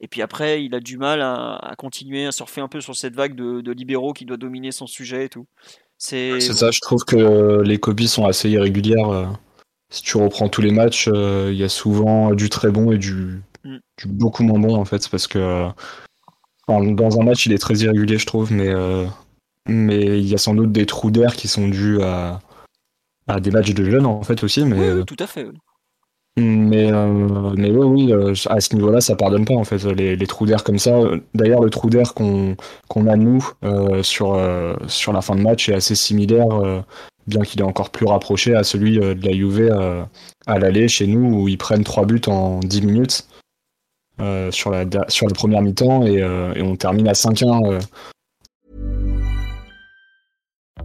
Et 0.00 0.08
puis 0.08 0.22
après, 0.22 0.64
il 0.64 0.74
a 0.74 0.80
du 0.80 0.96
mal 0.96 1.20
à, 1.20 1.74
continuer 1.76 2.24
à 2.24 2.32
surfer 2.32 2.62
un 2.62 2.68
peu 2.68 2.80
sur 2.80 2.96
cette 2.96 3.14
vague 3.14 3.34
de, 3.34 3.70
libéraux 3.70 4.14
qui 4.14 4.24
doit 4.24 4.38
dominer 4.38 4.72
son 4.72 4.86
sujet 4.86 5.26
et 5.26 5.28
tout. 5.28 5.44
C'est 5.98 6.40
ça, 6.40 6.70
je 6.70 6.80
trouve 6.80 7.04
que 7.04 7.60
les 7.60 7.76
copies 7.76 8.08
sont 8.08 8.24
assez 8.24 8.48
irrégulières. 8.48 9.10
Euh. 9.10 9.26
Si 9.90 10.02
tu 10.02 10.16
reprends 10.16 10.48
tous 10.48 10.62
les 10.62 10.70
matchs, 10.70 11.06
euh, 11.12 11.50
il 11.52 11.58
y 11.58 11.64
a 11.64 11.68
souvent 11.68 12.32
du 12.32 12.48
très 12.48 12.70
bon 12.70 12.92
et 12.92 12.96
du, 12.96 13.42
mm. 13.64 13.76
du 13.98 14.06
beaucoup 14.06 14.42
moins 14.42 14.58
bon 14.58 14.76
en 14.76 14.86
fait, 14.86 15.06
parce 15.10 15.26
que 15.26 15.68
dans 16.78 17.20
un 17.20 17.24
match, 17.24 17.46
il 17.46 17.52
est 17.52 17.58
très 17.58 17.74
irrégulier, 17.74 18.18
je 18.18 18.26
trouve, 18.26 18.52
mais, 18.52 18.68
euh, 18.68 19.04
mais 19.68 20.18
il 20.18 20.26
y 20.26 20.34
a 20.34 20.38
sans 20.38 20.54
doute 20.54 20.72
des 20.72 20.86
trous 20.86 21.10
d'air 21.10 21.34
qui 21.36 21.48
sont 21.48 21.68
dus 21.68 22.00
à, 22.02 22.40
à 23.28 23.40
des 23.40 23.50
matchs 23.50 23.74
de 23.74 23.84
jeunes, 23.84 24.06
en 24.06 24.22
fait, 24.22 24.42
aussi. 24.44 24.64
Mais, 24.64 24.78
oui, 24.78 24.84
euh, 24.84 25.04
tout 25.04 25.16
à 25.18 25.26
fait. 25.26 25.46
Mais, 26.36 26.90
euh, 26.92 27.52
mais 27.56 27.70
oui, 27.70 28.12
à 28.48 28.60
ce 28.60 28.74
niveau-là, 28.74 29.00
ça 29.00 29.16
pardonne 29.16 29.44
pas, 29.44 29.54
en 29.54 29.64
fait, 29.64 29.84
les, 29.84 30.26
trous 30.26 30.46
d'air 30.46 30.64
comme 30.64 30.78
ça. 30.78 30.92
D'ailleurs, 31.34 31.60
le 31.60 31.70
trou 31.70 31.90
d'air 31.90 32.14
qu'on 32.14 32.56
qu'on 32.88 33.06
a, 33.08 33.16
nous, 33.16 33.46
sur, 34.02 34.40
sur 34.86 35.12
la 35.12 35.22
fin 35.22 35.34
de 35.34 35.42
match 35.42 35.68
est 35.68 35.74
assez 35.74 35.94
similaire, 35.96 36.84
bien 37.26 37.42
qu'il 37.42 37.60
est 37.60 37.64
encore 37.64 37.90
plus 37.90 38.06
rapproché 38.06 38.54
à 38.54 38.62
celui 38.62 38.98
de 38.98 39.26
la 39.26 39.32
Juve 39.32 40.06
à 40.46 40.58
l'aller 40.58 40.88
chez 40.88 41.08
nous, 41.08 41.42
où 41.42 41.48
ils 41.48 41.58
prennent 41.58 41.84
trois 41.84 42.06
buts 42.06 42.22
en 42.28 42.60
10 42.60 42.82
minutes. 42.82 43.26
Euh, 44.20 44.50
sur, 44.50 44.70
la, 44.70 44.84
sur 45.08 45.26
la 45.26 45.34
première 45.34 45.62
mi-temps 45.62 46.02
et, 46.02 46.22
euh, 46.22 46.52
et 46.54 46.62
on 46.62 46.76
termine 46.76 47.08
à 47.08 47.14
5-1. 47.14 47.72
Euh. 47.72 47.80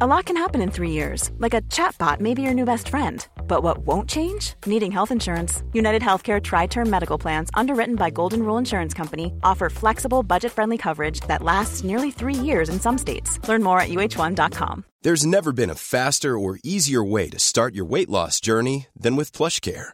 A 0.02 0.06
lot 0.06 0.26
can 0.26 0.36
happen 0.36 0.62
in 0.62 0.70
three 0.70 0.92
years, 0.92 1.32
like 1.40 1.54
a 1.54 1.62
chatbot 1.70 2.20
may 2.20 2.34
be 2.34 2.42
your 2.42 2.54
new 2.54 2.66
best 2.66 2.90
friend. 2.90 3.26
But 3.48 3.64
what 3.64 3.80
won't 3.80 4.10
change? 4.10 4.54
Needing 4.66 4.92
health 4.92 5.12
insurance. 5.12 5.64
United 5.74 6.02
Healthcare 6.02 6.42
Tri 6.42 6.68
Term 6.68 6.90
Medical 6.90 7.18
Plans, 7.18 7.50
underwritten 7.54 7.96
by 7.96 8.10
Golden 8.10 8.44
Rule 8.44 8.58
Insurance 8.58 8.94
Company, 8.94 9.34
offer 9.44 9.70
flexible, 9.70 10.22
budget 10.22 10.52
friendly 10.52 10.78
coverage 10.78 11.22
that 11.28 11.44
lasts 11.44 11.84
nearly 11.84 12.12
three 12.12 12.36
years 12.36 12.70
in 12.70 12.80
some 12.80 12.98
states. 12.98 13.40
Learn 13.48 13.64
more 13.64 13.80
at 13.80 13.90
uh1.com. 13.90 14.84
There's 15.02 15.26
never 15.26 15.54
been 15.54 15.70
a 15.70 15.76
faster 15.76 16.38
or 16.38 16.58
easier 16.64 17.04
way 17.04 17.30
to 17.30 17.40
start 17.40 17.74
your 17.74 17.86
weight 17.86 18.10
loss 18.10 18.42
journey 18.42 18.88
than 18.98 19.16
with 19.16 19.32
PlushCare 19.32 19.94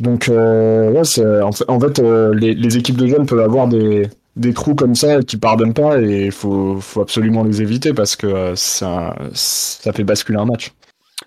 Donc, 0.00 0.28
euh, 0.28 0.90
ouais, 0.90 1.42
en 1.42 1.52
fait, 1.52 1.68
en 1.68 1.80
fait 1.80 1.98
euh, 1.98 2.34
les, 2.34 2.54
les, 2.54 2.76
équipes 2.76 2.96
de 2.96 3.06
jeunes 3.06 3.26
peuvent 3.26 3.40
avoir 3.40 3.66
des, 3.66 4.08
des 4.36 4.52
trous 4.52 4.74
comme 4.74 4.94
ça 4.94 5.22
qui 5.22 5.38
pardonnent 5.38 5.74
pas 5.74 6.00
et 6.00 6.26
il 6.26 6.32
faut, 6.32 6.80
faut, 6.80 7.00
absolument 7.00 7.42
les 7.42 7.62
éviter 7.62 7.94
parce 7.94 8.14
que 8.14 8.54
ça, 8.54 9.16
ça 9.32 9.92
fait 9.92 10.04
basculer 10.04 10.38
un 10.38 10.44
match. 10.44 10.72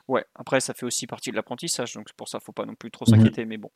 Ouais, 0.07 0.23
après 0.35 0.59
ça 0.59 0.73
fait 0.73 0.85
aussi 0.85 1.07
partie 1.07 1.31
de 1.31 1.35
l'apprentissage, 1.35 1.93
donc 1.93 2.07
pour 2.13 2.27
ça 2.29 2.39
faut 2.39 2.51
pas 2.51 2.65
non 2.65 2.75
plus 2.75 2.91
trop 2.91 3.05
mhm. 3.07 3.15
s'inquiéter, 3.15 3.45
mais 3.45 3.57
bon, 3.57 3.69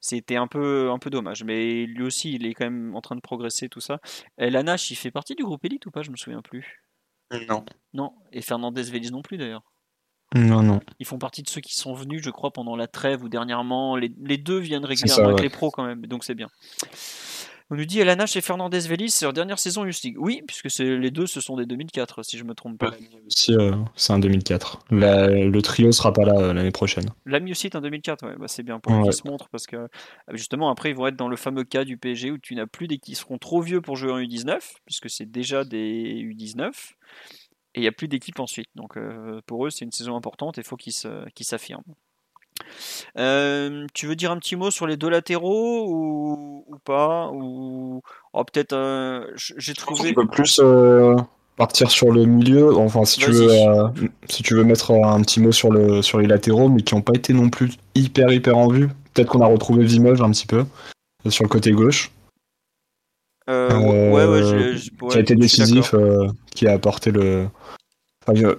c'était 0.00 0.36
un 0.36 0.46
peu, 0.46 0.90
un 0.90 0.98
peu 0.98 1.10
dommage. 1.10 1.44
Mais 1.44 1.86
lui 1.86 2.02
aussi, 2.04 2.34
il 2.34 2.46
est 2.46 2.54
quand 2.54 2.64
même 2.64 2.94
en 2.94 3.00
train 3.00 3.16
de 3.16 3.20
progresser, 3.20 3.68
tout 3.68 3.80
ça. 3.80 4.00
Et 4.38 4.50
Lanache, 4.50 4.90
il 4.90 4.96
fait 4.96 5.10
partie 5.10 5.34
du 5.34 5.44
groupe 5.44 5.64
élite 5.64 5.86
ou 5.86 5.90
pas? 5.90 6.02
Je 6.02 6.10
me 6.10 6.16
souviens 6.16 6.42
plus. 6.42 6.82
Non. 7.48 7.64
Non, 7.92 8.12
et 8.32 8.42
Fernandez 8.42 8.82
Vélis 8.82 9.10
non 9.10 9.22
plus 9.22 9.38
d'ailleurs. 9.38 9.64
Non, 10.34 10.62
non. 10.62 10.80
Ils 10.98 11.06
font 11.06 11.18
partie 11.18 11.42
de 11.42 11.48
ceux 11.48 11.60
qui 11.60 11.74
sont 11.74 11.94
venus, 11.94 12.22
je 12.22 12.30
crois, 12.30 12.52
pendant 12.52 12.76
la 12.76 12.88
trêve 12.88 13.22
ou 13.22 13.28
dernièrement. 13.28 13.96
Les, 13.96 14.12
les 14.22 14.38
deux 14.38 14.58
viennent 14.58 14.84
régulièrement 14.84 15.28
avec 15.28 15.40
les 15.40 15.50
pros 15.50 15.70
quand 15.70 15.84
même, 15.84 16.04
donc 16.06 16.24
c'est 16.24 16.34
bien. 16.34 16.48
On 17.68 17.74
nous 17.74 17.84
dit 17.84 17.98
Elana 17.98 18.26
chez 18.26 18.40
Fernandez 18.40 18.78
Vélis, 18.78 19.10
c'est 19.10 19.24
leur 19.24 19.32
dernière 19.32 19.58
saison 19.58 19.84
Youth 19.84 20.00
League. 20.02 20.16
Oui, 20.20 20.40
puisque 20.46 20.78
les 20.78 21.10
deux, 21.10 21.26
ce 21.26 21.40
sont 21.40 21.56
des 21.56 21.66
2004, 21.66 22.22
si 22.22 22.38
je 22.38 22.44
me 22.44 22.54
trompe 22.54 22.78
pas. 22.78 22.92
aussi, 23.26 23.54
euh, 23.54 23.72
c'est 23.96 24.12
un 24.12 24.20
2004. 24.20 24.84
le 24.90 25.60
trio 25.62 25.90
sera 25.90 26.12
pas 26.12 26.24
là 26.24 26.34
euh, 26.36 26.52
l'année 26.52 26.70
prochaine. 26.70 27.06
L'ami 27.24 27.50
aussi 27.50 27.66
est 27.66 27.74
un 27.74 27.80
2004, 27.80 28.24
ouais, 28.24 28.36
bah, 28.38 28.46
c'est 28.46 28.62
bien 28.62 28.78
pour 28.78 29.02
qu'ils 29.02 29.12
se 29.12 29.26
montrent, 29.26 29.48
parce 29.48 29.66
que 29.66 29.88
justement, 30.32 30.70
après, 30.70 30.90
ils 30.90 30.96
vont 30.96 31.08
être 31.08 31.16
dans 31.16 31.28
le 31.28 31.36
fameux 31.36 31.64
cas 31.64 31.82
du 31.82 31.96
PSG 31.96 32.30
où 32.30 32.38
tu 32.38 32.54
n'as 32.54 32.66
plus 32.66 32.86
des 32.86 32.98
qui 32.98 33.16
seront 33.16 33.36
trop 33.36 33.60
vieux 33.60 33.80
pour 33.80 33.96
jouer 33.96 34.12
en 34.12 34.20
U19, 34.20 34.58
puisque 34.84 35.10
c'est 35.10 35.28
déjà 35.28 35.64
des 35.64 36.22
U19 36.22 36.70
et 37.76 37.80
il 37.80 37.82
n'y 37.82 37.88
a 37.88 37.92
plus 37.92 38.08
d'équipe 38.08 38.40
ensuite. 38.40 38.68
Donc 38.74 38.98
pour 39.46 39.66
eux, 39.66 39.70
c'est 39.70 39.84
une 39.84 39.92
saison 39.92 40.16
importante 40.16 40.58
et 40.58 40.62
il 40.62 40.64
faut 40.64 40.76
qu'ils 40.76 40.92
s'affirment. 40.92 41.84
Euh, 43.18 43.86
tu 43.94 44.06
veux 44.06 44.16
dire 44.16 44.30
un 44.30 44.38
petit 44.38 44.56
mot 44.56 44.70
sur 44.70 44.86
les 44.86 44.96
deux 44.96 45.08
latéraux 45.08 45.86
ou, 45.88 46.64
pas? 46.84 47.30
Ou 47.32 48.02
oh, 48.32 48.44
peut-être 48.44 48.72
euh, 48.72 49.26
j'ai 49.34 49.74
trouvé. 49.74 50.08
Tu 50.08 50.14
peux 50.14 50.26
plus 50.26 50.60
euh, 50.62 51.16
partir 51.56 51.90
sur 51.90 52.12
le 52.12 52.24
milieu. 52.24 52.76
Enfin, 52.76 53.04
si 53.04 53.18
tu 53.18 53.30
veux, 53.30 53.48
si 54.28 54.42
tu 54.42 54.54
veux 54.54 54.64
mettre 54.64 54.92
un 54.92 55.20
petit 55.22 55.40
mot 55.40 55.52
sur 55.52 55.70
le 55.70 56.02
sur 56.02 56.18
les 56.18 56.26
latéraux, 56.26 56.68
mais 56.68 56.82
qui 56.82 56.94
n'ont 56.94 57.02
pas 57.02 57.14
été 57.14 57.32
non 57.32 57.48
plus 57.48 57.72
hyper 57.94 58.30
hyper 58.32 58.56
en 58.56 58.68
vue. 58.68 58.88
Peut-être 59.14 59.28
qu'on 59.28 59.40
a 59.40 59.46
retrouvé 59.46 59.84
Vimoge 59.84 60.20
un 60.20 60.30
petit 60.30 60.46
peu 60.46 60.64
sur 61.28 61.44
le 61.44 61.48
côté 61.48 61.72
gauche. 61.72 62.10
Ouais, 63.48 64.26
ouais, 64.26 64.74
qui 65.10 65.16
a 65.16 65.20
été 65.20 65.34
décisif, 65.34 65.94
qui 66.54 66.66
a 66.66 66.72
apporté 66.72 67.10
le 67.10 67.46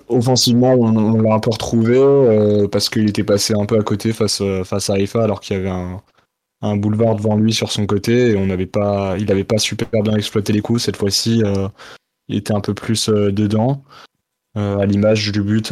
offensivement, 0.07 0.73
on, 0.73 1.21
l'a 1.21 1.33
un 1.33 1.39
peu 1.39 1.49
retrouvé 1.49 1.97
euh, 1.97 2.67
parce 2.67 2.89
qu'il 2.89 3.09
était 3.09 3.23
passé 3.23 3.53
un 3.53 3.65
peu 3.65 3.77
à 3.77 3.83
côté 3.83 4.13
face, 4.13 4.41
euh, 4.41 4.63
face 4.63 4.89
à 4.89 4.97
Haifa 4.97 5.23
alors 5.23 5.41
qu'il 5.41 5.57
y 5.57 5.59
avait 5.59 5.69
un, 5.69 6.01
un, 6.61 6.77
boulevard 6.77 7.15
devant 7.15 7.35
lui 7.35 7.53
sur 7.53 7.71
son 7.71 7.85
côté 7.85 8.31
et 8.31 8.37
on 8.37 8.45
n'avait 8.45 8.65
pas, 8.65 9.15
il 9.17 9.25
n'avait 9.25 9.43
pas 9.43 9.57
super 9.57 9.89
bien 10.03 10.15
exploité 10.15 10.53
les 10.53 10.61
coups. 10.61 10.83
Cette 10.83 10.97
fois-ci, 10.97 11.41
euh, 11.43 11.67
il 12.29 12.37
était 12.37 12.53
un 12.53 12.61
peu 12.61 12.73
plus 12.73 13.09
dedans, 13.09 13.83
à 14.55 14.85
l'image 14.85 15.31
du 15.31 15.41
but 15.41 15.71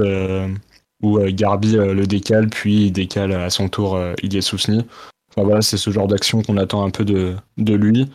où 1.01 1.19
Garbi 1.19 1.73
le 1.73 2.05
décale, 2.05 2.49
puis 2.49 2.85
il 2.85 2.91
décale 2.91 3.33
à 3.33 3.49
son 3.49 3.67
tour 3.67 3.99
Ilyes 4.23 4.43
Sousni. 4.43 4.85
Enfin, 5.31 5.43
voilà, 5.43 5.61
c'est 5.61 5.75
ce 5.75 5.89
genre 5.89 6.07
d'action 6.07 6.43
qu'on 6.43 6.55
attend 6.55 6.85
un 6.85 6.91
peu 6.91 7.03
de, 7.03 7.35
de 7.57 7.73
lui. 7.73 8.07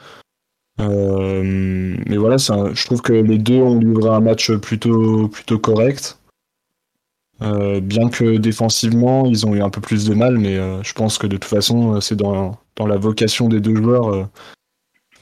Euh, 0.80 1.96
mais 2.06 2.16
voilà, 2.16 2.36
je 2.38 2.84
trouve 2.84 3.02
que 3.02 3.12
les 3.12 3.38
deux 3.38 3.60
ont 3.60 3.78
livré 3.78 4.08
un 4.08 4.20
match 4.20 4.50
plutôt, 4.52 5.28
plutôt 5.28 5.58
correct. 5.58 6.18
Euh, 7.42 7.80
bien 7.80 8.08
que 8.08 8.36
défensivement, 8.36 9.24
ils 9.26 9.46
ont 9.46 9.54
eu 9.54 9.62
un 9.62 9.70
peu 9.70 9.80
plus 9.80 10.06
de 10.06 10.14
mal, 10.14 10.36
mais 10.38 10.56
euh, 10.56 10.82
je 10.82 10.92
pense 10.92 11.16
que 11.18 11.26
de 11.26 11.36
toute 11.36 11.46
façon, 11.46 12.00
c'est 12.00 12.16
dans, 12.16 12.58
dans, 12.76 12.86
la 12.86 12.98
vocation 12.98 13.48
des 13.48 13.60
deux 13.60 13.74
joueurs. 13.74 14.28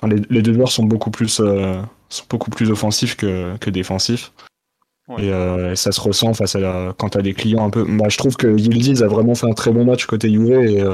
les, 0.02 0.42
deux 0.42 0.54
joueurs 0.54 0.72
sont 0.72 0.84
beaucoup 0.84 1.10
plus, 1.10 1.40
sont 2.08 2.24
beaucoup 2.28 2.50
plus 2.50 2.70
offensifs 2.70 3.16
que, 3.16 3.56
que 3.58 3.70
défensifs. 3.70 4.32
Et, 5.18 5.32
ça 5.74 5.90
se 5.92 6.00
ressent 6.00 6.34
face 6.34 6.54
à 6.54 6.60
la, 6.60 6.94
quand 6.98 7.10
tu 7.10 7.18
as 7.18 7.22
des 7.22 7.34
clients 7.34 7.64
un 7.64 7.70
peu. 7.70 7.84
Bah, 7.84 8.08
je 8.08 8.18
trouve 8.18 8.36
que 8.36 8.48
Yildiz 8.58 9.02
a 9.02 9.08
vraiment 9.08 9.34
fait 9.34 9.48
un 9.48 9.54
très 9.54 9.70
bon 9.70 9.84
match 9.84 10.04
côté 10.06 10.28
Juve 10.28 10.50
et, 10.50 10.84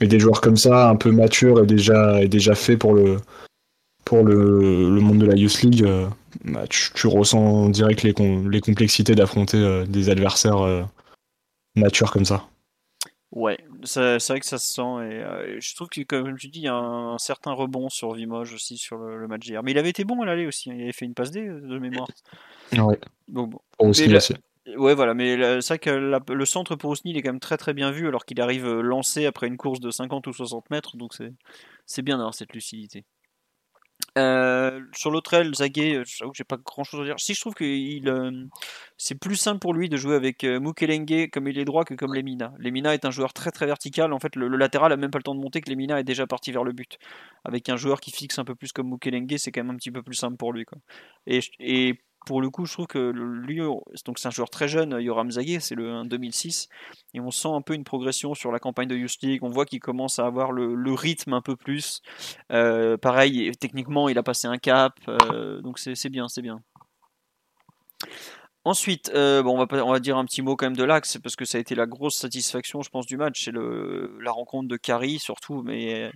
et, 0.00 0.06
des 0.06 0.20
joueurs 0.20 0.42
comme 0.42 0.56
ça, 0.56 0.90
un 0.90 0.96
peu 0.96 1.10
matures 1.10 1.62
et 1.62 1.66
déjà, 1.66 2.22
et 2.22 2.28
déjà 2.28 2.54
fait 2.54 2.76
pour 2.76 2.92
le, 2.94 3.16
pour 4.06 4.22
le, 4.22 5.00
monde 5.00 5.18
de 5.18 5.26
la 5.26 5.34
Youth 5.34 5.62
League, 5.62 5.84
euh, 5.84 6.08
bah, 6.44 6.64
tu, 6.68 7.06
ressens 7.08 7.68
direct 7.70 8.04
les, 8.04 8.14
les 8.48 8.60
complexités 8.60 9.16
d'affronter 9.16 9.58
euh, 9.58 9.84
des 9.84 10.08
adversaires 10.10 10.60
euh, 10.60 10.84
matures 11.74 12.12
comme 12.12 12.24
ça. 12.24 12.46
Ouais, 13.32 13.58
c'est 13.82 14.24
vrai 14.28 14.40
que 14.40 14.46
ça 14.46 14.58
se 14.58 14.72
sent. 14.72 15.04
Et 15.10 15.60
je 15.60 15.74
trouve 15.74 15.88
que, 15.88 16.00
comme 16.02 16.38
tu 16.38 16.46
dis, 16.48 16.60
il 16.60 16.64
y 16.64 16.68
a 16.68 16.74
un, 16.74 17.18
certain 17.18 17.50
rebond 17.50 17.88
sur 17.88 18.14
Vimoge 18.14 18.54
aussi 18.54 18.78
sur 18.78 18.96
le, 18.96 19.26
match 19.26 19.40
d'hier. 19.40 19.64
Mais 19.64 19.72
il 19.72 19.78
avait 19.78 19.90
été 19.90 20.04
bon 20.04 20.22
à 20.22 20.24
l'aller 20.24 20.46
aussi. 20.46 20.70
Hein. 20.70 20.74
Il 20.76 20.82
avait 20.84 20.92
fait 20.92 21.04
une 21.04 21.14
passe 21.14 21.32
D 21.32 21.44
de 21.44 21.78
mémoire. 21.78 22.08
Ouais. 22.72 22.98
Bon, 23.28 23.46
bon. 23.46 23.60
aussi, 23.78 24.08
Ouais, 24.76 24.94
voilà, 24.96 25.14
mais 25.14 25.60
c'est 25.60 25.74
vrai 25.74 25.78
que 25.78 26.32
le 26.32 26.44
centre 26.44 26.74
pour 26.74 26.90
Ousni, 26.90 27.12
il 27.12 27.16
est 27.16 27.22
quand 27.22 27.28
même 27.28 27.38
très 27.38 27.56
très 27.56 27.74
bien 27.74 27.92
vu 27.92 28.08
alors 28.08 28.24
qu'il 28.24 28.40
arrive 28.40 28.68
lancé 28.80 29.24
après 29.24 29.46
une 29.46 29.56
course 29.56 29.78
de 29.78 29.92
50 29.92 30.26
ou 30.26 30.32
60 30.32 30.70
mètres, 30.70 30.96
donc 30.96 31.12
c'est 31.86 32.02
bien 32.02 32.16
d'avoir 32.16 32.34
cette 32.34 32.52
lucidité. 32.52 33.04
Euh, 34.16 34.80
sur 34.94 35.10
l'autre 35.10 35.34
aile, 35.34 35.54
Zaguet, 35.54 35.96
euh, 35.96 36.04
j'avoue 36.06 36.30
que 36.30 36.38
j'ai 36.38 36.44
pas 36.44 36.56
grand 36.56 36.84
chose 36.84 37.00
à 37.00 37.04
dire. 37.04 37.16
Si 37.18 37.34
je 37.34 37.40
trouve 37.40 37.54
que 37.54 37.64
euh, 37.64 38.46
c'est 38.96 39.14
plus 39.14 39.36
simple 39.36 39.58
pour 39.58 39.74
lui 39.74 39.90
de 39.90 39.96
jouer 39.98 40.14
avec 40.16 40.42
Mukelenge 40.44 41.28
comme 41.30 41.48
il 41.48 41.58
est 41.58 41.66
droit 41.66 41.84
que 41.84 41.94
comme 41.94 42.14
Lemina. 42.14 42.52
Lemina 42.58 42.94
est 42.94 43.04
un 43.04 43.10
joueur 43.10 43.34
très 43.34 43.50
très 43.50 43.66
vertical. 43.66 44.12
En 44.12 44.18
fait, 44.18 44.34
le, 44.36 44.48
latéral 44.48 44.92
a 44.92 44.96
même 44.96 45.10
pas 45.10 45.18
le 45.18 45.24
temps 45.24 45.34
de 45.34 45.40
monter 45.40 45.60
que 45.60 45.68
Lemina 45.68 46.00
est 46.00 46.04
déjà 46.04 46.26
parti 46.26 46.50
vers 46.50 46.64
le 46.64 46.72
but. 46.72 46.98
Avec 47.44 47.68
un 47.68 47.76
joueur 47.76 48.00
qui 48.00 48.10
fixe 48.10 48.38
un 48.38 48.44
peu 48.44 48.54
plus 48.54 48.72
comme 48.72 48.88
Mukelenge, 48.90 49.36
c'est 49.36 49.52
quand 49.52 49.62
même 49.62 49.74
un 49.74 49.76
petit 49.76 49.90
peu 49.90 50.02
plus 50.02 50.14
simple 50.14 50.36
pour 50.36 50.52
lui. 50.52 50.64
Quoi. 50.64 50.78
Et, 51.26 51.40
et 51.60 52.00
pour 52.26 52.42
le 52.42 52.50
coup, 52.50 52.66
je 52.66 52.72
trouve 52.72 52.88
que 52.88 52.98
lui, 52.98 53.60
donc 54.04 54.18
c'est 54.18 54.26
un 54.26 54.30
joueur 54.30 54.50
très 54.50 54.68
jeune, 54.68 55.00
Yoram 55.00 55.30
Zagué, 55.30 55.60
c'est 55.60 55.76
le 55.76 56.02
2006, 56.04 56.68
et 57.14 57.20
on 57.20 57.30
sent 57.30 57.48
un 57.48 57.62
peu 57.62 57.74
une 57.74 57.84
progression 57.84 58.34
sur 58.34 58.50
la 58.52 58.58
campagne 58.58 58.88
de 58.88 58.96
Youth 58.96 59.16
On 59.42 59.48
voit 59.48 59.64
qu'il 59.64 59.80
commence 59.80 60.18
à 60.18 60.26
avoir 60.26 60.52
le, 60.52 60.92
rythme 60.92 61.32
un 61.32 61.40
peu 61.40 61.56
plus. 61.56 62.02
Euh, 62.50 62.96
pareil, 62.96 63.52
techniquement, 63.58 64.08
il 64.08 64.18
a 64.18 64.22
passé 64.22 64.48
un 64.48 64.58
cap, 64.58 64.94
euh, 65.08 65.60
donc 65.62 65.78
c'est 65.78 66.10
bien, 66.10 66.26
c'est 66.28 66.42
bien. 66.42 66.60
Ensuite, 68.64 69.12
euh, 69.14 69.44
on, 69.44 69.64
va, 69.64 70.00
dire 70.00 70.16
un 70.16 70.24
petit 70.24 70.42
mot 70.42 70.56
quand 70.56 70.66
même 70.66 70.76
de 70.76 70.82
l'axe, 70.82 71.18
parce 71.22 71.36
que 71.36 71.44
ça 71.44 71.58
a 71.58 71.60
été 71.60 71.76
la 71.76 71.86
grosse 71.86 72.16
satisfaction, 72.16 72.82
je 72.82 72.90
pense, 72.90 73.06
du 73.06 73.16
match. 73.16 73.44
C'est 73.44 73.52
la 73.52 74.32
rencontre 74.32 74.66
de 74.66 74.76
Kari, 74.76 75.20
surtout, 75.20 75.62
mais 75.62 76.10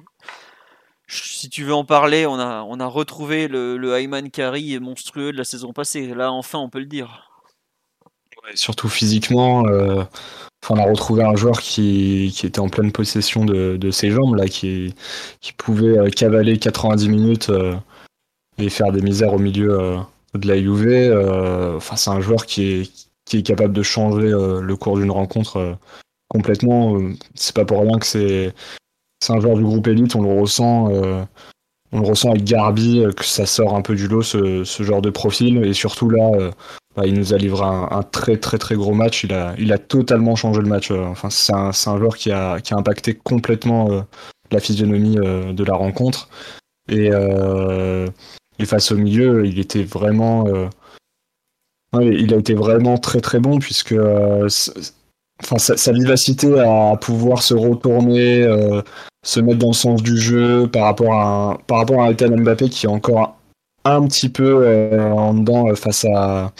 si 1.10 1.48
tu 1.50 1.64
veux 1.64 1.74
en 1.74 1.84
parler, 1.84 2.24
on 2.26 2.38
a, 2.38 2.86
retrouvé 2.86 3.48
le, 3.48 3.76
le 3.76 4.28
Kari 4.28 4.78
monstrueux 4.78 5.32
de 5.32 5.36
la 5.38 5.44
saison 5.44 5.72
passée. 5.72 6.14
Là, 6.14 6.32
enfin, 6.32 6.58
on 6.58 6.68
peut 6.68 6.78
le 6.78 6.86
dire. 6.86 7.30
surtout 8.54 8.88
physiquement, 8.88 9.66
euh, 9.66 10.04
on 10.68 10.76
a 10.76 10.84
retrouvé 10.84 11.24
un 11.24 11.34
joueur 11.34 11.60
qui, 11.60 12.32
était 12.44 12.60
en 12.60 12.68
pleine 12.68 12.92
possession 12.92 13.44
de, 13.44 13.90
ses 13.90 14.10
jambes, 14.10 14.36
là, 14.36 14.46
qui, 14.46 14.94
pouvait 15.56 15.98
euh, 15.98 16.10
cavaler 16.10 16.58
90 16.58 17.08
minutes 17.08 17.50
euh, 17.50 17.74
et 18.58 18.70
faire 18.70 18.92
des 18.92 19.02
misères 19.02 19.34
au 19.34 19.38
milieu 19.38 19.98
de 20.34 20.46
la 20.46 20.56
UV. 20.56 21.12
c'est 21.80 22.10
un 22.10 22.20
joueur 22.20 22.46
qui 22.46 22.72
est, 22.72 23.08
qui 23.24 23.38
est 23.38 23.42
capable 23.42 23.72
de 23.72 23.82
changer 23.82 24.30
le 24.30 24.74
cours 24.76 24.98
d'une 24.98 25.10
rencontre 25.10 25.76
complètement. 26.28 26.96
C'est 27.34 27.56
pas 27.56 27.64
pour 27.64 27.80
rien 27.80 27.98
que 27.98 28.06
c'est 28.06 28.54
c'est 29.22 29.32
un 29.32 29.40
joueur 29.40 29.56
du 29.56 29.64
groupe 29.64 29.86
élite, 29.86 30.16
on 30.16 30.22
le 30.22 30.40
ressent, 30.40 30.90
euh, 30.90 31.22
avec 31.92 32.44
Garbi, 32.44 33.00
euh, 33.00 33.12
que 33.12 33.24
ça 33.24 33.46
sort 33.46 33.74
un 33.74 33.82
peu 33.82 33.94
du 33.94 34.08
lot 34.08 34.22
ce, 34.22 34.64
genre 34.64 35.02
de 35.02 35.10
profil. 35.10 35.64
Et 35.64 35.74
surtout 35.74 36.08
là, 36.08 36.30
euh, 36.34 36.50
bah, 36.96 37.06
il 37.06 37.14
nous 37.14 37.34
a 37.34 37.36
livré 37.36 37.64
un, 37.64 38.02
très 38.02 38.38
très 38.38 38.58
très 38.58 38.76
gros 38.76 38.94
match. 38.94 39.24
Il 39.58 39.72
a, 39.72 39.78
totalement 39.78 40.36
changé 40.36 40.60
le 40.60 40.68
match. 40.68 40.90
Enfin, 40.90 41.30
c'est 41.30 41.52
un, 41.52 41.98
joueur 41.98 42.16
qui 42.16 42.30
a, 42.30 42.60
qui 42.60 42.74
impacté 42.74 43.14
complètement 43.14 44.06
la 44.50 44.60
physionomie 44.60 45.16
de 45.16 45.64
la 45.64 45.74
rencontre. 45.74 46.28
Et, 46.88 47.10
et, 48.58 48.64
face 48.64 48.92
au 48.92 48.96
milieu, 48.96 49.46
il 49.46 49.58
était 49.58 49.84
vraiment. 49.84 50.46
il 52.00 52.34
a 52.34 52.36
été 52.36 52.54
vraiment 52.54 52.98
très 52.98 53.20
très 53.20 53.38
bon 53.38 53.58
puisque 53.58 53.94
sa, 55.58 55.92
vivacité 55.92 56.58
à 56.58 56.96
pouvoir 56.96 57.42
se 57.42 57.54
retourner, 57.54 58.46
se 59.24 59.40
mettre 59.40 59.58
dans 59.58 59.68
le 59.68 59.74
sens 59.74 60.02
du 60.02 60.16
jeu 60.16 60.66
par 60.68 60.84
rapport 60.84 61.14
à, 61.14 61.58
par 61.66 61.78
rapport 61.78 62.02
à 62.02 62.12
Mbappé 62.12 62.68
qui 62.68 62.86
est 62.86 62.88
encore 62.88 63.36
un, 63.84 64.06
petit 64.06 64.28
peu 64.28 64.66
euh, 64.66 65.10
en 65.12 65.34
dedans 65.34 65.68
euh, 65.68 65.74
face 65.74 66.04
à. 66.04 66.52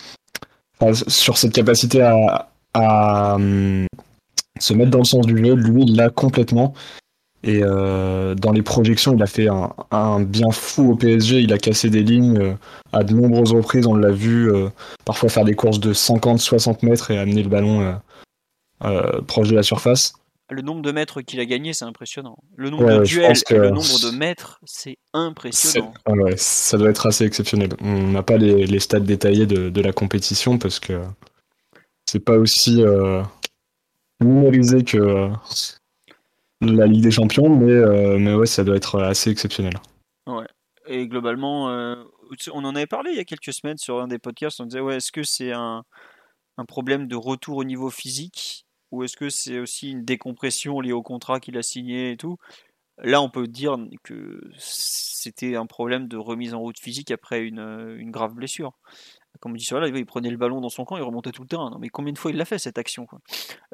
sur 1.08 1.38
cette 1.38 1.52
capacité 1.52 2.02
à, 2.02 3.34
hum, 3.34 3.86
se 4.58 4.74
mettre 4.74 4.90
dans 4.90 4.98
le 4.98 5.04
sens 5.04 5.26
du 5.26 5.36
jeu, 5.36 5.54
lui, 5.54 5.84
il 5.84 5.96
l'a 5.96 6.11
complètement. 6.11 6.74
Et 7.42 7.61
dans 7.61 8.52
les 8.52 8.61
projections, 8.61 9.14
il 9.16 9.22
a 9.22 9.26
fait 9.26 9.48
un, 9.48 10.20
bien 10.20 10.50
fou 10.50 10.92
au 10.92 10.94
PSG. 10.94 11.40
Il 11.40 11.54
a 11.54 11.58
cassé 11.58 11.88
des 11.88 12.02
lignes 12.02 12.54
à 12.92 13.02
de 13.02 13.14
nombreuses 13.14 13.54
reprises. 13.54 13.86
On 13.86 13.94
l'a 13.94 14.11
vu 14.11 14.52
parfois 15.06 15.30
faire 15.30 15.46
des 15.46 15.54
courses 15.54 15.80
de 15.80 15.94
50-60 15.94 16.84
mètres 16.84 17.11
et 17.11 17.18
amener 17.18 17.42
le 17.42 17.48
ballon 17.48 17.98
euh, 18.84 19.20
proche 19.26 19.48
de 19.48 19.54
la 19.54 19.62
surface. 19.62 20.14
Le 20.51 20.62
nombre 20.62 20.82
de 20.82 20.92
mètres 20.92 21.22
qu'il 21.22 21.40
a 21.40 21.44
gagné, 21.44 21.72
c'est 21.72 21.84
impressionnant. 21.84 22.38
Le 22.57 22.70
nombre 22.70 23.01
de 23.01 23.05
duels 23.05 23.36
et 23.51 23.55
le 23.55 23.70
nombre 23.70 24.01
de 24.03 24.11
mètres, 24.11 24.61
c'est 24.64 24.98
impressionnant. 25.12 25.94
Ouais, 26.07 26.36
ça 26.36 26.76
doit 26.76 26.90
être 26.90 27.07
assez 27.07 27.24
exceptionnel. 27.24 27.70
On 27.80 28.09
n'a 28.09 28.22
pas 28.22 28.36
les, 28.36 28.80
stats 28.80 29.01
détaillés 29.01 29.46
de, 29.46 29.80
la 29.80 29.92
compétition 29.92 30.59
parce 30.59 30.80
que 30.80 31.01
c'est 32.07 32.24
pas 32.24 32.36
aussi 32.36 32.82
euh, 32.82 33.22
numérisé 34.20 34.84
que 34.84 35.30
la 36.61 36.86
Ligue 36.86 37.03
des 37.03 37.11
Champions, 37.11 37.48
mais, 37.48 37.70
euh, 37.70 38.18
mais 38.18 38.34
ouais, 38.34 38.46
ça 38.46 38.64
doit 38.64 38.76
être 38.76 39.01
assez 39.01 39.30
exceptionnel. 39.30 39.74
Ouais. 40.26 40.46
Et 40.86 41.07
globalement, 41.07 41.70
euh, 41.70 41.94
on 42.53 42.64
en 42.64 42.74
avait 42.74 42.86
parlé 42.86 43.12
il 43.12 43.16
y 43.16 43.20
a 43.20 43.24
quelques 43.24 43.53
semaines 43.53 43.78
sur 43.78 44.01
un 44.01 44.09
des 44.09 44.18
podcasts. 44.18 44.61
On 44.61 44.66
disait, 44.66 44.80
ouais, 44.80 44.96
est-ce 44.96 45.12
que 45.12 45.22
c'est 45.22 45.53
un, 45.53 45.84
un 46.59 46.64
problème 46.64 47.07
de 47.07 47.16
retour 47.16 47.59
au 47.59 47.64
niveau 47.64 47.90
physique? 47.90 48.66
Ou 48.91 49.05
est-ce 49.05 49.16
que 49.16 49.28
c'est 49.28 49.59
aussi 49.59 49.91
une 49.91 50.05
décompression 50.05 50.80
liée 50.80 50.93
au 50.93 51.03
contrat 51.03 51.41
qu'il 51.41 51.57
a 51.59 51.62
signé 51.62 52.12
et 52.12 52.16
tout? 52.16 52.36
Là, 53.03 53.22
on 53.22 53.30
peut 53.30 53.47
dire 53.47 53.78
que 54.03 54.41
c'était 54.59 55.57
un 55.57 55.66
problème 55.66 56.07
de 56.07 56.18
remise 56.18 56.53
en 56.53 56.61
route 56.61 56.78
physique 56.78 57.11
après 57.11 57.43
une, 57.43 57.97
une 57.99 58.11
grave 58.11 58.34
blessure. 58.34 58.72
Comme 59.41 59.53
on 59.53 59.55
dit 59.55 59.64
sur 59.64 59.80
là, 59.80 59.88
il 59.88 60.07
prenait 60.07 60.28
le 60.28 60.36
ballon 60.36 60.61
dans 60.61 60.68
son 60.68 60.84
camp, 60.84 60.99
il 60.99 61.03
remontait 61.03 61.30
tout 61.30 61.43
le 61.43 61.49
terrain. 61.49 61.70
Non, 61.70 61.78
mais 61.78 61.88
combien 61.88 62.12
de 62.12 62.18
fois 62.18 62.30
il 62.30 62.36
l'a 62.36 62.45
fait 62.45 62.59
cette 62.59 62.76
action 62.76 63.07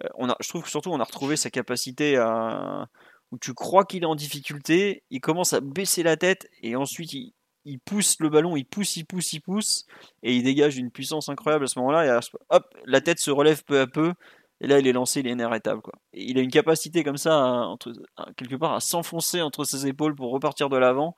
euh, 0.04 0.28
Je 0.40 0.48
trouve 0.48 0.62
que 0.62 0.70
surtout 0.70 0.90
on 0.90 1.00
a 1.00 1.04
retrouvé 1.04 1.36
sa 1.36 1.50
capacité 1.50 2.16
à 2.16 2.88
où 3.32 3.38
tu 3.38 3.54
crois 3.54 3.84
qu'il 3.84 4.02
est 4.02 4.06
en 4.06 4.14
difficulté, 4.14 5.02
il 5.10 5.20
commence 5.20 5.52
à 5.52 5.60
baisser 5.60 6.02
la 6.02 6.16
tête 6.16 6.48
et 6.62 6.76
ensuite 6.76 7.12
il, 7.12 7.80
pousse 7.84 8.16
le 8.20 8.28
ballon, 8.28 8.56
il 8.56 8.64
pousse, 8.64 8.96
il 8.96 9.04
pousse, 9.04 9.32
il 9.32 9.40
pousse, 9.40 9.86
et 10.22 10.36
il 10.36 10.44
dégage 10.44 10.76
une 10.76 10.92
puissance 10.92 11.28
incroyable 11.28 11.64
à 11.64 11.66
ce 11.66 11.78
moment-là. 11.80 12.20
Hop, 12.50 12.64
la 12.84 13.00
tête 13.00 13.18
se 13.18 13.32
relève 13.32 13.64
peu 13.64 13.80
à 13.80 13.88
peu, 13.88 14.14
et 14.60 14.66
là, 14.66 14.78
il 14.78 14.86
est 14.86 14.92
lancé, 14.92 15.20
il 15.20 15.26
est 15.26 15.32
inarrêtable. 15.32 15.82
Quoi. 15.82 15.94
il 16.12 16.38
a 16.38 16.42
une 16.42 16.50
capacité 16.50 17.04
comme 17.04 17.16
ça, 17.18 17.74
quelque 18.36 18.56
part, 18.56 18.74
à 18.74 18.80
s'enfoncer 18.80 19.42
entre 19.42 19.64
ses 19.64 19.86
épaules 19.86 20.14
pour 20.14 20.32
repartir 20.32 20.68
de 20.68 20.76
l'avant, 20.76 21.16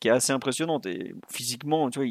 qui 0.00 0.08
est 0.08 0.10
assez 0.10 0.32
impressionnante. 0.32 0.86
Physiquement, 1.30 1.90
tu 1.90 2.00
vois, 2.00 2.08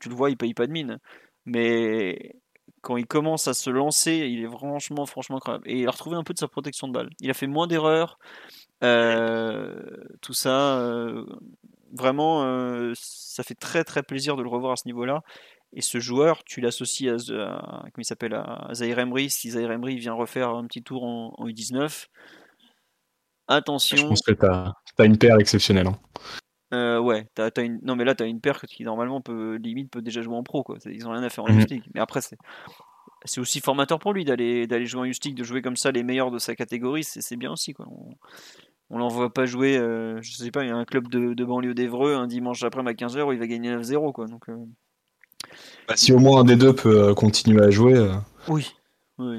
tu 0.00 0.08
le 0.08 0.14
vois, 0.14 0.30
il 0.30 0.36
paye 0.36 0.54
pas 0.54 0.66
de 0.66 0.72
mine. 0.72 0.98
Mais 1.46 2.36
quand 2.82 2.96
il 2.96 3.06
commence 3.06 3.48
à 3.48 3.54
se 3.54 3.70
lancer, 3.70 4.12
il 4.30 4.44
est 4.44 4.48
franchement, 4.48 5.06
franchement 5.06 5.36
incroyable. 5.36 5.64
Et 5.68 5.80
il 5.80 5.88
a 5.88 5.90
retrouvé 5.90 6.16
un 6.16 6.24
peu 6.24 6.34
de 6.34 6.38
sa 6.38 6.48
protection 6.48 6.88
de 6.88 6.92
balle. 6.92 7.10
Il 7.20 7.30
a 7.30 7.34
fait 7.34 7.46
moins 7.46 7.66
d'erreurs. 7.66 8.18
Euh, 8.84 9.82
tout 10.22 10.34
ça, 10.34 10.78
euh, 10.80 11.24
vraiment, 11.92 12.44
euh, 12.44 12.92
ça 12.94 13.42
fait 13.42 13.54
très 13.54 13.84
très 13.84 14.02
plaisir 14.02 14.36
de 14.36 14.42
le 14.42 14.48
revoir 14.48 14.72
à 14.72 14.76
ce 14.76 14.86
niveau-là. 14.86 15.22
Et 15.74 15.82
ce 15.82 16.00
joueur, 16.00 16.44
tu 16.44 16.60
l'associes 16.60 17.08
à, 17.08 17.14
à, 17.14 17.80
comment 17.82 17.92
il 17.98 18.04
s'appelle, 18.04 18.34
à 18.34 18.68
Zaire 18.72 18.98
Emery. 18.98 19.30
Si 19.30 19.50
Zaire 19.50 19.70
Emery 19.70 19.98
vient 19.98 20.14
refaire 20.14 20.50
un 20.50 20.66
petit 20.66 20.82
tour 20.82 21.04
en, 21.04 21.46
U19, 21.46 22.06
attention. 23.48 23.96
Je 23.96 24.06
pense 24.06 24.22
que 24.22 24.32
tu 24.32 24.46
as, 24.46 25.04
une 25.04 25.18
paire 25.18 25.38
exceptionnelle. 25.38 25.88
Hein. 25.88 25.98
Euh, 26.74 26.98
ouais, 26.98 27.26
une... 27.58 27.80
non 27.82 27.96
mais 27.96 28.04
là 28.04 28.14
tu 28.14 28.22
as 28.22 28.26
une 28.26 28.42
paire 28.42 28.60
qui 28.60 28.84
normalement 28.84 29.22
peut 29.22 29.54
limite 29.56 29.90
peut 29.90 30.02
déjà 30.02 30.20
jouer 30.20 30.36
en 30.36 30.42
pro 30.42 30.62
quoi. 30.62 30.76
Ils 30.84 31.06
ont 31.06 31.12
rien 31.12 31.22
à 31.22 31.30
faire 31.30 31.44
en 31.44 31.50
mmh. 31.50 31.64
Mais 31.94 32.00
après 32.00 32.20
c'est 32.20 32.36
c'est 33.24 33.40
aussi 33.40 33.60
formateur 33.60 33.98
pour 33.98 34.12
lui 34.12 34.26
d'aller 34.26 34.66
d'aller 34.66 34.84
jouer 34.84 35.00
en 35.00 35.04
Youth 35.04 35.34
de 35.34 35.44
jouer 35.44 35.62
comme 35.62 35.76
ça 35.76 35.92
les 35.92 36.02
meilleurs 36.02 36.30
de 36.30 36.38
sa 36.38 36.54
catégorie, 36.54 37.04
c'est 37.04 37.36
bien 37.36 37.50
aussi 37.50 37.72
quoi. 37.72 37.86
On, 37.90 38.10
on 38.90 38.98
l'envoie 38.98 39.32
pas 39.32 39.46
jouer, 39.46 39.76
euh, 39.76 40.20
je 40.22 40.32
sais 40.32 40.50
pas, 40.50 40.64
il 40.64 40.68
y 40.68 40.70
a 40.70 40.76
un 40.76 40.84
club 40.84 41.08
de, 41.08 41.34
de 41.34 41.44
banlieue 41.44 41.74
d'Evreux 41.74 42.14
un 42.14 42.26
dimanche 42.26 42.62
après 42.62 42.80
à 42.80 42.92
15h 42.92 43.22
où 43.22 43.32
il 43.32 43.38
va 43.38 43.46
gagner 43.46 43.74
9-0 43.74 44.12
quoi. 44.12 44.26
Donc 44.26 44.48
euh, 44.48 44.56
bah, 45.88 45.96
si 45.96 46.12
au 46.12 46.18
moins 46.18 46.40
un 46.40 46.44
des 46.44 46.56
deux 46.56 46.74
peut 46.74 47.08
euh, 47.08 47.14
continuer 47.14 47.62
à 47.62 47.70
jouer, 47.70 47.94
euh, 47.94 48.12
oui. 48.48 48.68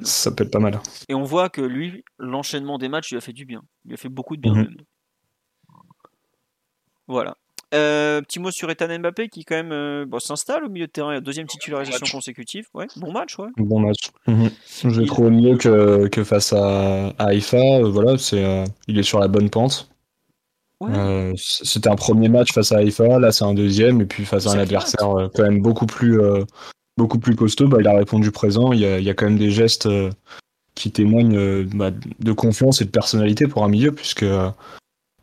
ça 0.01 0.31
peut 0.31 0.43
être 0.43 0.51
pas 0.51 0.59
mal. 0.59 0.79
Et 1.07 1.13
on 1.13 1.23
voit 1.23 1.49
que 1.49 1.61
lui, 1.61 2.03
l'enchaînement 2.17 2.77
des 2.77 2.89
matchs 2.89 3.11
lui 3.11 3.17
a 3.17 3.21
fait 3.21 3.33
du 3.33 3.45
bien. 3.45 3.61
Il 3.85 3.93
a 3.93 3.97
fait 3.97 4.09
beaucoup 4.09 4.35
de 4.35 4.41
bien. 4.41 4.53
Mhm. 4.53 4.75
Voilà. 7.07 7.35
Euh, 7.75 8.21
petit 8.21 8.39
mot 8.39 8.49
sur 8.49 8.71
Ethan 8.71 8.97
Mbappé 8.97 9.29
qui 9.29 9.45
quand 9.45 9.63
même 9.63 10.09
s'installe 10.19 10.63
au 10.63 10.69
milieu 10.69 10.87
de 10.87 10.91
terrain, 10.91 11.21
deuxième 11.21 11.45
titularisation 11.45 12.07
consécutive. 12.11 12.65
Ouais, 12.73 12.87
bon 12.95 13.11
match, 13.11 13.37
ouais. 13.37 13.49
Bon 13.57 13.79
match. 13.79 14.09
Mhm. 14.25 14.49
Je 14.85 15.01
l'ai 15.01 15.05
trouvé 15.05 15.29
mieux 15.29 15.55
que, 15.55 16.07
que, 16.07 16.23
face 16.23 16.51
à, 16.51 17.09
à 17.19 17.25
Haïfa. 17.25 17.81
voilà, 17.83 18.17
c'est, 18.17 18.63
il 18.87 18.97
est 18.97 19.03
sur 19.03 19.19
la 19.19 19.27
bonne 19.27 19.51
pente. 19.51 19.91
Euh, 20.81 21.33
c'était 21.37 21.89
un 21.89 21.95
premier 21.95 22.29
match 22.29 22.53
face 22.53 22.71
à 22.71 22.77
Haïfa, 22.77 23.19
là 23.19 23.31
c'est 23.31 23.43
un 23.43 23.53
deuxième, 23.53 24.01
et 24.01 24.05
puis 24.05 24.23
face 24.25 24.47
à 24.47 24.51
un 24.51 24.59
adversaire 24.59 25.11
euh, 25.17 25.27
quand 25.33 25.43
même 25.43 25.61
beaucoup 25.61 25.85
plus, 25.85 26.21
euh, 26.21 26.45
beaucoup 26.97 27.19
plus 27.19 27.35
costaud, 27.35 27.67
bah, 27.67 27.77
il 27.81 27.87
a 27.87 27.93
répondu 27.95 28.31
présent. 28.31 28.71
Il 28.71 28.79
y 28.79 28.85
a, 28.85 28.97
il 28.97 29.03
y 29.03 29.09
a 29.09 29.13
quand 29.13 29.25
même 29.25 29.37
des 29.37 29.51
gestes 29.51 29.89
qui 30.75 30.91
témoignent 30.91 31.65
bah, 31.75 31.91
de 31.91 32.31
confiance 32.31 32.81
et 32.81 32.85
de 32.85 32.91
personnalité 32.91 33.47
pour 33.47 33.63
un 33.63 33.69
milieu, 33.69 33.91
puisque 33.91 34.25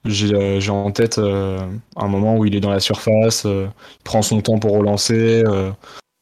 j'ai 0.05 0.71
en 0.71 0.91
tête 0.93 1.19
un 1.19 2.09
moment 2.09 2.37
où 2.37 2.45
il 2.45 2.55
est 2.55 2.61
dans 2.61 2.71
la 2.71 2.81
surface, 2.81 3.45
il 3.47 4.03
prend 4.05 4.21
son 4.21 4.43
temps 4.43 4.59
pour 4.59 4.77
relancer, 4.77 5.43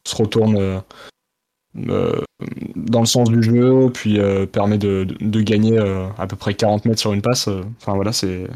se 0.07 0.15
retourne 0.15 0.81
dans 1.75 2.99
le 2.99 3.05
sens 3.05 3.29
du 3.29 3.43
jeu, 3.43 3.89
puis 3.93 4.17
permet 4.53 4.77
de, 4.77 5.03
de, 5.03 5.17
de 5.19 5.41
gagner 5.41 5.77
à 6.17 6.25
peu 6.25 6.37
près 6.37 6.53
40 6.53 6.85
mètres 6.85 7.01
sur 7.01 7.11
une 7.11 7.21
passe. 7.21 7.49
Enfin 7.81 7.95
voilà, 7.95 8.13
c'est 8.13 8.47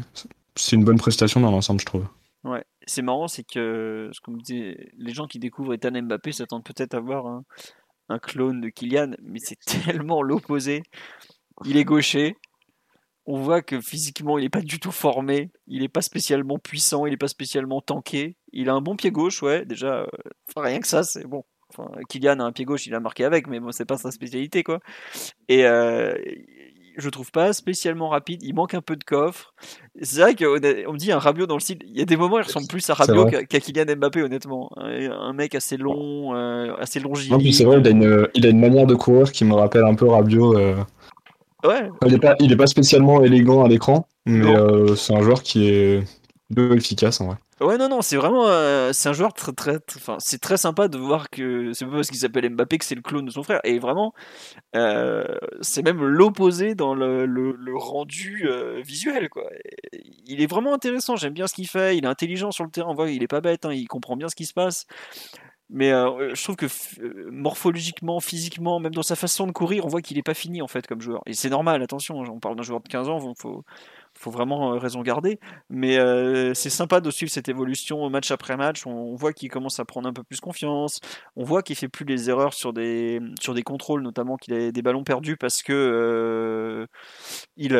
c'est 0.56 0.76
une 0.76 0.84
bonne 0.84 0.98
prestation 0.98 1.40
dans 1.40 1.50
l'ensemble, 1.50 1.80
je 1.80 1.86
trouve. 1.86 2.06
Ouais, 2.44 2.64
c'est 2.86 3.02
marrant, 3.02 3.28
c'est 3.28 3.44
que, 3.44 4.10
les 4.26 5.12
gens 5.12 5.26
qui 5.26 5.38
découvrent 5.38 5.74
Ethan 5.74 6.02
Mbappé 6.02 6.32
s'attendent 6.32 6.64
peut-être 6.64 6.94
à 6.94 7.00
voir 7.00 7.26
un, 8.08 8.18
clone 8.18 8.60
de 8.60 8.68
Kylian, 8.70 9.12
mais 9.22 9.38
c'est 9.38 9.58
tellement 9.84 10.22
l'opposé. 10.22 10.82
Il 11.64 11.76
est 11.76 11.84
gaucher. 11.84 12.36
On 13.26 13.36
voit 13.36 13.62
que 13.62 13.80
physiquement, 13.80 14.38
il 14.38 14.42
n'est 14.42 14.48
pas 14.48 14.62
du 14.62 14.80
tout 14.80 14.90
formé. 14.90 15.50
Il 15.66 15.82
n'est 15.82 15.88
pas 15.88 16.00
spécialement 16.00 16.58
puissant. 16.58 17.06
Il 17.06 17.10
n'est 17.10 17.16
pas 17.18 17.28
spécialement 17.28 17.80
tanké. 17.80 18.36
Il 18.52 18.68
a 18.68 18.74
un 18.74 18.80
bon 18.80 18.96
pied 18.96 19.10
gauche, 19.12 19.42
ouais. 19.42 19.64
Déjà, 19.66 20.00
euh, 20.00 20.06
rien 20.56 20.80
que 20.80 20.88
ça, 20.88 21.04
c'est 21.04 21.26
bon. 21.26 21.44
Kylian 22.08 22.40
a 22.40 22.44
un 22.44 22.52
pied 22.52 22.64
gauche, 22.64 22.86
il 22.86 22.94
a 22.94 23.00
marqué 23.00 23.24
avec, 23.24 23.46
mais 23.46 23.60
bon, 23.60 23.70
c'est 23.72 23.84
pas 23.84 23.96
sa 23.96 24.10
spécialité, 24.10 24.62
quoi. 24.62 24.80
Et 25.48 25.66
euh, 25.66 26.14
je 27.00 27.08
trouve 27.08 27.30
pas 27.30 27.52
spécialement 27.52 28.08
rapide. 28.08 28.42
Il 28.42 28.54
manque 28.54 28.74
un 28.74 28.80
peu 28.80 28.96
de 28.96 29.04
coffre. 29.04 29.54
C'est 30.00 30.20
vrai 30.20 30.34
qu'on 30.34 30.44
me 30.44 30.96
dit 30.96 31.12
un 31.12 31.18
Rabiot 31.18 31.46
dans 31.46 31.56
le 31.56 31.60
style. 31.60 31.78
Il 31.86 31.98
y 31.98 32.02
a 32.02 32.04
des 32.04 32.16
moments, 32.16 32.38
il 32.38 32.44
ressemble 32.44 32.66
plus 32.66 32.88
à 32.90 32.94
Rabiot 32.94 33.26
qu'à 33.26 33.60
Kylian 33.60 33.96
Mbappé, 33.96 34.22
honnêtement. 34.22 34.70
Un 34.76 35.32
mec 35.32 35.54
assez 35.54 35.76
long, 35.76 36.34
euh, 36.34 36.74
assez 36.78 37.00
longiligne. 37.00 37.52
c'est 37.52 37.64
vrai, 37.64 37.80
il 37.80 37.86
a, 37.86 37.90
une, 37.90 38.28
il 38.34 38.46
a, 38.46 38.50
une, 38.50 38.60
manière 38.60 38.86
de 38.86 38.94
courir 38.94 39.32
qui 39.32 39.44
me 39.44 39.54
rappelle 39.54 39.84
un 39.84 39.94
peu 39.94 40.06
Rabiot. 40.06 40.56
Euh. 40.56 40.76
Ouais. 41.64 41.90
Il 42.06 42.14
est, 42.14 42.18
pas, 42.18 42.36
il 42.40 42.52
est 42.52 42.56
pas 42.56 42.66
spécialement 42.66 43.22
élégant 43.22 43.64
à 43.64 43.68
l'écran, 43.68 44.06
mais 44.24 44.56
euh, 44.56 44.94
c'est 44.96 45.14
un 45.14 45.20
joueur 45.20 45.42
qui 45.42 45.68
est 45.68 46.02
peu 46.54 46.76
efficace 46.76 47.20
en 47.20 47.26
vrai. 47.26 47.36
Ouais, 47.60 47.76
non, 47.76 47.90
non, 47.90 48.00
c'est 48.00 48.16
vraiment. 48.16 48.48
Euh, 48.48 48.90
c'est 48.94 49.10
un 49.10 49.12
joueur 49.12 49.34
très, 49.34 49.52
très. 49.52 49.78
Enfin, 49.96 50.16
c'est 50.18 50.40
très 50.40 50.56
sympa 50.56 50.88
de 50.88 50.96
voir 50.96 51.28
que 51.28 51.74
c'est 51.74 51.84
pas 51.84 51.92
parce 51.92 52.08
qu'il 52.08 52.18
s'appelle 52.18 52.48
Mbappé 52.48 52.78
que 52.78 52.86
c'est 52.86 52.94
le 52.94 53.02
clone 53.02 53.26
de 53.26 53.30
son 53.30 53.42
frère. 53.42 53.60
Et 53.64 53.78
vraiment, 53.78 54.14
euh, 54.74 55.26
c'est 55.60 55.82
même 55.82 56.02
l'opposé 56.02 56.74
dans 56.74 56.94
le, 56.94 57.26
le, 57.26 57.76
rendu 57.76 58.46
euh, 58.48 58.80
visuel, 58.82 59.28
quoi. 59.28 59.44
il 60.26 60.40
est 60.40 60.46
vraiment 60.46 60.72
intéressant, 60.72 61.16
j'aime 61.16 61.34
bien 61.34 61.46
ce 61.46 61.54
qu'il 61.54 61.68
fait. 61.68 61.98
Il 61.98 62.04
est 62.04 62.08
intelligent 62.08 62.50
sur 62.50 62.64
le 62.64 62.70
terrain, 62.70 62.90
on 62.90 62.94
voit, 62.94 63.10
il 63.10 63.22
est 63.22 63.28
pas 63.28 63.42
bête, 63.42 63.66
hein, 63.66 63.72
il 63.74 63.86
comprend 63.88 64.16
bien 64.16 64.30
ce 64.30 64.34
qui 64.36 64.46
se 64.46 64.54
passe. 64.54 64.86
Mais 65.72 65.90
je 65.90 66.42
trouve 66.42 66.56
que 66.56 66.66
morphologiquement, 67.30 68.18
physiquement, 68.18 68.80
même 68.80 68.92
dans 68.92 69.04
sa 69.04 69.14
façon 69.14 69.46
de 69.46 69.52
courir, 69.52 69.84
on 69.84 69.88
voit 69.88 70.02
qu'il 70.02 70.18
est 70.18 70.22
pas 70.22 70.34
fini 70.34 70.62
en 70.62 70.66
fait 70.66 70.86
comme 70.86 71.00
joueur. 71.00 71.22
Et 71.26 71.32
c'est 71.32 71.48
normal, 71.48 71.80
attention, 71.82 72.18
on 72.18 72.40
parle 72.40 72.56
d'un 72.56 72.64
joueur 72.64 72.80
de 72.80 72.88
15 72.88 73.08
ans, 73.08 73.20
il 73.20 73.34
faut, 73.36 74.30
vraiment 74.30 74.74
euh, 74.74 74.78
raison 74.78 75.02
garder. 75.02 75.38
Mais 75.68 75.96
euh, 75.98 76.54
c'est 76.54 76.70
sympa 76.70 77.00
de 77.00 77.10
suivre 77.10 77.30
cette 77.30 77.48
évolution 77.48 78.10
match 78.10 78.32
après 78.32 78.56
match. 78.56 78.84
On, 78.84 79.14
voit 79.14 79.32
qu'il 79.32 79.48
commence 79.48 79.78
à 79.78 79.84
prendre 79.84 80.08
un 80.08 80.12
peu 80.12 80.24
plus 80.24 80.40
confiance. 80.40 81.00
On 81.36 81.44
voit 81.44 81.62
qu'il 81.62 81.76
fait 81.76 81.88
plus 81.88 82.04
les 82.04 82.28
erreurs 82.30 82.54
sur 82.54 82.72
des, 82.72 83.20
sur 83.40 83.54
des 83.54 83.62
contrôles, 83.62 84.02
notamment 84.02 84.36
qu'il 84.36 84.54
a 84.54 84.72
des 84.72 84.82
ballons 84.82 85.04
perdus 85.04 85.36
parce 85.36 85.62
que 85.62 85.72
euh, 85.72 86.86
il, 87.56 87.74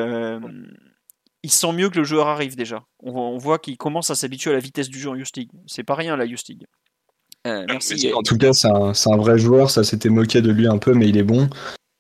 il 1.43 1.51
sent 1.51 1.73
mieux 1.73 1.91
que 1.91 1.99
le 1.99 2.05
joueur 2.05 2.29
arrive 2.29 2.57
déjà. 2.57 2.85
On, 3.01 3.37
voit 3.39 3.59
qu'il 3.59 3.77
commence 3.77 4.11
à 4.11 4.15
s'habituer 4.15 4.51
à 4.51 4.55
la 4.55 4.61
vitesse 4.61 4.89
du 4.89 4.99
jeu 4.99 5.11
en 5.11 5.17
Justig. 5.17 5.51
C'est 5.67 5.85
pas 5.85 5.95
rien 5.95 6.17
la 6.17 6.27
Justig. 6.27 6.67
Merci. 7.45 8.13
En 8.15 8.23
tout 8.23 8.37
cas, 8.37 8.53
c'est 8.53 8.69
un, 8.69 8.93
un, 8.93 9.17
vrai 9.17 9.39
joueur. 9.39 9.71
Ça 9.71 9.85
s'était 9.85 10.09
moqué 10.09 10.43
de 10.43 10.51
lui 10.51 10.67
un 10.67 10.79
peu, 10.79 10.95
mais 10.95 11.09
il 11.09 11.17
est 11.17 11.23
bon. 11.23 11.49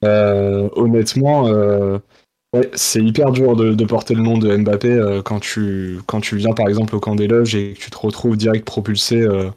honnêtement, 0.02 1.48
Ouais, 2.52 2.68
c'est 2.74 3.00
hyper 3.00 3.30
dur 3.30 3.54
de, 3.54 3.84
porter 3.84 4.14
le 4.14 4.22
nom 4.22 4.36
de 4.36 4.56
Mbappé 4.56 4.90
euh, 4.90 5.22
quand, 5.22 5.38
tu, 5.38 6.00
quand 6.06 6.20
tu 6.20 6.36
viens 6.36 6.52
par 6.52 6.66
exemple 6.66 6.96
au 6.96 7.00
camp 7.00 7.14
des 7.14 7.28
loges 7.28 7.54
et 7.54 7.74
que 7.74 7.78
tu 7.78 7.90
te 7.90 7.98
retrouves 7.98 8.36
direct 8.36 8.64
propulsé 8.64 9.20
euh, 9.20 9.50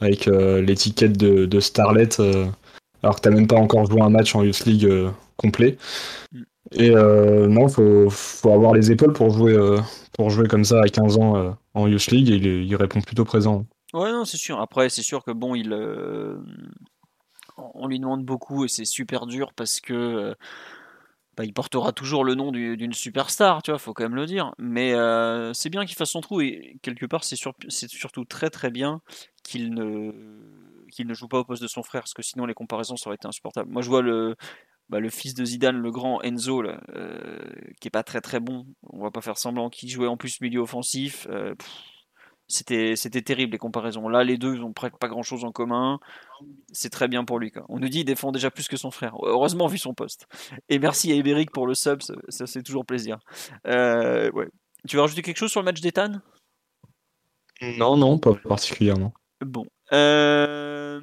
avec 0.00 0.28
euh, 0.28 0.62
l'étiquette 0.62 1.16
de, 1.16 1.46
de 1.46 1.60
Starlet 1.60 2.08
alors 3.02 3.16
que 3.16 3.20
t'as 3.20 3.30
même 3.30 3.48
pas 3.48 3.56
encore 3.56 3.86
joué 3.90 4.00
un 4.00 4.10
match 4.10 4.36
en 4.36 4.44
Youth 4.44 4.64
League 4.64 4.88
complet. 5.36 5.76
Mm. 6.32 6.42
Et 6.72 6.90
non, 6.90 7.68
faut, 7.68 8.10
faut 8.10 8.52
avoir 8.52 8.74
les 8.74 8.90
épaules 8.90 9.12
pour 9.12 9.30
jouer, 9.30 9.56
pour 10.12 10.30
jouer 10.30 10.48
comme 10.48 10.64
ça 10.64 10.82
à 10.82 10.88
15 10.88 11.16
ans 11.18 11.56
en 11.74 11.86
Youth 11.86 12.08
League 12.08 12.28
et 12.28 12.36
il, 12.36 12.46
il, 12.64 12.76
répond 12.76 13.00
plutôt 13.00 13.24
présent. 13.24 13.64
Ouais, 13.94 14.10
non, 14.12 14.24
c'est 14.24 14.36
sûr. 14.36 14.60
Après, 14.60 14.88
c'est 14.88 15.02
sûr 15.02 15.24
que 15.24 15.30
bon, 15.30 15.54
il, 15.54 15.72
on 17.56 17.86
lui 17.86 17.98
demande 17.98 18.24
beaucoup 18.24 18.64
et 18.64 18.68
c'est 18.68 18.84
super 18.84 19.26
dur 19.26 19.52
parce 19.54 19.80
que 19.80 20.34
bah, 21.36 21.44
il 21.44 21.52
portera 21.52 21.92
toujours 21.92 22.24
le 22.24 22.34
nom 22.34 22.50
d'une 22.50 22.94
superstar, 22.94 23.62
tu 23.62 23.70
vois, 23.70 23.78
faut 23.78 23.92
quand 23.92 24.04
même 24.04 24.14
le 24.14 24.24
dire. 24.26 24.52
Mais 24.58 24.94
euh, 24.94 25.52
c'est 25.52 25.68
bien 25.68 25.84
qu'il 25.84 25.96
fasse 25.96 26.10
son 26.10 26.22
trou 26.22 26.40
et 26.40 26.78
quelque 26.82 27.04
part, 27.06 27.24
c'est 27.24 27.36
surtout 27.88 28.24
très 28.24 28.48
très 28.48 28.70
bien 28.70 29.02
qu'il 29.42 29.74
ne, 29.74 30.12
qu'il 30.90 31.06
ne 31.06 31.12
joue 31.14 31.28
pas 31.28 31.38
au 31.40 31.44
poste 31.44 31.62
de 31.62 31.68
son 31.68 31.82
frère, 31.82 32.02
parce 32.02 32.14
que 32.14 32.22
sinon 32.22 32.46
les 32.46 32.54
comparaisons 32.54 32.96
ça 32.96 33.08
aurait 33.08 33.16
été 33.16 33.28
insupportable. 33.28 33.70
Moi, 33.70 33.82
je 33.82 33.88
vois 33.90 34.00
le, 34.02 34.34
bah, 34.88 35.00
le 35.00 35.10
fils 35.10 35.34
de 35.34 35.44
Zidane, 35.44 35.76
le 35.78 35.90
grand 35.90 36.22
Enzo, 36.22 36.62
là, 36.62 36.80
euh, 36.94 37.38
qui 37.80 37.88
est 37.88 37.90
pas 37.90 38.02
très 38.04 38.22
très 38.22 38.40
bon. 38.40 38.66
On 38.84 39.02
va 39.02 39.10
pas 39.10 39.20
faire 39.22 39.38
semblant 39.38 39.70
qu'il 39.70 39.90
jouait 39.90 40.06
en 40.08 40.16
plus 40.16 40.40
milieu 40.40 40.60
offensif. 40.60 41.26
Euh, 41.30 41.54
c'était 42.48 42.94
c'était 42.96 43.22
terrible 43.22 43.52
les 43.52 43.58
comparaisons. 43.58 44.08
Là, 44.08 44.24
les 44.24 44.38
deux, 44.38 44.54
ils 44.54 44.62
ont 44.62 44.72
presque 44.72 44.96
pas 44.98 45.08
grand 45.08 45.22
chose 45.22 45.44
en 45.44 45.52
commun. 45.52 45.98
C'est 46.72 46.90
très 46.90 47.08
bien 47.08 47.24
pour 47.24 47.38
lui. 47.38 47.50
Quoi. 47.50 47.64
On 47.68 47.78
nous 47.78 47.88
dit 47.88 47.98
qu'il 47.98 48.06
défend 48.06 48.32
déjà 48.32 48.50
plus 48.50 48.68
que 48.68 48.76
son 48.76 48.90
frère. 48.90 49.14
Heureusement, 49.22 49.66
vu 49.66 49.78
son 49.78 49.94
poste. 49.94 50.26
Et 50.68 50.78
merci 50.78 51.12
à 51.12 51.14
Eberic 51.14 51.50
pour 51.50 51.66
le 51.66 51.74
sub, 51.74 52.02
ça, 52.02 52.14
ça 52.28 52.46
c'est 52.46 52.62
toujours 52.62 52.86
plaisir. 52.86 53.18
Euh, 53.66 54.30
ouais. 54.32 54.48
Tu 54.88 54.96
veux 54.96 55.02
rajouter 55.02 55.22
quelque 55.22 55.38
chose 55.38 55.50
sur 55.50 55.60
le 55.60 55.64
match 55.64 55.80
d'Ethan? 55.80 56.20
Non, 57.62 57.96
non, 57.96 58.18
pas 58.18 58.34
particulièrement. 58.34 59.12
Bon. 59.40 59.66
Euh, 59.92 61.00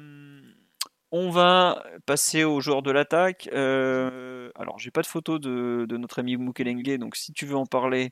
on 1.10 1.30
va 1.30 1.84
passer 2.06 2.44
aux 2.44 2.60
joueurs 2.60 2.82
de 2.82 2.90
l'attaque. 2.90 3.48
Euh, 3.52 4.50
alors, 4.56 4.78
j'ai 4.78 4.90
pas 4.90 5.02
de 5.02 5.06
photo 5.06 5.38
de, 5.38 5.86
notre 5.96 6.18
ami 6.18 6.36
Mukelenge, 6.36 6.98
donc 6.98 7.16
si 7.16 7.32
tu 7.32 7.46
veux 7.46 7.56
en 7.56 7.66
parler, 7.66 8.10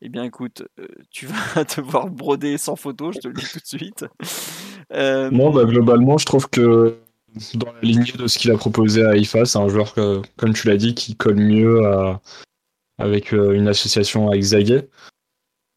eh 0.00 0.08
bien 0.08 0.24
écoute, 0.24 0.62
euh, 0.78 0.86
tu 1.10 1.26
vas 1.26 1.64
devoir 1.76 2.08
broder 2.08 2.58
sans 2.58 2.76
photo, 2.76 3.12
je 3.12 3.18
te 3.18 3.28
le 3.28 3.34
dis 3.34 3.46
tout 3.52 3.58
de 3.58 3.66
suite. 3.66 4.04
Euh... 4.92 5.30
bah, 5.30 5.64
globalement, 5.64 6.18
je 6.18 6.26
trouve 6.26 6.48
que 6.48 6.98
dans 7.54 7.72
la 7.72 7.80
lignée 7.82 8.12
de 8.12 8.26
ce 8.26 8.38
qu'il 8.38 8.50
a 8.50 8.56
proposé 8.56 9.04
à 9.04 9.16
IFA, 9.16 9.44
c'est 9.44 9.58
un 9.58 9.68
joueur, 9.68 9.94
comme 10.36 10.54
tu 10.54 10.66
l'as 10.68 10.76
dit, 10.76 10.94
qui 10.94 11.14
colle 11.14 11.36
mieux 11.36 11.82
avec 12.98 13.32
euh, 13.32 13.52
une 13.52 13.68
association 13.68 14.28
avec 14.28 14.42
Zague. 14.42 14.88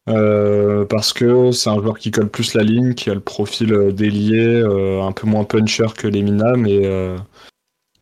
Euh, 0.08 0.84
parce 0.86 1.12
que 1.12 1.52
c'est 1.52 1.70
un 1.70 1.80
joueur 1.80 1.98
qui 1.98 2.10
colle 2.10 2.28
plus 2.28 2.54
la 2.54 2.64
ligne, 2.64 2.94
qui 2.94 3.10
a 3.10 3.14
le 3.14 3.20
profil 3.20 3.92
délié, 3.92 4.62
un 4.62 5.12
peu 5.12 5.26
moins 5.26 5.44
puncher 5.44 5.86
que 5.96 6.08
Lemina, 6.08 6.56
mais, 6.56 7.16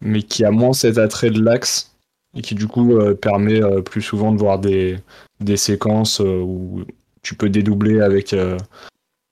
mais 0.00 0.22
qui 0.22 0.44
a 0.44 0.50
moins 0.50 0.72
cet 0.72 0.96
attrait 0.96 1.30
de 1.30 1.42
l'axe 1.42 1.89
et 2.34 2.42
qui 2.42 2.54
du 2.54 2.66
coup 2.66 2.98
permet 3.20 3.60
plus 3.82 4.02
souvent 4.02 4.32
de 4.32 4.38
voir 4.38 4.58
des, 4.58 4.98
des 5.40 5.56
séquences 5.56 6.20
où 6.20 6.84
tu 7.22 7.34
peux 7.34 7.48
dédoubler 7.48 8.00
avec, 8.00 8.34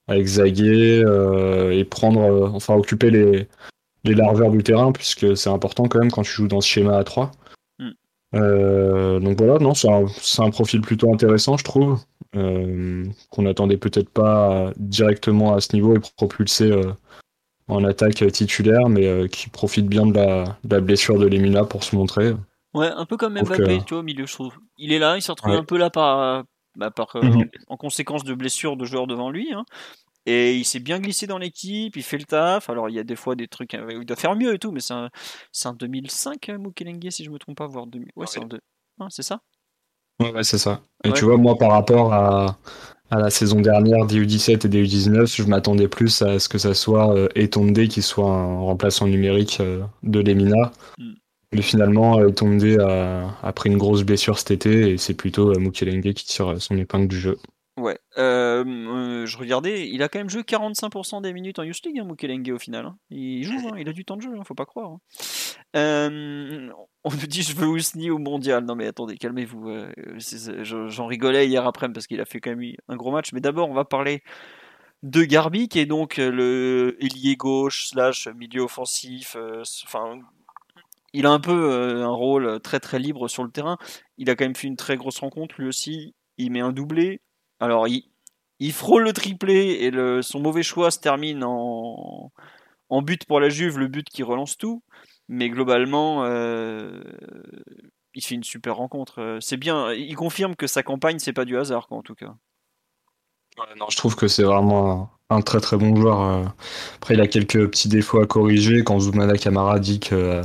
avec 0.08 0.26
Zaguet 0.26 1.04
et 1.72 1.84
prendre, 1.84 2.50
enfin 2.52 2.74
occuper 2.74 3.10
les, 3.10 3.46
les 4.04 4.14
largeurs 4.14 4.50
du 4.50 4.62
terrain, 4.62 4.90
puisque 4.90 5.36
c'est 5.36 5.50
important 5.50 5.84
quand 5.84 6.00
même 6.00 6.10
quand 6.10 6.22
tu 6.22 6.32
joues 6.32 6.48
dans 6.48 6.60
ce 6.60 6.68
schéma 6.68 6.98
à 6.98 7.04
3. 7.04 7.30
Hmm. 7.78 9.20
donc 9.20 9.38
voilà, 9.38 9.58
non, 9.58 9.74
c'est 9.74 9.88
un, 9.88 10.06
un, 10.38 10.50
profil 10.50 10.80
plutôt 10.80 11.12
intéressant, 11.12 11.56
je 11.56 11.64
trouve. 11.64 12.00
Euh, 12.36 13.06
qu'on 13.30 13.42
n'attendait 13.42 13.78
peut-être 13.78 14.10
pas 14.10 14.72
directement 14.76 15.54
à 15.54 15.62
ce 15.62 15.74
niveau 15.74 15.96
et 15.96 16.00
propulsé 16.18 16.70
euh, 16.70 16.92
en 17.68 17.84
attaque 17.84 18.30
titulaire, 18.32 18.90
mais 18.90 19.06
euh, 19.06 19.28
qui 19.28 19.48
profite 19.48 19.86
bien 19.86 20.06
de 20.06 20.12
la, 20.12 20.80
blessure 20.80 21.18
de 21.18 21.26
Lemina 21.26 21.64
pour 21.64 21.84
se 21.84 21.96
montrer. 21.96 22.34
Ouais, 22.78 22.88
un 22.88 23.06
peu 23.06 23.16
comme 23.16 23.34
Mbappé, 23.34 23.80
tu 23.84 23.94
vois, 23.94 24.00
au 24.00 24.02
milieu, 24.02 24.26
je 24.26 24.32
trouve. 24.32 24.54
Il 24.76 24.92
est 24.92 24.98
là, 24.98 25.16
il 25.16 25.22
s'est 25.22 25.32
retrouvé 25.32 25.56
un 25.56 25.64
peu 25.64 25.76
là 25.78 25.90
par, 25.90 26.44
bah, 26.76 26.92
mhm. 27.14 27.48
en 27.66 27.76
conséquence 27.76 28.24
de 28.24 28.34
blessures 28.34 28.76
de 28.76 28.84
joueurs 28.84 29.06
devant 29.06 29.30
lui. 29.30 29.52
Hein. 29.52 29.64
Et 30.26 30.54
il 30.54 30.64
s'est 30.64 30.80
bien 30.80 31.00
glissé 31.00 31.26
dans 31.26 31.38
l'équipe, 31.38 31.96
il 31.96 32.02
fait 32.02 32.18
le 32.18 32.24
taf. 32.24 32.68
Alors 32.68 32.88
il 32.88 32.94
y 32.94 32.98
a 32.98 33.04
des 33.04 33.16
fois 33.16 33.34
des 33.34 33.48
trucs, 33.48 33.72
il 33.72 34.04
doit 34.04 34.16
faire 34.16 34.36
mieux 34.36 34.54
et 34.54 34.58
tout, 34.58 34.70
mais 34.70 34.80
c'est 34.80 34.94
un, 34.94 35.08
un, 35.64 35.72
2005, 35.72 36.50
Mukelenge, 36.58 37.10
si 37.10 37.24
je 37.24 37.30
me 37.30 37.38
trompe 37.38 37.56
pas, 37.56 37.66
voire 37.66 37.86
2000. 37.86 38.10
Ouais, 38.14 38.26
c'est 38.26 38.40
hein, 38.40 39.08
c'est 39.10 39.22
ça? 39.22 39.40
Ouais, 40.20 40.42
c'est 40.42 40.58
ça. 40.58 40.82
Et 41.04 41.12
tu 41.12 41.24
vois, 41.24 41.36
moi, 41.36 41.56
par 41.56 41.70
rapport 41.70 42.12
à, 42.12 42.58
à 43.10 43.18
la 43.18 43.30
saison 43.30 43.60
dernière 43.60 44.06
DU17 44.06 44.66
et 44.66 44.68
DU19, 44.68 45.34
je 45.34 45.42
m'attendais 45.44 45.88
plus 45.88 46.20
à 46.22 46.38
ce 46.38 46.48
que 46.48 46.58
ça 46.58 46.74
soit 46.74 47.14
euh, 47.14 47.28
Etonde 47.34 47.88
qui 47.88 48.02
soit 48.02 48.30
un 48.30 48.58
remplaçant 48.58 49.06
numérique 49.06 49.58
euh, 49.60 49.82
de 50.02 50.20
Lemina. 50.20 50.72
Mm. 50.98 51.12
Mais 51.52 51.62
finalement, 51.62 52.20
Etonde 52.26 52.62
a, 52.80 53.38
a, 53.42 53.52
pris 53.52 53.70
une 53.70 53.78
grosse 53.78 54.02
blessure 54.02 54.38
cet 54.38 54.50
été 54.50 54.90
et 54.90 54.98
c'est 54.98 55.14
plutôt 55.14 55.50
euh, 55.50 55.58
Mukelenge 55.58 56.12
qui 56.12 56.26
tire 56.26 56.60
son 56.60 56.76
épingle 56.76 57.08
du 57.08 57.18
jeu. 57.18 57.38
Ouais, 57.78 57.96
euh, 58.18 58.64
euh, 58.66 59.26
je 59.26 59.38
regardais, 59.38 59.88
il 59.88 60.02
a 60.02 60.08
quand 60.08 60.18
même 60.18 60.28
joué 60.28 60.42
45% 60.42 61.22
des 61.22 61.32
minutes 61.32 61.60
en 61.60 61.62
Youth 61.62 61.84
League, 61.84 61.98
hein, 62.00 62.04
Mukelenge 62.04 62.50
au 62.50 62.58
final. 62.58 62.86
Hein. 62.86 62.98
Il 63.10 63.44
joue, 63.44 63.68
hein, 63.68 63.76
il 63.78 63.88
a 63.88 63.92
du 63.92 64.04
temps 64.04 64.16
de 64.16 64.22
jeu, 64.22 64.30
faut 64.44 64.54
pas 64.54 64.66
croire. 64.66 64.96
Euh, 65.76 66.70
on 67.04 67.10
nous 67.10 67.26
dit 67.28 67.42
je 67.42 67.54
veux 67.54 67.68
Ousni 67.68 68.10
au 68.10 68.18
mondial. 68.18 68.64
Non 68.64 68.74
mais 68.74 68.88
attendez, 68.88 69.16
calmez-vous. 69.16 69.70
J'en 70.18 71.06
rigolais 71.06 71.46
hier 71.46 71.66
après 71.66 71.88
parce 71.92 72.08
qu'il 72.08 72.20
a 72.20 72.24
fait 72.24 72.40
quand 72.40 72.54
même 72.56 72.72
un 72.88 72.96
gros 72.96 73.12
match. 73.12 73.32
Mais 73.32 73.40
d'abord, 73.40 73.70
on 73.70 73.74
va 73.74 73.84
parler 73.84 74.22
de 75.04 75.22
Garbi 75.22 75.68
qui 75.68 75.78
est 75.78 75.86
donc 75.86 76.16
le 76.16 76.96
ailier 77.00 77.36
gauche 77.36 77.90
slash 77.90 78.26
milieu 78.28 78.62
offensif. 78.62 79.36
Enfin, 79.84 80.20
il 81.12 81.26
a 81.26 81.30
un 81.30 81.40
peu 81.40 82.02
un 82.02 82.10
rôle 82.10 82.60
très 82.60 82.80
très 82.80 82.98
libre 82.98 83.28
sur 83.28 83.44
le 83.44 83.50
terrain. 83.50 83.78
Il 84.18 84.30
a 84.30 84.36
quand 84.36 84.44
même 84.44 84.56
fait 84.56 84.66
une 84.66 84.76
très 84.76 84.96
grosse 84.96 85.18
rencontre 85.18 85.54
lui 85.58 85.68
aussi. 85.68 86.14
Il 86.36 86.52
met 86.52 86.60
un 86.60 86.72
doublé. 86.72 87.20
Alors, 87.60 87.88
il, 87.88 88.72
frôle 88.72 89.04
le 89.04 89.12
triplé 89.12 89.78
et 89.80 90.22
son 90.22 90.40
mauvais 90.40 90.62
choix 90.62 90.90
se 90.90 90.98
termine 90.98 91.42
en, 91.44 92.30
but 93.02 93.24
pour 93.24 93.40
la 93.40 93.48
Juve, 93.48 93.78
le 93.78 93.88
but 93.88 94.08
qui 94.08 94.22
relance 94.22 94.56
tout. 94.56 94.82
Mais 95.28 95.50
globalement, 95.50 96.24
euh, 96.24 97.02
il 98.14 98.24
fait 98.24 98.34
une 98.34 98.44
super 98.44 98.76
rencontre. 98.76 99.38
C'est 99.40 99.56
bien. 99.56 99.92
Il 99.92 100.14
confirme 100.16 100.56
que 100.56 100.66
sa 100.66 100.82
campagne, 100.82 101.18
c'est 101.18 101.32
pas 101.32 101.44
du 101.44 101.58
hasard, 101.58 101.88
quoi, 101.88 101.98
en 101.98 102.02
tout 102.02 102.14
cas. 102.14 102.34
non, 103.76 103.86
je 103.90 103.96
trouve 103.96 104.16
que 104.16 104.28
c'est 104.28 104.44
vraiment 104.44 105.10
un, 105.30 105.42
très 105.42 105.60
très 105.60 105.76
bon 105.76 105.94
joueur. 105.94 106.20
Euh. 106.22 106.44
Après, 106.96 107.14
il 107.14 107.20
a 107.20 107.26
quelques 107.26 107.70
petits 107.70 107.88
défauts 107.88 108.20
à 108.20 108.26
corriger. 108.26 108.84
Quand 108.84 109.00
Zoumana 109.00 109.36
Camara 109.36 109.78
dit 109.78 110.00
qu'il 110.00 110.42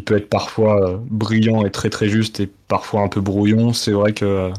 euh, 0.00 0.04
peut 0.04 0.16
être 0.16 0.28
parfois 0.28 1.00
brillant 1.10 1.64
et 1.64 1.70
très 1.70 1.90
très 1.90 2.08
juste 2.08 2.40
et 2.40 2.48
parfois 2.68 3.02
un 3.02 3.08
peu 3.08 3.20
brouillon, 3.20 3.72
c'est 3.72 3.92
vrai 3.92 4.12
que 4.12 4.52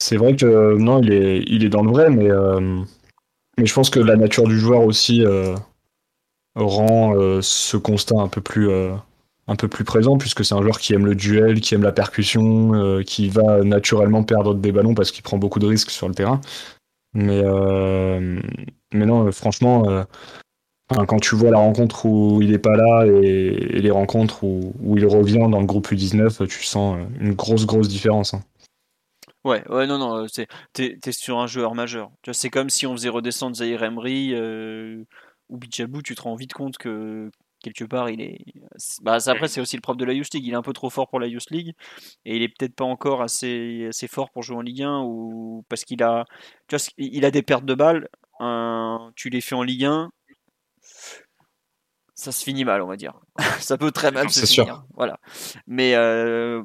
c'est 0.00 0.16
vrai 0.16 0.34
que 0.34 0.76
non, 0.76 1.00
il 1.02 1.12
est, 1.12 1.44
il 1.46 1.64
est 1.64 1.68
dans 1.68 1.82
le 1.82 1.90
vrai, 1.90 2.10
mais, 2.10 2.30
euh, 2.30 2.80
mais 3.58 3.66
je 3.66 3.74
pense 3.74 3.90
que 3.90 4.00
la 4.00 4.16
nature 4.16 4.48
du 4.48 4.58
joueur 4.58 4.82
aussi 4.82 5.24
euh, 5.24 5.54
rend 6.56 7.14
euh, 7.14 7.40
ce 7.42 7.76
constat 7.76 8.18
un 8.18 8.28
peu 8.28 8.40
plus, 8.40 8.70
un 9.46 9.56
peu 9.56 9.68
plus 9.68 9.84
présent, 9.84 10.16
puisque 10.16 10.44
c'est 10.44 10.54
un 10.54 10.62
joueur 10.62 10.78
qui 10.78 10.94
aime 10.94 11.06
le 11.06 11.14
duel, 11.14 11.60
qui 11.60 11.74
aime 11.74 11.82
la 11.82 11.92
percussion, 11.92 13.02
qui 13.06 13.28
va 13.28 13.62
naturellement 13.62 14.24
perdre 14.24 14.54
des 14.54 14.72
ballons 14.72 14.94
parce 14.94 15.12
qu'il 15.12 15.22
prend 15.22 15.36
beaucoup 15.36 15.58
de 15.58 15.66
risques 15.66 15.90
sur 15.90 16.08
le 16.08 16.14
terrain. 16.14 16.40
Mais, 17.12 17.42
mais 18.92 19.06
non, 19.06 19.30
franchement, 19.32 20.06
quand 21.06 21.20
tu 21.20 21.36
vois 21.36 21.50
la 21.50 21.58
rencontre 21.58 22.06
où 22.06 22.42
il 22.42 22.50
n'est 22.50 22.58
pas 22.58 22.76
là 22.76 23.06
et, 23.06 23.80
les 23.80 23.90
rencontres 23.90 24.44
où, 24.44 24.74
où, 24.80 24.96
il 24.96 25.06
revient 25.06 25.46
dans 25.50 25.60
le 25.60 25.66
groupe 25.66 25.88
U19, 25.88 26.46
tu 26.48 26.64
sens 26.64 26.98
une 27.20 27.34
grosse, 27.34 27.66
grosse 27.66 27.88
différence. 27.88 28.34
Hein. 28.34 28.42
Ouais, 29.44 29.66
ouais, 29.70 29.86
non, 29.86 29.96
non, 29.98 30.26
c'est, 30.28 30.48
t'es, 30.74 30.98
sur 31.12 31.38
un 31.38 31.46
joueur 31.46 31.74
majeur. 31.74 32.10
C'est 32.32 32.50
comme 32.50 32.68
si 32.68 32.86
on 32.86 32.92
faisait 32.92 33.08
redescendre 33.08 33.56
Zahir 33.56 33.82
Emery 33.82 34.34
euh, 34.34 35.02
ou 35.48 35.56
Bichabou, 35.56 36.02
tu 36.02 36.14
te 36.14 36.22
rends 36.22 36.34
vite 36.34 36.52
compte 36.52 36.76
que 36.76 37.30
quelque 37.62 37.84
part 37.84 38.10
il 38.10 38.20
est. 38.20 38.38
Bah, 39.02 39.18
après, 39.26 39.48
c'est 39.48 39.60
aussi 39.62 39.76
le 39.76 39.80
propre 39.80 39.98
de 39.98 40.04
la 40.04 40.12
Youth 40.12 40.32
League. 40.34 40.46
Il 40.46 40.52
est 40.52 40.56
un 40.56 40.62
peu 40.62 40.74
trop 40.74 40.90
fort 40.90 41.08
pour 41.08 41.20
la 41.20 41.26
Youth 41.26 41.50
League 41.50 41.72
et 42.26 42.36
il 42.36 42.42
est 42.42 42.48
peut-être 42.48 42.74
pas 42.74 42.84
encore 42.84 43.22
assez, 43.22 43.86
assez 43.88 44.08
fort 44.08 44.30
pour 44.30 44.42
jouer 44.42 44.56
en 44.56 44.62
Ligue 44.62 44.82
1 44.82 45.02
ou 45.04 45.64
parce 45.70 45.84
qu'il 45.84 46.02
a, 46.02 46.26
tu 46.68 46.76
vois, 46.76 46.84
il 46.98 47.24
a 47.24 47.30
des 47.30 47.42
pertes 47.42 47.64
de 47.64 47.74
balles. 47.74 48.08
tu 49.16 49.30
les 49.30 49.40
fais 49.40 49.54
en 49.54 49.62
Ligue 49.62 49.84
1, 49.86 50.10
ça 52.20 52.32
se 52.32 52.44
finit 52.44 52.66
mal, 52.66 52.82
on 52.82 52.86
va 52.86 52.96
dire. 52.96 53.14
ça 53.60 53.78
peut 53.78 53.90
très 53.90 54.10
mal 54.10 54.28
se 54.28 54.44
finir. 54.44 54.64
Sûr. 54.66 54.84
Voilà. 54.94 55.18
Mais 55.66 55.94
euh, 55.94 56.62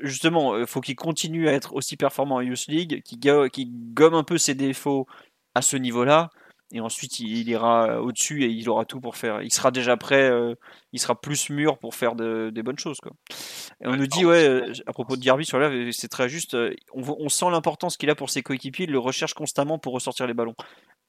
justement, 0.00 0.58
il 0.58 0.66
faut 0.66 0.80
qu'il 0.80 0.96
continue 0.96 1.48
à 1.48 1.52
être 1.52 1.74
aussi 1.74 1.96
performant 1.96 2.36
en 2.36 2.40
Youth 2.40 2.66
League, 2.66 3.02
qu'il 3.04 3.70
gomme 3.94 4.14
un 4.14 4.24
peu 4.24 4.38
ses 4.38 4.54
défauts 4.54 5.06
à 5.54 5.62
ce 5.62 5.76
niveau-là. 5.76 6.30
Et 6.74 6.80
ensuite, 6.80 7.20
il, 7.20 7.48
ira 7.48 8.00
au-dessus 8.00 8.42
et 8.42 8.48
il 8.48 8.68
aura 8.68 8.84
tout 8.84 8.98
pour 8.98 9.16
faire. 9.16 9.42
Il 9.42 9.52
sera 9.52 9.70
déjà 9.70 9.96
prêt, 9.96 10.28
euh, 10.30 10.54
il 10.92 10.98
sera 10.98 11.20
plus 11.20 11.50
mûr 11.50 11.78
pour 11.78 11.94
faire 11.94 12.16
des 12.16 12.62
bonnes 12.62 12.78
choses. 12.78 12.98
Quoi. 13.00 13.12
Et 13.82 13.86
on 13.86 13.94
nous 13.94 14.06
dit, 14.08 14.24
ouais, 14.24 14.48
euh, 14.48 14.72
à 14.86 14.92
propos 14.92 15.16
de 15.16 15.22
Garbi 15.22 15.44
sur 15.44 15.60
là, 15.60 15.70
c'est 15.92 16.08
très 16.08 16.28
juste. 16.28 16.56
On, 16.92 17.02
on 17.02 17.28
sent 17.28 17.50
l'importance 17.50 17.96
qu'il 17.96 18.10
a 18.10 18.16
pour 18.16 18.30
ses 18.30 18.42
coéquipiers. 18.42 18.86
Il 18.86 18.92
le 18.92 18.98
recherche 18.98 19.34
constamment 19.34 19.78
pour 19.78 19.92
ressortir 19.92 20.26
les 20.26 20.34
ballons. 20.34 20.56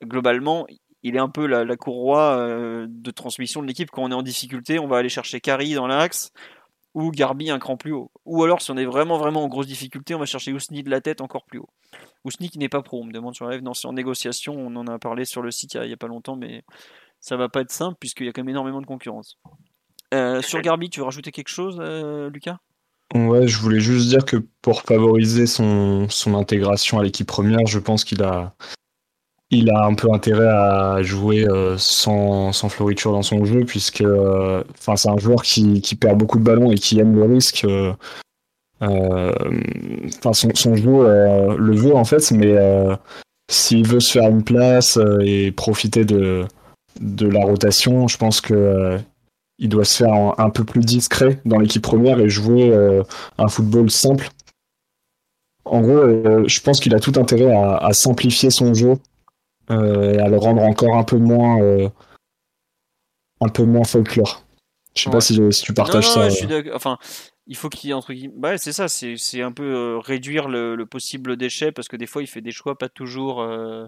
Globalement, 0.04 0.68
il 1.04 1.16
est 1.16 1.20
un 1.20 1.30
peu 1.30 1.46
la, 1.46 1.76
courroie 1.76 2.38
euh, 2.38 2.88
de 2.90 3.12
transmission 3.12 3.62
de 3.62 3.68
l'équipe. 3.68 3.92
Quand 3.92 4.04
on 4.04 4.12
est 4.12 4.16
en 4.16 4.24
difficulté, 4.24 4.80
on 4.80 4.88
va 4.88 4.98
aller 4.98 5.10
chercher 5.10 5.42
Kari 5.42 5.74
dans 5.74 5.88
l'axe 5.88 6.32
ou 6.94 7.12
Garbi 7.12 7.50
un 7.50 7.60
cran 7.60 7.76
plus 7.76 7.92
haut. 7.92 8.12
Ou 8.26 8.44
alors, 8.44 8.62
si 8.62 8.72
on 8.72 8.78
est 8.78 8.86
vraiment 8.86 9.18
vraiment 9.18 9.44
en 9.44 9.48
grosse 9.48 9.68
difficulté, 9.68 10.16
on 10.16 10.20
va 10.20 10.26
chercher 10.26 10.54
Ousni 10.54 10.84
de 10.84 10.90
la 10.90 11.02
tête 11.02 11.22
encore 11.22 11.46
plus 11.46 11.60
haut. 11.60 11.70
Ousni 12.24 12.50
qui 12.50 12.60
n'est 12.60 12.70
pas 12.70 12.82
pro, 12.82 13.02
on 13.02 13.06
me 13.06 13.12
demande 13.12 13.36
sur 13.36 13.50
live. 13.50 13.62
Non, 13.62 13.74
c'est 13.74 13.88
en 13.88 13.94
négociation. 13.94 14.56
On 14.56 14.76
en 14.76 14.88
a 14.88 15.00
parlé 15.00 15.26
sur 15.26 15.42
le 15.42 15.52
site 15.52 15.74
il 15.74 15.88
n'y 15.88 15.94
a, 15.94 15.98
pas 15.98 16.08
longtemps, 16.08 16.36
mais 16.36 16.64
ça 17.20 17.36
va 17.36 17.50
pas 17.50 17.62
être 17.62 17.72
simple 17.72 17.98
puisqu'il 18.00 18.26
y 18.26 18.30
a 18.30 18.32
quand 18.32 18.42
même 18.42 18.50
énormément 18.50 18.82
de 18.82 18.86
concurrence. 18.86 19.40
Euh, 20.14 20.42
sur 20.42 20.62
Garbi, 20.62 20.90
tu 20.90 21.00
veux 21.00 21.06
rajouter 21.06 21.32
quelque 21.32 21.50
chose, 21.50 21.78
euh, 21.80 22.30
Lucas? 22.30 22.60
Ouais, 23.16 23.48
je 23.48 23.58
voulais 23.60 23.80
juste 23.80 24.10
dire 24.10 24.26
que 24.26 24.38
pour 24.62 24.84
favoriser 24.84 25.48
son 25.48 26.08
intégration 26.28 27.00
à 27.00 27.04
l'équipe 27.04 27.28
première, 27.28 27.66
je 27.66 27.80
pense 27.80 28.04
qu'il 28.04 28.24
a, 28.24 28.56
il 29.54 29.70
a 29.70 29.86
un 29.86 29.94
peu 29.94 30.12
intérêt 30.12 30.48
à 30.48 31.02
jouer 31.02 31.48
euh, 31.48 31.76
sans, 31.78 32.52
floriture 32.70 33.12
dans 33.12 33.22
son 33.22 33.46
jeu, 33.46 33.64
puisque 33.66 34.02
euh, 34.02 34.64
c'est 34.80 35.10
un 35.10 35.18
joueur 35.18 35.44
qui, 35.44 35.82
perd 36.00 36.18
beaucoup 36.18 36.40
de 36.40 36.44
ballons 36.44 36.72
et 36.72 36.76
qui 36.76 37.00
aime 37.00 37.16
le 37.16 37.24
risque. 37.24 37.66
Euh, 37.66 37.94
enfin, 38.82 40.34
son, 40.34 40.50
son, 40.56 40.76
jeu 40.76 41.56
le 41.56 41.76
veut 41.76 41.96
en 41.96 42.04
fait, 42.04 42.32
mais 42.32 42.56
s'il 43.50 43.88
veut 43.88 44.00
se 44.00 44.12
faire 44.12 44.30
une 44.30 44.44
place 44.44 45.00
et 45.22 45.52
profiter 45.52 46.04
de, 46.04 46.46
la 47.00 47.46
rotation, 47.46 48.08
je 48.08 48.18
pense 48.18 48.42
que 48.42 48.98
il 49.60 49.70
doit 49.70 49.86
se 49.86 50.04
faire 50.04 50.34
un, 50.38 50.50
peu 50.50 50.64
plus 50.64 50.82
discret 50.82 51.40
dans 51.46 51.60
l'équipe 51.60 51.84
première 51.84 52.20
et 52.20 52.28
jouer 52.28 52.74
un 53.38 53.48
football 53.48 53.90
simple. 53.90 54.30
En 55.66 55.80
gros, 55.82 56.46
je 56.46 56.60
pense 56.60 56.82
qu'il 56.82 56.94
a 56.94 57.00
tout 57.00 57.14
intérêt 57.16 57.54
à, 57.56 57.94
simplifier 57.94 58.50
son 58.50 58.74
jeu 58.74 58.98
et 59.74 60.20
à 60.20 60.28
le 60.28 60.38
rendre 60.38 60.62
encore 60.62 60.98
un 60.98 61.04
peu 61.04 61.18
moins 61.18 61.62
euh, 61.62 61.90
un 63.42 63.50
peu 63.50 63.64
moins 63.64 63.84
folklore. 63.84 64.46
Je 64.96 65.04
sais 65.04 65.10
pas 65.10 65.22
si, 65.22 65.40
si, 65.52 65.64
tu 65.64 65.74
partages 65.74 66.06
non, 66.08 66.14
ça. 66.14 66.30
Je 66.30 66.36
suis 66.36 66.72
enfin, 66.72 66.98
il 67.48 67.56
faut 67.56 67.70
qu'il 67.70 67.94
entre 67.94 68.14
guillemets. 68.14 68.34
Bah, 68.38 68.58
c'est 68.58 68.74
ça, 68.74 68.88
c'est 68.88 69.42
un 69.42 69.52
peu 69.52 69.64
euh, 69.64 70.00
réduire 70.00 70.48
le, 70.48 70.76
le, 70.76 70.86
possible 70.86 71.36
déchet 71.36 71.72
parce 71.72 71.88
que 71.88 71.98
des 71.98 72.06
fois 72.06 72.22
il 72.22 72.28
fait 72.28 72.42
des 72.42 72.52
choix 72.52 72.78
pas 72.78 72.90
toujours. 72.90 73.42
Euh, 73.42 73.88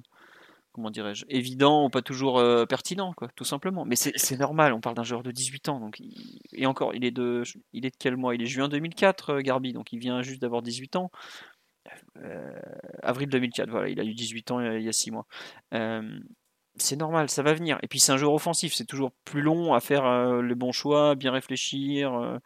comment 0.76 0.92
dirais-je, 0.92 1.24
évident 1.30 1.86
ou 1.86 1.90
pas 1.90 2.02
toujours 2.02 2.38
euh, 2.38 2.66
pertinent, 2.66 3.14
quoi, 3.14 3.30
tout 3.36 3.46
simplement. 3.46 3.86
Mais 3.86 3.96
c'est 3.96 4.38
normal, 4.38 4.74
on 4.74 4.82
parle 4.82 4.96
d'un 4.98 5.04
joueur 5.04 5.24
de 5.24 5.32
18 5.32 5.70
ans, 5.70 5.80
donc 5.80 6.02
et 6.52 6.66
encore, 6.66 6.94
il 6.94 7.06
est 7.06 7.12
de, 7.12 7.44
il 7.72 7.86
est 7.86 7.92
de 7.92 7.96
quel 7.98 8.18
mois? 8.18 8.36
Il 8.36 8.42
est 8.42 8.46
juin 8.46 8.68
2004, 8.68 9.40
Garbi, 9.40 9.72
donc 9.72 9.94
il 9.94 10.00
vient 10.00 10.22
juste 10.22 10.42
d'avoir 10.42 10.62
18 10.62 10.98
ans. 10.98 11.12
Euh, 12.18 12.60
avril 13.04 13.30
2004, 13.30 13.70
voilà, 13.70 13.90
il 13.90 14.00
a 14.00 14.04
eu 14.04 14.14
18 14.14 14.52
ans 14.52 14.60
il 14.60 14.82
y 14.82 14.90
a 14.90 14.94
6 14.94 15.12
mois. 15.12 15.26
Euh, 15.74 16.20
c'est 16.78 16.96
normal, 16.96 17.30
ça 17.30 17.44
va 17.44 17.54
venir. 17.54 17.78
Et 17.84 17.88
puis 17.88 18.00
c'est 18.00 18.12
un 18.12 18.18
joueur 18.18 18.34
offensif, 18.34 18.74
c'est 18.74 18.86
toujours 18.86 19.12
plus 19.24 19.42
long 19.42 19.74
à 19.74 19.80
faire 19.80 20.06
euh, 20.06 20.42
les 20.42 20.56
bons 20.56 20.72
choix, 20.72 21.16
bien 21.16 21.32
réfléchir. 21.32 22.40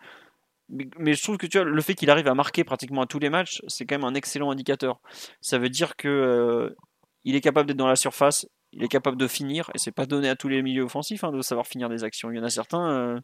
Mais, 0.70 1.14
je 1.14 1.24
trouve 1.24 1.38
que 1.38 1.48
tu 1.48 1.58
vois, 1.58 1.66
le 1.66 1.82
fait 1.82 1.96
qu'il 1.96 2.12
arrive 2.12 2.28
à 2.28 2.36
marquer 2.36 2.64
pratiquement 2.64 3.02
à 3.02 3.08
tous 3.08 3.18
les 3.18 3.30
matchs, 3.32 3.62
c'est 3.68 3.86
quand 3.86 3.96
même 3.96 4.06
un 4.06 4.14
excellent 4.14 4.52
indicateur. 4.52 5.02
Ça 5.42 5.58
veut 5.58 5.70
dire 5.70 5.96
que 5.96 6.76
il 7.24 7.36
est 7.36 7.42
capable 7.42 7.68
d'être 7.68 7.78
dans 7.78 7.88
la 7.88 7.96
surface, 7.96 8.48
il 8.72 8.84
est 8.84 8.88
capable 8.88 9.18
de 9.18 9.28
finir, 9.28 9.72
et 9.74 9.80
c'est 9.80 9.92
pas 9.92 10.06
donné 10.06 10.30
à 10.30 10.36
tous 10.36 10.48
les 10.48 10.62
milieux 10.62 10.84
offensifs 10.84 11.24
hein, 11.24 11.32
de 11.32 11.42
savoir 11.42 11.66
finir 11.66 11.90
des 11.90 12.04
actions. 12.04 12.32
Il 12.32 12.38
y 12.38 12.40
en 12.40 12.44
a 12.44 12.52
certains, 12.52 13.20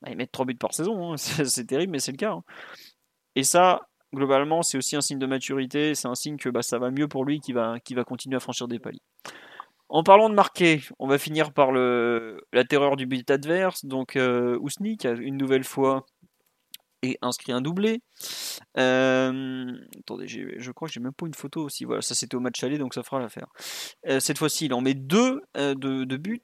bah, 0.00 0.08
ils 0.10 0.16
mettent 0.16 0.32
3 0.32 0.46
buts 0.46 0.54
par 0.54 0.72
saison, 0.74 1.12
hein. 1.12 1.16
c'est 1.18 1.66
terrible, 1.66 1.92
mais 1.92 1.98
c'est 1.98 2.12
le 2.12 2.16
cas. 2.16 2.32
Hein. 2.32 2.42
Et 3.34 3.44
ça, 3.44 3.88
globalement, 4.14 4.62
c'est 4.62 4.78
aussi 4.78 4.96
un 4.96 5.00
signe 5.00 5.18
de 5.18 5.26
maturité, 5.26 5.94
c'est 5.94 6.08
un 6.08 6.14
signe 6.14 6.36
que 6.36 6.48
bah, 6.48 6.62
ça 6.62 6.78
va 6.78 6.90
mieux 6.90 7.08
pour 7.08 7.24
lui, 7.24 7.40
qui 7.40 7.52
va, 7.52 7.78
continuer 8.06 8.36
à 8.36 8.40
franchir 8.40 8.68
des 8.68 8.78
paliers. 8.78 9.02
En 9.88 10.02
parlant 10.02 10.28
de 10.28 10.34
marquer, 10.34 10.82
on 10.98 11.06
va 11.06 11.16
finir 11.18 11.52
par 11.52 11.72
le, 11.72 12.42
la 12.52 12.64
terreur 12.64 12.96
du 12.96 13.06
but 13.06 13.30
adverse. 13.30 13.86
Donc 13.86 14.16
euh, 14.16 14.58
une 15.02 15.36
nouvelle 15.38 15.64
fois 15.64 16.04
et 17.02 17.18
inscrit 17.22 17.52
un 17.52 17.60
doublé. 17.60 18.00
Euh, 18.76 19.72
attendez, 20.00 20.26
je 20.26 20.72
crois 20.72 20.88
que 20.88 20.94
j'ai 20.94 21.00
même 21.00 21.12
pas 21.12 21.26
une 21.26 21.34
photo 21.34 21.64
aussi. 21.64 21.84
Voilà, 21.84 22.02
ça 22.02 22.14
c'était 22.14 22.34
au 22.34 22.40
match 22.40 22.62
aller, 22.62 22.78
donc 22.78 22.94
ça 22.94 23.02
fera 23.02 23.20
l'affaire. 23.20 23.48
Euh, 24.06 24.20
cette 24.20 24.38
fois-ci, 24.38 24.66
il 24.66 24.74
en 24.74 24.80
met 24.80 24.94
deux 24.94 25.42
euh, 25.56 25.74
de, 25.74 26.04
de 26.04 26.16
buts. 26.16 26.40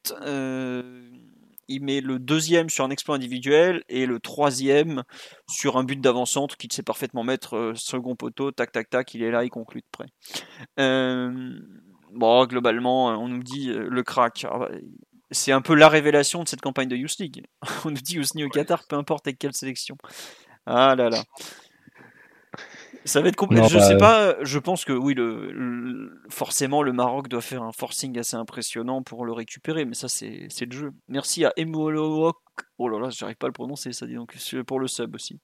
Euh, 1.64 1.74
il 1.74 1.82
met 1.82 2.00
le 2.00 2.18
deuxième 2.18 2.68
sur 2.68 2.84
un 2.84 2.90
exploit 2.90 3.16
individuel 3.16 3.82
et 3.88 4.06
le 4.06 4.20
troisième 4.20 5.02
sur 5.48 5.76
un 5.76 5.84
but 5.84 6.00
d'avant-centre 6.00 6.56
qu'il 6.56 6.72
sait 6.72 6.82
parfaitement 6.82 7.24
mettre 7.24 7.56
euh, 7.56 7.74
second 7.74 8.16
poteau, 8.16 8.50
tac 8.50 8.72
tac 8.72 8.90
tac, 8.90 9.14
il 9.14 9.22
est 9.22 9.30
là, 9.30 9.44
il 9.44 9.50
conclut 9.50 9.80
de 9.80 9.86
près. 9.90 10.06
Euh, 10.78 11.58
bon, 12.12 12.46
globalement, 12.46 13.06
on 13.06 13.28
nous 13.28 13.42
dit 13.42 13.70
euh, 13.70 13.88
le 13.88 14.02
crack. 14.02 14.46
C'est 15.30 15.52
un 15.52 15.62
peu 15.62 15.74
la 15.74 15.88
révélation 15.88 16.42
de 16.42 16.48
cette 16.48 16.60
campagne 16.60 16.88
de 16.88 16.96
Youth 16.96 17.18
League. 17.18 17.44
on 17.84 17.90
nous 17.90 18.00
dit 18.00 18.18
Ousni 18.18 18.44
au 18.44 18.48
Qatar, 18.48 18.84
peu 18.88 18.96
importe 18.96 19.26
avec 19.26 19.38
quelle 19.38 19.54
sélection. 19.54 19.96
Ah 20.66 20.94
là 20.96 21.10
là. 21.10 21.22
Ça 23.04 23.20
va 23.20 23.28
être 23.28 23.36
compliqué. 23.36 23.68
Je 23.68 23.78
bah, 23.78 23.86
sais 23.86 23.96
pas. 23.96 24.36
Je 24.42 24.58
pense 24.58 24.84
que 24.84 24.92
oui, 24.92 25.14
le, 25.14 26.20
forcément 26.30 26.82
le 26.82 26.92
Maroc 26.92 27.28
doit 27.28 27.42
faire 27.42 27.62
un 27.62 27.72
forcing 27.72 28.18
assez 28.18 28.36
impressionnant 28.36 29.02
pour 29.02 29.26
le 29.26 29.32
récupérer, 29.32 29.84
mais 29.84 29.94
ça 29.94 30.08
c'est 30.08 30.48
le 30.60 30.72
jeu. 30.72 30.92
Merci 31.08 31.44
à 31.44 31.52
Emolowok. 31.56 32.36
Oh 32.78 32.88
là 32.88 32.98
là, 32.98 33.10
j'arrive 33.10 33.36
pas 33.36 33.46
à 33.46 33.48
le 33.48 33.52
prononcer, 33.52 33.92
ça 33.92 34.06
dit 34.06 34.14
donc 34.14 34.34
pour 34.66 34.80
le 34.80 34.88
sub 34.88 35.14
aussi. 35.14 35.38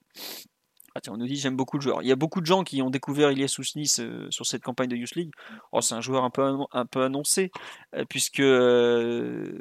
Ah 0.94 1.00
tiens, 1.00 1.12
on 1.12 1.18
nous 1.18 1.26
dit 1.26 1.36
j'aime 1.36 1.56
beaucoup 1.56 1.76
le 1.76 1.82
joueur. 1.82 2.02
Il 2.02 2.08
y 2.08 2.12
a 2.12 2.16
beaucoup 2.16 2.40
de 2.40 2.46
gens 2.46 2.64
qui 2.64 2.82
ont 2.82 2.90
découvert 2.90 3.30
Ilias 3.30 3.54
Ousnis 3.58 3.96
euh, 4.00 4.26
sur 4.30 4.46
cette 4.46 4.62
campagne 4.62 4.88
de 4.88 4.96
Youth 4.96 5.14
League. 5.14 5.30
Oh, 5.70 5.80
c'est 5.80 5.94
un 5.94 6.00
joueur 6.00 6.24
un 6.24 6.30
peu 6.30 6.42
un 6.72 6.86
peu 6.86 7.04
annoncé 7.04 7.52
euh, 7.94 8.04
puisque 8.08 8.40
euh, 8.40 9.52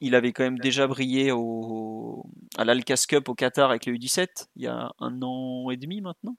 il 0.00 0.14
avait 0.14 0.32
quand 0.32 0.44
même 0.44 0.58
déjà 0.58 0.86
brillé 0.86 1.30
au, 1.30 2.24
à 2.56 2.64
l'Alcas 2.64 3.04
Cup 3.06 3.28
au 3.28 3.34
Qatar 3.34 3.68
avec 3.70 3.84
le 3.84 3.94
U17 3.94 4.48
il 4.56 4.62
y 4.62 4.66
a 4.66 4.92
un 4.98 5.20
an 5.22 5.70
et 5.70 5.76
demi 5.76 6.00
maintenant. 6.00 6.36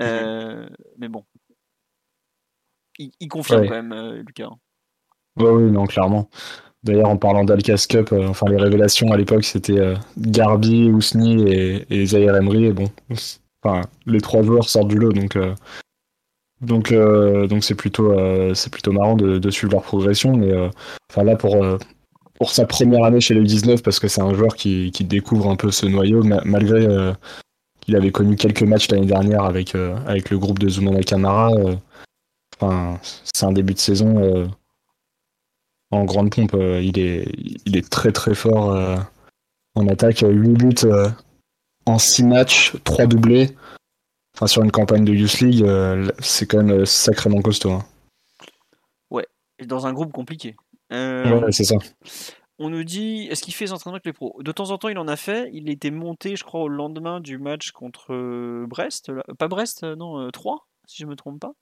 Euh, 0.00 0.68
mais 0.98 1.08
bon, 1.08 1.24
il, 2.98 3.28
confirme 3.28 3.66
quand 3.66 3.74
même, 3.74 3.92
euh, 3.92 4.22
Lucas. 4.22 4.50
Oui, 5.36 5.46
oui, 5.46 5.70
non, 5.70 5.86
clairement. 5.86 6.28
D'ailleurs, 6.82 7.08
en 7.08 7.16
parlant 7.16 7.44
d'Alcas 7.44 7.86
Cup, 7.88 8.12
euh, 8.12 8.26
enfin 8.28 8.48
les 8.48 8.56
révélations 8.56 9.12
à 9.12 9.16
l'époque, 9.16 9.44
c'était 9.44 9.94
Garbi, 10.18 10.90
Ousni 10.90 11.42
et, 11.42 11.86
et 11.90 12.06
Zahir 12.06 12.34
Emery. 12.36 12.66
Et 12.66 12.72
bon, 12.72 12.90
enfin, 13.62 13.82
les 14.06 14.20
trois 14.20 14.42
joueurs 14.42 14.68
sortent 14.68 14.88
du 14.88 14.98
lot, 14.98 15.12
donc 15.12 15.38
donc 16.60 16.92
donc 16.92 17.64
c'est 17.64 17.74
plutôt 17.74 18.14
c'est 18.54 18.72
plutôt 18.72 18.92
marrant 18.92 19.16
de, 19.16 19.50
suivre 19.50 19.72
leur 19.72 19.82
progression. 19.82 20.36
Mais 20.36 20.52
enfin 21.08 21.22
là 21.22 21.36
pour 21.36 21.64
pour 22.34 22.50
sa 22.50 22.66
première 22.66 23.04
année 23.04 23.20
chez 23.20 23.34
les 23.34 23.44
19 23.44 23.82
parce 23.82 24.00
que 24.00 24.08
c'est 24.08 24.20
un 24.20 24.34
joueur 24.34 24.56
qui, 24.56 24.90
qui, 24.90 25.04
découvre 25.04 25.48
un 25.48 25.56
peu 25.56 25.70
ce 25.70 25.86
noyau 25.86 26.24
malgré 26.44 26.84
il 27.88 27.96
avait 27.96 28.12
connu 28.12 28.36
quelques 28.36 28.62
matchs 28.62 28.88
l'année 28.90 29.06
dernière 29.06 29.44
avec, 29.44 29.74
euh, 29.74 29.96
avec 30.06 30.30
le 30.30 30.38
groupe 30.38 30.58
de 30.58 30.68
Zumana 30.68 31.02
Kamara. 31.02 31.52
Euh, 31.52 31.74
enfin, 32.56 32.98
c'est 33.02 33.46
un 33.46 33.52
début 33.52 33.74
de 33.74 33.78
saison 33.78 34.18
euh, 34.22 34.46
en 35.90 36.04
grande 36.04 36.30
pompe. 36.30 36.54
il, 36.54 36.98
est, 36.98 37.26
il 37.66 37.76
est 37.76 37.88
très 37.88 38.12
très 38.12 38.34
fort 38.34 38.76
en 39.74 39.88
attaque. 39.88 40.24
8 40.26 40.48
buts 40.54 40.90
en 41.86 41.98
6 41.98 42.24
matchs, 42.24 42.74
3 42.84 43.06
doublés. 43.06 43.56
Enfin, 44.34 44.46
sur 44.46 44.62
une 44.62 44.70
campagne 44.70 45.04
de 45.04 45.12
Youth 45.12 45.40
League, 45.40 45.66
c'est 46.20 46.46
quand 46.46 46.62
même 46.62 46.86
sacrément 46.86 47.42
costaud. 47.42 47.72
Hein. 47.72 47.84
Ouais, 49.10 49.26
et 49.58 49.66
dans 49.66 49.86
un 49.86 49.92
groupe 49.92 50.12
compliqué. 50.12 50.56
Ouais, 50.90 51.50
c'est 51.50 51.64
ça. 51.64 51.76
On 52.58 52.70
nous 52.70 52.84
dit, 52.84 53.28
est-ce 53.30 53.42
qu'il 53.42 53.54
fait 53.54 53.66
des 53.66 53.72
entraînements 53.72 53.96
avec 53.96 54.06
les 54.06 54.12
pros? 54.12 54.40
De 54.42 54.52
temps 54.52 54.70
en 54.70 54.78
temps, 54.78 54.88
il 54.88 54.98
en 54.98 55.08
a 55.08 55.16
fait. 55.16 55.50
Il 55.52 55.70
était 55.70 55.90
monté, 55.90 56.36
je 56.36 56.44
crois, 56.44 56.60
au 56.60 56.68
lendemain 56.68 57.20
du 57.20 57.38
match 57.38 57.70
contre 57.70 58.12
euh, 58.12 58.66
Brest. 58.68 59.10
Pas 59.38 59.48
Brest, 59.48 59.84
euh, 59.84 59.96
non, 59.96 60.30
3, 60.30 60.54
euh, 60.54 60.58
si 60.86 61.02
je 61.02 61.06
me 61.06 61.16
trompe 61.16 61.40
pas. 61.40 61.52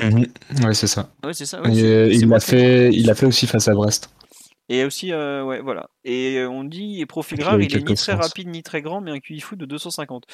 Mhm. 0.00 0.26
Ouais, 0.64 0.74
c'est 0.74 0.86
ça. 0.86 1.12
Ouais, 1.22 1.34
c'est 1.34 1.46
ça. 1.46 1.60
il 1.66 2.28
l'a 2.28 2.40
fait, 2.40 2.90
il 2.92 3.10
a 3.10 3.14
fait 3.14 3.26
aussi 3.26 3.46
face 3.46 3.68
à 3.68 3.74
Brest. 3.74 4.10
Et 4.70 4.84
aussi, 4.84 5.12
ouais, 5.12 5.60
voilà. 5.60 5.90
Et 6.04 6.44
on 6.44 6.64
dit, 6.64 7.00
et 7.00 7.06
profil 7.06 7.42
rare, 7.42 7.60
il 7.60 7.74
est 7.74 7.88
ni 7.88 7.94
très 7.94 8.14
rapide 8.14 8.48
ni 8.48 8.62
très 8.62 8.82
grand, 8.82 9.00
mais 9.00 9.10
un 9.10 9.18
QI 9.18 9.40
fou 9.40 9.56
de 9.56 9.66
250. 9.66 10.24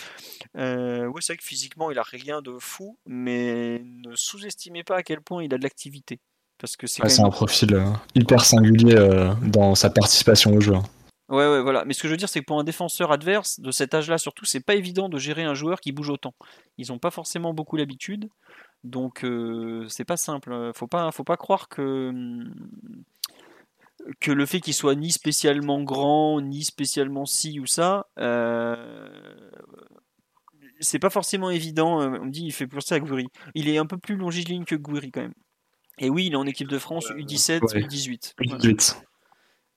ouais, 0.54 1.10
c'est 1.20 1.32
vrai 1.32 1.36
que 1.38 1.42
physiquement, 1.42 1.90
il 1.90 1.98
a 1.98 2.02
rien 2.02 2.42
de 2.42 2.56
fou, 2.60 2.98
mais 3.06 3.82
ne 3.84 4.14
sous-estimez 4.14 4.84
pas 4.84 4.96
à 4.96 5.02
quel 5.02 5.22
point 5.22 5.42
il 5.42 5.52
a 5.52 5.58
de 5.58 5.62
l'activité. 5.62 6.20
Parce 6.58 6.76
que 6.76 6.86
c'est 6.86 7.20
un 7.20 7.30
profil 7.30 7.74
euh, 7.74 7.90
hyper 8.14 8.44
singulier 8.44 8.96
euh, 8.96 9.34
dans 9.42 9.74
sa 9.74 9.90
participation 9.90 10.54
au 10.54 10.60
jeu. 10.60 10.74
Ouais, 11.28 11.46
ouais, 11.48 11.60
voilà. 11.60 11.84
Mais 11.84 11.92
ce 11.92 12.00
que 12.00 12.08
je 12.08 12.12
veux 12.12 12.16
dire, 12.16 12.28
c'est 12.28 12.40
que 12.40 12.46
pour 12.46 12.58
un 12.58 12.64
défenseur 12.64 13.12
adverse, 13.12 13.60
de 13.60 13.70
cet 13.70 13.94
âge-là 13.94 14.16
surtout, 14.16 14.44
c'est 14.44 14.64
pas 14.64 14.74
évident 14.74 15.08
de 15.08 15.18
gérer 15.18 15.42
un 15.42 15.54
joueur 15.54 15.80
qui 15.80 15.92
bouge 15.92 16.08
autant. 16.08 16.34
Ils 16.78 16.88
n'ont 16.88 16.98
pas 16.98 17.10
forcément 17.10 17.52
beaucoup 17.52 17.76
l'habitude. 17.76 18.28
Donc, 18.84 19.24
euh, 19.24 19.86
c'est 19.88 20.04
pas 20.04 20.16
simple. 20.16 20.70
Faut 20.74 20.86
pas, 20.86 21.10
faut 21.10 21.24
pas 21.24 21.36
croire 21.36 21.68
que, 21.68 22.12
que 24.20 24.32
le 24.32 24.46
fait 24.46 24.60
qu'il 24.60 24.74
soit 24.74 24.94
ni 24.94 25.10
spécialement 25.10 25.82
grand, 25.82 26.40
ni 26.40 26.62
spécialement 26.64 27.26
ci 27.26 27.60
ou 27.60 27.66
ça, 27.66 28.06
c'est 30.80 30.98
pas 30.98 31.10
forcément 31.10 31.50
évident. 31.50 31.98
On 31.98 32.26
me 32.26 32.30
dit, 32.30 32.44
il 32.44 32.52
fait 32.52 32.66
plus 32.66 32.80
ça 32.80 32.94
à 32.94 33.00
Gouiri. 33.00 33.26
Il 33.54 33.68
est 33.68 33.78
un 33.78 33.86
peu 33.86 33.98
plus 33.98 34.16
longiligne 34.16 34.64
que 34.64 34.74
Gouiri 34.74 35.10
quand 35.10 35.22
même. 35.22 35.34
Et 35.98 36.10
oui, 36.10 36.26
il 36.26 36.32
est 36.32 36.36
en 36.36 36.46
équipe 36.46 36.68
de 36.68 36.78
France 36.78 37.10
U17, 37.10 37.60
U18. 37.60 38.34
U18. 38.38 38.96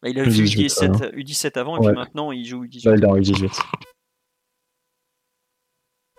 Bah, 0.02 0.10
il 0.10 0.20
a 0.20 0.24
vu 0.24 0.44
U17, 0.44 1.14
U17 1.14 1.58
avant 1.60 1.78
et 1.78 1.86
puis 1.86 1.96
maintenant 1.96 2.32
il 2.32 2.46
joue 2.46 2.66
U18. 2.66 2.82
il 2.98 3.04
est 3.04 3.06
en 3.06 3.16
U18. 3.16 3.62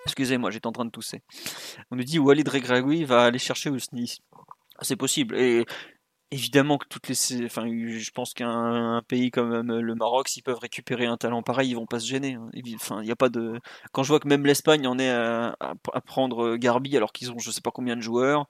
Excusez-moi, 0.06 0.50
j'étais 0.50 0.66
en 0.66 0.72
train 0.72 0.86
de 0.86 0.90
tousser. 0.90 1.22
On 1.90 1.96
nous 1.96 2.04
dit 2.04 2.18
Walid 2.18 2.48
Regragui 2.48 3.04
va 3.04 3.24
aller 3.24 3.38
chercher 3.38 3.70
Ousni. 3.70 4.18
C'est 4.80 4.96
possible. 4.96 5.36
Et 5.36 5.66
évidemment 6.30 6.78
que 6.78 6.86
toutes 6.88 7.08
les, 7.08 7.44
enfin, 7.44 7.66
je 7.66 8.10
pense 8.10 8.32
qu'un 8.32 9.02
pays 9.08 9.30
comme 9.30 9.52
le 9.80 9.94
Maroc, 9.94 10.28
s'ils 10.28 10.42
peuvent 10.42 10.58
récupérer 10.58 11.06
un 11.06 11.16
talent 11.16 11.42
pareil, 11.42 11.70
ils 11.70 11.74
vont 11.74 11.86
pas 11.86 12.00
se 12.00 12.06
gêner. 12.06 12.34
Hein. 12.34 12.50
Enfin, 12.74 13.02
il 13.02 13.08
y 13.08 13.12
a 13.12 13.16
pas 13.16 13.28
de. 13.28 13.60
Quand 13.92 14.02
je 14.02 14.08
vois 14.08 14.20
que 14.20 14.28
même 14.28 14.46
l'Espagne 14.46 14.86
en 14.86 14.98
est 14.98 15.10
à, 15.10 15.54
prendre 16.06 16.56
Garbi 16.56 16.96
alors 16.96 17.12
qu'ils 17.12 17.30
ont 17.32 17.38
je 17.38 17.50
sais 17.50 17.60
pas 17.60 17.70
combien 17.70 17.96
de 17.96 18.00
joueurs, 18.00 18.46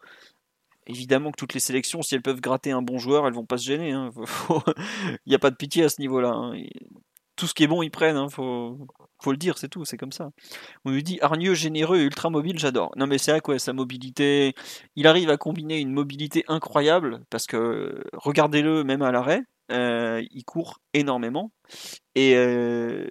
évidemment 0.87 1.31
que 1.31 1.37
toutes 1.37 1.55
les 1.55 1.61
sélections, 1.61 2.03
si 2.03 2.15
elles 2.15 2.23
peuvent 2.23 2.41
gratter 2.41 2.71
un 2.71 2.83
bon 2.83 2.99
joueur, 2.99 3.27
elles 3.27 3.35
vont 3.35 3.47
pas 3.47 3.59
se 3.59 3.65
gêner. 3.65 3.93
Hein. 3.93 4.11
Il 5.27 5.29
n'y 5.29 5.35
a 5.35 5.39
pas 5.39 5.51
de 5.51 5.57
pitié 5.57 5.85
à 5.85 5.89
ce 5.89 6.01
niveau-là. 6.01 6.31
Hein. 6.31 6.55
Tout 7.37 7.47
ce 7.47 7.55
qui 7.55 7.65
est 7.65 7.69
bon, 7.69 7.83
ils 7.83 7.91
prennent. 7.91 8.17
Hein. 8.17 8.29
Faut... 8.29 8.77
le 9.27 9.37
dire, 9.37 9.57
c'est 9.57 9.69
tout, 9.69 9.85
c'est 9.85 9.97
comme 9.97 10.13
ça. 10.13 10.31
On 10.85 10.91
lui 10.91 11.03
dit 11.03 11.19
hargneux, 11.23 11.55
généreux 11.55 11.99
ultra 11.99 12.31
mobile, 12.31 12.59
j'adore. 12.59 12.93
Non 12.97 13.07
mais 13.07 13.19
c'est 13.19 13.31
vrai 13.31 13.41
quoi, 13.41 13.59
sa 13.59 13.73
mobilité, 13.73 14.55
il 14.97 15.07
arrive 15.07 15.31
à 15.31 15.37
combiner 15.37 15.79
une 15.79 15.93
mobilité 15.93 16.45
incroyable 16.49 17.21
parce 17.31 17.47
que 17.47 18.03
regardez-le 18.13 18.85
même 18.85 19.03
à 19.03 19.11
l'arrêt, 19.11 19.45
euh, 19.71 20.23
il 20.33 20.45
court 20.45 20.81
énormément 20.95 21.53
et 22.17 22.35
euh, 22.35 23.07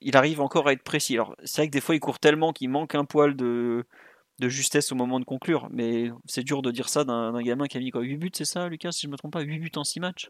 il 0.00 0.16
arrive 0.16 0.40
encore 0.40 0.66
à 0.66 0.72
être 0.72 0.82
précis. 0.82 1.14
Alors 1.14 1.36
c'est 1.44 1.62
vrai 1.62 1.68
que 1.68 1.72
des 1.72 1.80
fois 1.80 1.94
il 1.94 2.00
court 2.00 2.18
tellement 2.18 2.52
qu'il 2.52 2.68
manque 2.68 2.94
un 2.94 3.04
poil 3.04 3.36
de 3.36 3.86
de 4.40 4.48
justesse 4.48 4.90
au 4.90 4.94
moment 4.94 5.20
de 5.20 5.24
conclure. 5.24 5.68
Mais 5.70 6.10
c'est 6.26 6.42
dur 6.42 6.62
de 6.62 6.72
dire 6.72 6.88
ça 6.88 7.04
d'un 7.04 7.40
gamin 7.42 7.66
qui 7.66 7.76
a 7.76 7.80
mis 7.80 7.90
quoi 7.90 8.02
8 8.02 8.16
buts, 8.16 8.30
c'est 8.32 8.44
ça, 8.44 8.68
Lucas, 8.68 8.92
si 8.92 9.06
je 9.06 9.08
me 9.08 9.16
trompe 9.16 9.32
pas 9.32 9.42
8 9.42 9.58
buts 9.58 9.70
en 9.76 9.84
6 9.84 10.00
matchs? 10.00 10.28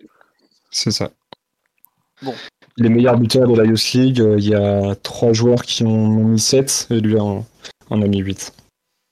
C'est 0.71 0.91
ça. 0.91 1.11
Bon. 2.23 2.35
Les 2.77 2.91
meilleurs 2.91 3.19
buteurs 3.19 3.49
de 3.49 3.57
la 3.57 3.65
Youth 3.65 3.93
League, 3.95 4.21
euh, 4.21 4.37
il 4.39 4.49
y 4.49 4.55
a 4.55 4.95
3 4.95 5.33
joueurs 5.33 5.63
qui 5.63 5.85
ont 5.85 6.09
mis 6.09 6.39
7 6.39 6.89
et 6.91 7.01
lui 7.01 7.19
en, 7.19 7.47
a 7.91 7.97
mis 7.97 8.19
8. 8.19 8.53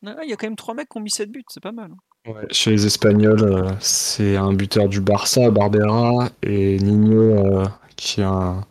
Ah, 0.06 0.16
il 0.22 0.30
y 0.30 0.32
a 0.32 0.36
quand 0.36 0.46
même 0.46 0.56
3 0.56 0.74
mecs 0.74 0.88
qui 0.88 0.98
ont 0.98 1.00
mis 1.00 1.10
7 1.10 1.30
buts, 1.30 1.44
c'est 1.48 1.62
pas 1.62 1.72
mal. 1.72 1.92
Hein. 2.26 2.32
chez 2.50 2.72
les 2.72 2.84
Espagnols, 2.84 3.42
euh, 3.42 3.70
c'est 3.80 4.36
un 4.36 4.52
buteur 4.52 4.88
du 4.88 5.00
Barça, 5.00 5.50
Barbera, 5.50 6.28
et 6.42 6.78
Nino, 6.78 7.20
euh, 7.20 7.66
qui 7.96 8.20
est 8.20 8.24
un, 8.24 8.66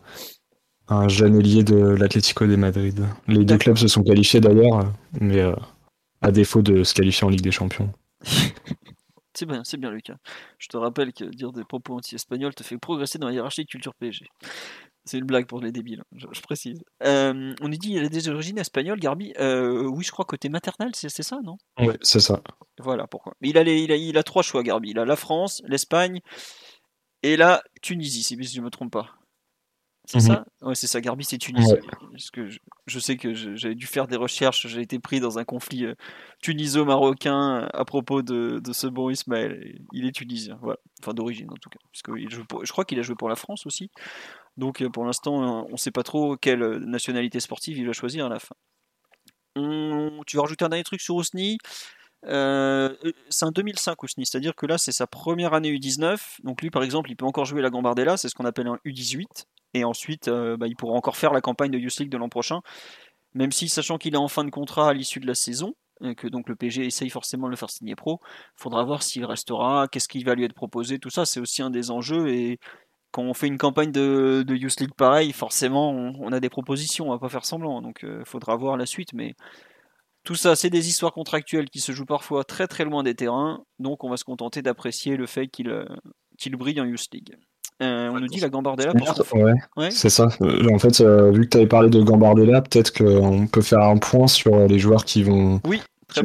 un 0.89 1.07
jeune 1.07 1.39
ailier 1.39 1.63
de 1.63 1.77
l'Atlético 1.77 2.45
de 2.45 2.55
Madrid. 2.57 3.05
Les 3.27 3.43
deux 3.43 3.57
clubs 3.57 3.77
se 3.77 3.87
sont 3.87 4.03
qualifiés 4.03 4.39
d'ailleurs, 4.39 4.93
mais 5.19 5.41
à 6.21 6.31
défaut 6.31 6.61
de 6.61 6.83
se 6.83 6.93
qualifier 6.93 7.25
en 7.25 7.29
Ligue 7.29 7.41
des 7.41 7.51
Champions. 7.51 7.91
c'est 9.33 9.45
bien, 9.45 9.63
c'est 9.63 9.77
bien 9.77 9.91
Lucas. 9.91 10.17
Je 10.57 10.67
te 10.67 10.77
rappelle 10.77 11.13
que 11.13 11.25
dire 11.25 11.51
des 11.51 11.63
propos 11.63 11.95
anti-espagnols 11.95 12.55
te 12.55 12.63
fait 12.63 12.77
progresser 12.77 13.19
dans 13.19 13.27
la 13.27 13.33
hiérarchie 13.33 13.63
de 13.63 13.69
culture 13.69 13.93
PSG. 13.95 14.25
C'est 15.05 15.19
une 15.19 15.25
blague 15.25 15.45
pour 15.45 15.61
les 15.61 15.71
débiles, 15.71 16.01
hein, 16.01 16.27
je, 16.33 16.41
précise. 16.41 16.83
Euh, 17.03 17.53
on 17.61 17.69
nous 17.69 17.77
dit 17.77 17.93
qu'il 17.93 18.03
a 18.03 18.09
des 18.09 18.27
origines 18.27 18.57
espagnoles, 18.57 18.99
Garbi. 18.99 19.33
Euh, 19.39 19.83
oui, 19.83 20.03
je 20.03 20.11
crois 20.11 20.25
côté 20.25 20.49
maternel, 20.49 20.89
c'est 20.93 21.09
ça, 21.09 21.39
non? 21.45 21.57
Oui, 21.79 21.93
c'est 22.01 22.19
ça. 22.19 22.41
Voilà 22.77 23.07
pourquoi. 23.07 23.33
Mais 23.39 23.49
il 23.49 23.57
a, 23.57 23.61
il, 23.61 23.91
a, 23.91 23.95
il 23.95 24.17
a 24.17 24.23
trois 24.23 24.43
choix, 24.43 24.63
Garbi. 24.63 24.89
Il 24.89 24.99
a 24.99 25.05
la 25.05 25.15
France, 25.15 25.61
l'Espagne 25.65 26.19
et 27.23 27.37
la 27.37 27.63
Tunisie, 27.81 28.23
si 28.23 28.41
je 28.41 28.59
ne 28.59 28.65
me 28.65 28.69
trompe 28.69 28.91
pas. 28.91 29.16
C'est 30.07 30.21
ça? 30.21 30.45
Mhm. 30.61 30.69
Ouais, 30.69 30.75
c'est 30.75 30.87
ça. 30.87 31.01
Garbi, 31.01 31.25
c'est 31.25 31.37
Tunis. 31.37 31.69
Parce 32.11 32.31
que 32.31 32.47
je, 32.85 32.99
sais 32.99 33.17
que 33.17 33.33
j'avais 33.33 33.75
dû 33.75 33.85
faire 33.87 34.07
des 34.07 34.15
recherches. 34.15 34.65
J'ai 34.67 34.79
été 34.79 34.99
pris 34.99 35.19
dans 35.19 35.37
un 35.37 35.43
conflit 35.43 35.85
euh, 35.85 35.95
tuniso-marocain 36.41 37.67
à 37.73 37.83
propos 37.83 38.21
de, 38.21 38.61
ce 38.71 38.87
bon 38.87 39.09
Ismaël. 39.09 39.77
Il 39.91 40.05
est 40.05 40.13
tunisien, 40.13 40.57
voilà. 40.61 40.79
Enfin, 41.01 41.13
d'origine 41.13 41.51
en 41.51 41.57
tout 41.57 41.69
cas. 41.69 41.79
Parce 41.91 42.01
que 42.03 42.13
je 42.17 42.71
crois 42.71 42.85
qu'il 42.85 42.97
a 42.99 43.01
joué 43.01 43.15
pour 43.15 43.27
la 43.27 43.35
France 43.35 43.65
aussi. 43.65 43.91
Donc, 44.55 44.81
euh, 44.81 44.89
pour 44.89 45.03
l'instant, 45.03 45.65
on 45.67 45.71
ne 45.71 45.77
sait 45.77 45.91
pas 45.91 46.03
trop 46.03 46.37
quelle 46.37 46.77
nationalité 46.77 47.41
sportive 47.41 47.77
il 47.77 47.85
va 47.85 47.93
choisir 47.93 48.27
à 48.27 48.29
la 48.29 48.39
fin. 48.39 48.55
Tu 50.25 50.37
vas 50.37 50.43
rajouter 50.43 50.63
un 50.63 50.69
dernier 50.69 50.85
truc 50.85 51.01
sur 51.01 51.15
Ousni 51.15 51.57
euh, 52.27 52.93
c'est 53.29 53.45
un 53.45 53.51
2005 53.51 54.01
Ousni, 54.03 54.25
c'est-à-dire 54.25 54.55
que 54.55 54.65
là 54.65 54.77
c'est 54.77 54.91
sa 54.91 55.07
première 55.07 55.53
année 55.53 55.71
U19. 55.71 56.41
Donc 56.43 56.61
lui 56.61 56.69
par 56.69 56.83
exemple, 56.83 57.09
il 57.11 57.15
peut 57.15 57.25
encore 57.25 57.45
jouer 57.45 57.61
la 57.61 57.69
Gambardella, 57.69 58.17
c'est 58.17 58.29
ce 58.29 58.35
qu'on 58.35 58.45
appelle 58.45 58.67
un 58.67 58.79
U18 58.85 59.45
et 59.73 59.83
ensuite 59.83 60.27
euh, 60.27 60.57
bah, 60.57 60.67
il 60.67 60.75
pourra 60.75 60.93
encore 60.93 61.17
faire 61.17 61.33
la 61.33 61.41
campagne 61.41 61.71
de 61.71 61.77
Youth 61.77 61.97
League 61.99 62.09
de 62.09 62.17
l'an 62.17 62.29
prochain, 62.29 62.61
même 63.33 63.51
si 63.51 63.69
sachant 63.69 63.97
qu'il 63.97 64.13
est 64.13 64.17
en 64.17 64.27
fin 64.27 64.43
de 64.43 64.49
contrat 64.49 64.89
à 64.89 64.93
l'issue 64.93 65.19
de 65.19 65.27
la 65.27 65.35
saison, 65.35 65.73
et 66.03 66.15
que 66.15 66.27
donc 66.27 66.49
le 66.49 66.55
PG 66.55 66.85
essaye 66.85 67.09
forcément 67.09 67.47
de 67.47 67.51
le 67.51 67.57
faire 67.57 67.69
signer 67.69 67.95
pro, 67.95 68.19
faudra 68.55 68.83
voir 68.83 69.03
s'il 69.03 69.25
restera, 69.25 69.87
qu'est-ce 69.87 70.07
qui 70.07 70.23
va 70.23 70.35
lui 70.35 70.43
être 70.43 70.53
proposé, 70.53 70.99
tout 70.99 71.09
ça 71.09 71.25
c'est 71.25 71.39
aussi 71.39 71.61
un 71.61 71.69
des 71.69 71.91
enjeux. 71.91 72.29
Et 72.29 72.59
quand 73.11 73.23
on 73.23 73.33
fait 73.33 73.47
une 73.47 73.57
campagne 73.57 73.91
de, 73.91 74.43
de 74.45 74.55
Youth 74.55 74.79
League 74.79 74.93
pareil, 74.95 75.31
forcément 75.33 75.91
on, 75.91 76.31
a 76.31 76.39
des 76.39 76.49
propositions, 76.49 77.07
on 77.07 77.11
va 77.11 77.19
pas 77.19 77.29
faire 77.29 77.45
semblant, 77.45 77.81
donc 77.81 78.03
euh, 78.03 78.23
faudra 78.25 78.55
voir 78.55 78.77
la 78.77 78.85
suite, 78.85 79.13
mais 79.13 79.35
tout 80.27 80.35
ça 80.35 80.57
c'est 80.57 80.69
des 80.69 80.89
histoires 80.89 81.13
contractuelles 81.13 81.69
qui 81.69 81.79
se 81.79 81.93
jouent 81.93 82.05
parfois 82.05 82.43
très 82.43 82.67
très 82.67 82.83
loin 82.83 83.01
des 83.01 83.15
terrains, 83.15 83.63
donc 83.79 84.03
on 84.03 84.09
va 84.09 84.17
se 84.17 84.25
contenter 84.25 84.61
d'apprécier 84.61 85.15
le 85.15 85.25
fait 85.25 85.47
qu'il 85.47 85.69
euh, 85.69 85.85
qu'il 86.37 86.53
brille 86.57 86.81
en 86.81 86.85
Youth 86.85 87.07
League. 87.13 87.37
Euh, 87.81 88.09
on 88.09 88.19
nous 88.19 88.27
dit 88.27 88.41
la 88.41 88.49
Gambardella. 88.49 88.91
Ouais, 89.77 89.91
c'est 89.91 90.09
ça. 90.09 90.27
Euh, 90.41 90.67
en 90.73 90.79
fait, 90.79 90.99
euh, 90.99 91.31
vu 91.31 91.43
que 91.43 91.49
tu 91.49 91.57
avais 91.57 91.67
parlé 91.67 91.89
de 91.89 92.01
Gambardella, 92.01 92.61
peut-être 92.61 92.91
qu'on 92.91 93.47
peut 93.47 93.61
faire 93.61 93.83
un 93.83 93.97
point 93.97 94.27
sur 94.27 94.67
les 94.67 94.79
joueurs 94.79 95.05
qui 95.05 95.23
vont, 95.23 95.61
oui, 95.63 95.79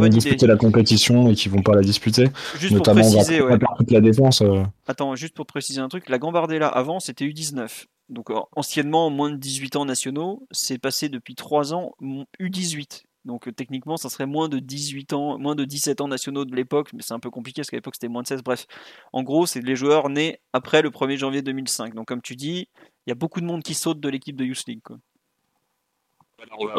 disputer 0.09 0.49
la 0.49 0.57
compétition 0.57 1.29
et 1.29 1.35
qui 1.35 1.49
vont 1.49 1.63
pas 1.63 1.75
la 1.75 1.83
disputer. 1.83 2.27
Juste 2.59 2.73
Notamment, 2.73 3.03
pour 3.03 3.13
préciser, 3.13 3.41
ouais. 3.41 3.59
toute 3.79 3.91
la 3.93 4.01
défense. 4.01 4.43
Attends, 4.89 5.15
juste 5.15 5.35
pour 5.35 5.47
préciser 5.47 5.81
un 5.81 5.89
truc, 5.89 6.09
la 6.09 6.19
Gambardella 6.19 6.67
avant 6.67 6.99
c'était 6.99 7.27
U19. 7.27 7.85
Donc 8.09 8.31
anciennement 8.57 9.11
moins 9.11 9.31
de 9.31 9.37
18 9.37 9.77
ans 9.77 9.85
nationaux, 9.85 10.45
c'est 10.51 10.79
passé 10.79 11.09
depuis 11.09 11.37
3 11.37 11.73
ans 11.73 11.93
U18. 12.41 13.05
Donc 13.25 13.47
euh, 13.47 13.53
techniquement, 13.53 13.97
ça 13.97 14.09
serait 14.09 14.27
moins 14.27 14.49
de 14.49 14.59
18 14.59 15.13
ans, 15.13 15.39
moins 15.39 15.55
de 15.55 15.65
17 15.65 16.01
ans 16.01 16.09
nationaux 16.09 16.45
de 16.45 16.55
l'époque, 16.57 16.93
mais 16.93 17.03
c'est 17.03 17.15
un 17.15 17.21
peu 17.21 17.31
compliqué 17.31 17.61
parce 17.61 17.71
qu'à 17.71 17.77
l'époque 17.77 17.95
c'était 17.95 18.09
moins 18.09 18.23
de 18.23 18.27
16. 18.27 18.43
Bref, 18.43 18.67
en 19.13 19.23
gros, 19.23 19.47
c'est 19.47 19.61
les 19.61 19.77
joueurs 19.77 20.09
nés 20.09 20.41
après 20.53 20.83
le 20.83 20.91
1er 20.91 21.17
janvier 21.17 21.43
2005. 21.43 21.95
Donc 21.95 22.09
comme 22.09 22.23
tu 22.23 22.35
dis, 22.35 22.69
il 23.07 23.11
y 23.11 23.13
a 23.13 23.15
beaucoup 23.15 23.41
de 23.41 23.47
monde 23.47 23.63
qui 23.63 23.75
saute 23.75 24.01
de 24.01 24.09
l'équipe 24.09 24.37
de 24.37 24.45
Youth 24.45 24.65
League. 24.67 24.83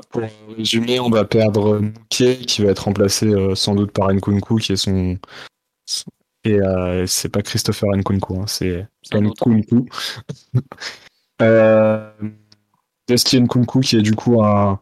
pour 0.09 0.21
résumer, 0.57 0.99
on 0.99 1.09
va 1.09 1.23
perdre 1.23 1.79
Mouquet 1.79 2.37
qui 2.37 2.61
va 2.61 2.71
être 2.71 2.85
remplacé 2.85 3.27
euh, 3.27 3.55
sans 3.55 3.75
doute 3.75 3.91
par 3.91 4.11
Nkunku 4.11 4.57
qui 4.57 4.73
est 4.73 4.77
son. 4.77 5.17
Et 6.45 6.59
euh, 6.59 7.05
c'est 7.07 7.29
pas 7.29 7.41
Christopher 7.41 7.89
Nkunku, 7.95 8.35
hein, 8.35 8.47
c'est 8.47 8.85
Nkunku. 9.13 9.87
euh, 11.41 12.11
Nkunku 13.09 13.79
qui 13.79 13.95
est 13.95 14.01
du 14.01 14.13
coup 14.13 14.43
un 14.43 14.81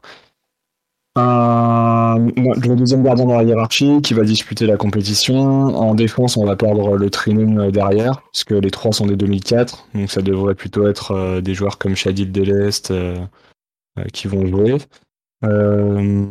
le 1.16 2.76
deuxième 2.76 3.04
gardien 3.04 3.26
dans 3.26 3.38
la 3.38 3.44
hiérarchie 3.44 4.02
qui 4.02 4.14
va 4.14 4.24
disputer 4.24 4.66
la 4.66 4.78
compétition. 4.78 5.36
En 5.38 5.96
défense, 5.96 6.38
on 6.38 6.46
va 6.46 6.56
perdre 6.56 6.96
le 6.96 7.10
training 7.10 7.58
euh, 7.58 7.72
derrière, 7.72 8.22
puisque 8.32 8.52
les 8.52 8.72
trois 8.72 8.94
sont 8.94 9.08
des 9.08 9.16
2004. 9.16 9.88
Donc 9.94 10.10
ça 10.12 10.22
devrait 10.22 10.56
plutôt 10.56 10.88
être 10.88 11.12
euh, 11.12 11.42
des 11.42 11.54
joueurs 11.54 11.78
comme 11.78 11.96
Shadil 11.96 12.32
Delest 12.32 12.92
euh, 12.92 13.18
qui 14.14 14.28
vont 14.28 14.46
jouer. 14.46 14.78
Euh, 15.44 16.26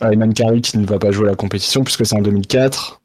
Ayman 0.00 0.32
Kari 0.32 0.62
qui 0.62 0.78
ne 0.78 0.86
va 0.86 0.98
pas 0.98 1.10
jouer 1.10 1.26
la 1.26 1.34
compétition 1.34 1.84
puisque 1.84 2.06
c'est 2.06 2.16
en 2.16 2.22
2004. 2.22 3.00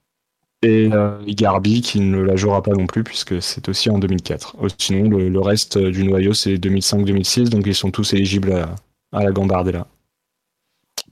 Et 0.62 0.90
Garbi 1.28 1.82
qui 1.82 2.00
ne 2.00 2.20
la 2.22 2.36
jouera 2.38 2.64
pas 2.64 2.72
non 2.72 2.88
plus 2.88 3.04
puisque 3.04 3.40
c'est 3.40 3.70
aussi 3.70 3.92
en 3.92 4.00
2004. 4.00 4.56
Sinon, 4.80 5.10
le, 5.10 5.40
reste 5.40 5.78
du 5.78 6.04
noyau 6.06 6.34
c'est 6.34 6.56
2005-2006, 6.56 7.50
donc 7.50 7.68
ils 7.68 7.76
sont 7.76 7.92
tous 7.92 8.14
éligibles 8.14 8.66
à 9.12 9.24
la 9.24 9.32
Gambardella. 9.32 9.86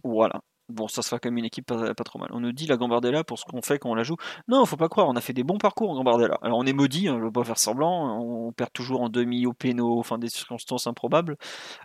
Voilà. 0.04 0.42
Bon, 0.70 0.88
ça 0.88 1.02
sera 1.02 1.20
quand 1.20 1.30
même 1.30 1.38
une 1.38 1.46
équipe 1.46 1.66
pas, 1.66 1.94
trop 1.94 2.20
mal. 2.20 2.30
On 2.32 2.40
nous 2.40 2.54
dit 2.54 2.68
la 2.68 2.78
Gambardella 2.78 3.26
pour 3.26 3.38
ce 3.38 3.44
qu'on 3.44 3.62
fait 3.62 3.80
quand 3.80 3.92
on 3.92 3.96
la 3.96 4.04
joue. 4.04 4.16
Non, 4.48 4.66
faut 4.66 4.78
pas 4.78 4.88
croire, 4.88 5.10
on 5.10 5.16
a 5.16 5.22
fait 5.22 5.34
des 5.34 5.44
bons 5.44 5.58
parcours 5.58 5.90
en 5.90 5.96
Gambardella. 5.96 6.40
Alors 6.42 6.58
on 6.58 6.66
est 6.66 6.74
maudit, 6.74 7.10
hein, 7.10 7.16
je 7.16 7.20
ne 7.20 7.26
veux 7.26 7.32
pas 7.32 7.44
faire 7.44 7.58
semblant, 7.58 8.18
on 8.22 8.52
perd 8.54 8.72
toujours 8.72 9.02
en 9.02 9.10
demi 9.10 9.46
au 9.46 9.52
péno, 9.54 10.00
enfin 10.00 10.18
des 10.18 10.30
circonstances 10.30 10.88
improbables, 10.88 11.36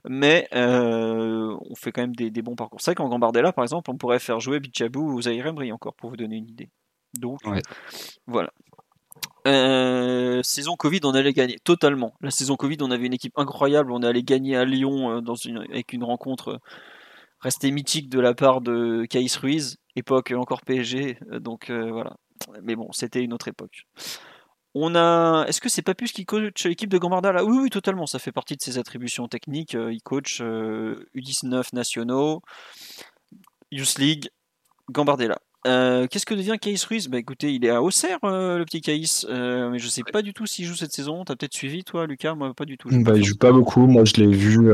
mais 0.09 0.49
euh, 0.55 1.57
on 1.69 1.75
fait 1.75 1.91
quand 1.91 2.03
même 2.03 2.15
des, 2.15 2.31
bons 2.43 2.55
parcours. 2.55 2.81
C'est 2.81 2.93
vrai 2.93 2.95
qu'en 2.95 3.09
Gambardella, 3.09 3.53
par 3.53 3.65
exemple, 3.65 3.91
on 3.91 3.97
pourrait 3.97 4.21
faire 4.21 4.39
jouer 4.39 4.61
Bichabou 4.61 5.13
ou 5.13 5.23
Zahir 5.23 5.47
Embry 5.47 5.73
encore, 5.73 5.95
pour 5.95 6.11
vous 6.11 6.17
donner 6.17 6.37
une 6.37 6.49
idée. 6.49 6.71
Donc, 7.19 7.41
voilà. 8.27 8.51
Euh, 9.47 10.43
saison 10.43 10.77
Covid, 10.77 11.01
on 11.05 11.15
allait 11.15 11.33
gagner 11.33 11.59
totalement. 11.65 12.15
La 12.21 12.31
saison 12.31 12.57
Covid, 12.57 12.77
on 12.81 12.91
avait 12.91 13.07
une 13.07 13.15
équipe 13.15 13.33
incroyable, 13.37 13.93
on 13.93 14.03
allait 14.03 14.23
gagner 14.23 14.57
à 14.57 14.65
Lyon 14.65 15.11
euh, 15.11 15.21
dans 15.21 15.35
une, 15.35 15.59
avec 15.59 15.93
une 15.93 16.05
rencontre 16.05 16.61
resté 17.41 17.71
mythique 17.71 18.09
de 18.09 18.21
la 18.21 18.35
part 18.35 18.61
de 18.61 19.07
Caïs 19.09 19.37
Ruiz, 19.37 19.79
époque 19.97 20.33
encore 20.37 20.63
PSG, 20.63 21.19
euh, 21.33 21.41
donc 21.41 21.71
euh, 21.71 21.91
voilà. 21.91 22.17
Mais 22.63 22.77
bon, 22.77 22.89
c'était 22.93 23.23
une 23.23 23.33
autre 23.33 23.49
époque. 23.49 23.87
On 24.75 24.95
a. 24.95 25.45
Est-ce 25.49 25.61
que 25.61 25.69
c'est 25.69 25.83
Papus 25.83 26.13
qui 26.13 26.25
coach 26.25 26.65
l'équipe 26.67 26.91
de 26.91 26.99
Gambardella? 26.99 27.41
Là 27.41 27.45
oui, 27.45 27.59
oui, 27.63 27.71
totalement. 27.71 28.07
Ça 28.07 28.19
fait 28.19 28.33
partie 28.33 28.57
de 28.57 28.63
ses 28.63 28.79
attributions 28.79 29.27
techniques. 29.27 29.75
Euh, 29.75 29.93
il 29.93 30.01
coach 30.03 30.41
U19 30.41 31.75
nationaux, 31.75 32.43
Youth 33.73 33.99
League, 33.99 34.29
Gambardella. 34.91 35.39
Qu'est-ce 35.65 36.25
que 36.25 36.35
devient 36.35 36.57
Caïs 36.61 36.83
Ruiz? 36.85 37.09
Bah 37.09 37.19
écoutez, 37.19 37.53
il 37.53 37.65
est 37.65 37.71
à 37.71 37.83
Auxerre, 37.83 38.21
le 38.23 38.65
petit 38.65 38.81
Caïs, 38.81 39.27
mais 39.29 39.79
je 39.79 39.89
sais 39.89 40.03
pas 40.03 40.23
du 40.23 40.33
tout 40.33 40.47
s'il 40.47 40.65
joue 40.65 40.77
cette 40.77 40.93
saison. 40.93 41.25
T'as 41.25 41.35
peut-être 41.35 41.55
suivi, 41.55 41.83
toi, 41.85 42.07
Lucas? 42.07 42.35
Moi, 42.35 42.55
pas 42.55 42.65
du 42.65 42.79
tout. 42.79 42.89
Bah, 42.91 43.13
il 43.17 43.25
joue 43.25 43.37
pas 43.37 43.53
beaucoup. 43.53 43.87
Moi, 43.87 44.05
je 44.05 44.15
l'ai 44.15 44.33
vu 44.33 44.71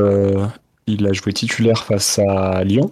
il 0.87 1.07
a 1.07 1.13
joué 1.13 1.33
titulaire 1.33 1.83
face 1.83 2.19
à 2.19 2.63
Lyon, 2.63 2.91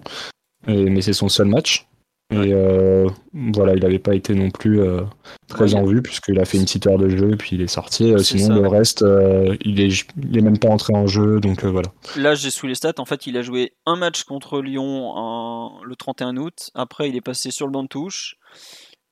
mais 0.68 1.02
c'est 1.02 1.14
son 1.14 1.30
seul 1.30 1.48
match. 1.48 1.88
Et 2.32 2.54
euh, 2.54 3.08
voilà, 3.34 3.76
il 3.76 3.82
n'avait 3.82 4.00
pas 4.00 4.16
été 4.16 4.34
non 4.34 4.50
plus 4.50 4.82
euh, 4.82 5.02
très 5.48 5.76
en 5.76 5.86
vue, 5.86 6.02
puisqu'il 6.02 6.40
a 6.40 6.46
fait 6.46 6.58
une 6.58 6.64
petite 6.64 6.88
heure 6.88 6.98
de 6.98 7.10
jeu, 7.10 7.36
puis 7.38 7.56
il 7.56 7.62
est 7.62 7.68
sorti. 7.68 8.12
Euh, 8.12 8.18
sinon, 8.18 8.62
le 8.62 8.68
reste, 8.68 9.06
il, 9.62 9.80
est, 9.80 10.06
il 10.18 10.38
est 10.38 10.42
même 10.42 10.58
pas 10.58 10.70
entré 10.70 10.96
en 10.96 11.06
jeu, 11.06 11.40
donc 11.40 11.64
voilà. 11.64 11.90
Là, 12.16 12.34
j'ai 12.34 12.50
sous 12.50 12.66
les 12.66 12.76
stats, 12.76 12.94
en 12.98 13.06
fait, 13.06 13.28
il 13.28 13.38
a 13.38 13.42
joué 13.42 13.76
un 13.86 13.96
match 13.96 14.24
contre 14.24 14.62
Lyon 14.62 15.14
le 15.84 15.96
31 15.96 16.38
août. 16.38 16.72
Après, 16.74 17.10
il 17.10 17.16
est 17.16 17.22
passé 17.22 17.52
sur 17.52 17.68
le 17.68 17.72
banc 17.72 17.84
de 17.84 17.90
touche. 17.90 18.36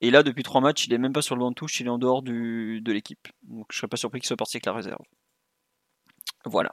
Et 0.03 0.09
là, 0.09 0.23
depuis 0.23 0.41
trois 0.41 0.61
matchs, 0.61 0.87
il 0.87 0.93
est 0.93 0.97
même 0.97 1.13
pas 1.13 1.21
sur 1.21 1.35
le 1.35 1.41
banc 1.41 1.51
de 1.51 1.55
touche, 1.55 1.79
il 1.79 1.85
est 1.85 1.91
en 1.91 1.99
dehors 1.99 2.23
du, 2.23 2.81
de 2.81 2.91
l'équipe. 2.91 3.27
Donc, 3.47 3.67
je 3.71 3.77
serais 3.77 3.87
pas 3.87 3.97
surpris 3.97 4.19
qu'il 4.19 4.27
soit 4.27 4.37
parti 4.37 4.57
avec 4.57 4.65
la 4.65 4.73
réserve. 4.73 5.03
Voilà. 6.45 6.71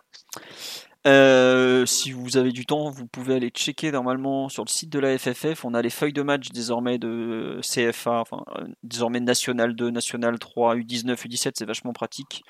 Euh, 1.07 1.87
si 1.87 2.11
vous 2.13 2.37
avez 2.37 2.51
du 2.51 2.67
temps, 2.67 2.91
vous 2.91 3.07
pouvez 3.07 3.37
aller 3.37 3.51
checker 3.51 3.93
normalement 3.93 4.49
sur 4.49 4.65
le 4.65 4.69
site 4.69 4.91
de 4.91 4.99
la 4.99 5.17
FFF. 5.17 5.65
On 5.65 5.73
a 5.75 5.81
les 5.81 5.91
feuilles 5.91 6.13
de 6.13 6.23
match 6.23 6.49
désormais 6.51 6.99
de 6.99 7.61
CFA, 7.63 8.21
enfin 8.21 8.43
euh, 8.57 8.67
désormais 8.83 9.21
National 9.21 9.75
2, 9.77 9.91
National 9.91 10.39
3, 10.39 10.77
U19, 10.77 11.15
U17, 11.15 11.53
c'est 11.55 11.65
vachement 11.65 11.93
pratique. 11.93 12.43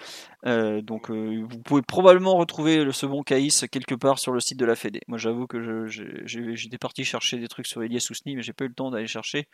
Euh, 0.46 0.80
donc 0.80 1.10
vous 1.10 1.58
pouvez 1.64 1.82
probablement 1.82 2.36
retrouver 2.36 2.84
le 2.84 2.92
second 2.92 3.22
Caïs 3.22 3.66
quelque 3.70 3.94
part 3.94 4.18
sur 4.18 4.32
le 4.32 4.40
site 4.40 4.58
de 4.58 4.64
la 4.64 4.76
Fédé. 4.76 5.02
Moi 5.08 5.18
j'avoue 5.18 5.46
que 5.46 5.86
j'étais 5.86 6.78
parti 6.78 7.04
chercher 7.04 7.38
des 7.38 7.48
trucs 7.48 7.66
sur 7.66 7.82
Elias 7.82 8.00
Sousni, 8.00 8.34
mais 8.34 8.42
j'ai 8.42 8.54
pas 8.54 8.64
eu 8.64 8.68
le 8.68 8.74
temps 8.74 8.90
d'aller 8.90 9.06
chercher 9.06 9.46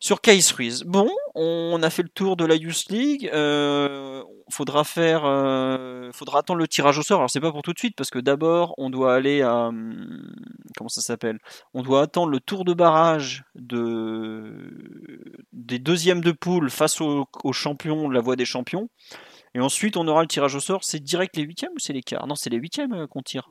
sur 0.00 0.22
Case 0.22 0.50
Ruiz. 0.52 0.82
Bon, 0.84 1.08
on 1.34 1.82
a 1.82 1.90
fait 1.90 2.02
le 2.02 2.08
tour 2.08 2.36
de 2.36 2.44
la 2.44 2.56
Youth 2.56 2.86
League. 2.88 3.30
Euh, 3.32 4.24
faudra 4.50 4.82
faire, 4.82 5.24
euh, 5.24 6.10
faudra 6.12 6.40
attendre 6.40 6.58
le 6.58 6.66
tirage 6.66 6.98
au 6.98 7.02
sort. 7.02 7.18
Alors 7.18 7.30
c'est 7.30 7.40
pas 7.40 7.52
pour 7.52 7.62
tout 7.62 7.74
de 7.74 7.78
suite 7.78 7.94
parce 7.96 8.10
que 8.10 8.18
d'abord 8.18 8.74
on 8.78 8.90
doit 8.90 9.14
aller 9.14 9.42
à 9.42 9.66
hum, 9.66 10.34
comment 10.76 10.88
ça 10.88 11.02
s'appelle? 11.02 11.38
On 11.74 11.82
doit 11.82 12.02
attendre 12.02 12.30
le 12.30 12.40
tour 12.40 12.64
de 12.64 12.72
barrage 12.72 13.44
de 13.54 14.72
des 15.52 15.78
deuxièmes 15.78 16.22
de 16.22 16.32
poule 16.32 16.70
face 16.70 17.00
aux 17.00 17.52
champions 17.52 18.08
de 18.08 18.14
la 18.14 18.20
voie 18.20 18.36
des 18.36 18.46
champions. 18.46 18.88
Et 19.54 19.60
ensuite 19.60 19.96
on 19.96 20.08
aura 20.08 20.22
le 20.22 20.28
tirage 20.28 20.54
au 20.54 20.60
sort. 20.60 20.82
C'est 20.82 21.00
direct 21.00 21.36
les 21.36 21.42
huitièmes 21.42 21.72
ou 21.74 21.78
c'est 21.78 21.92
les 21.92 22.02
quarts? 22.02 22.26
Non, 22.26 22.34
c'est 22.34 22.50
les 22.50 22.58
huitièmes 22.58 22.94
euh, 22.94 23.06
qu'on 23.06 23.22
tire. 23.22 23.50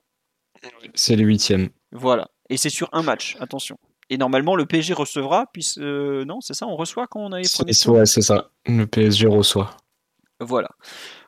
C'est 0.95 1.15
les 1.15 1.23
huitièmes. 1.23 1.69
Voilà. 1.91 2.29
Et 2.49 2.57
c'est 2.57 2.69
sur 2.69 2.89
un 2.91 3.03
match. 3.03 3.37
Attention. 3.39 3.77
Et 4.09 4.17
normalement, 4.17 4.55
le 4.55 4.65
PSG 4.65 4.93
recevra, 4.93 5.45
puis 5.53 5.73
euh, 5.77 6.25
non, 6.25 6.41
c'est 6.41 6.55
ça, 6.55 6.65
on 6.65 6.75
reçoit 6.75 7.07
quand 7.07 7.19
on 7.19 7.31
a 7.31 7.39
les 7.39 7.47
premiers 7.47 7.73
Ouais, 7.87 8.05
c'est 8.05 8.21
ça. 8.21 8.49
Le 8.65 8.85
PSG 8.85 9.27
reçoit. 9.27 9.77
Voilà. 10.39 10.69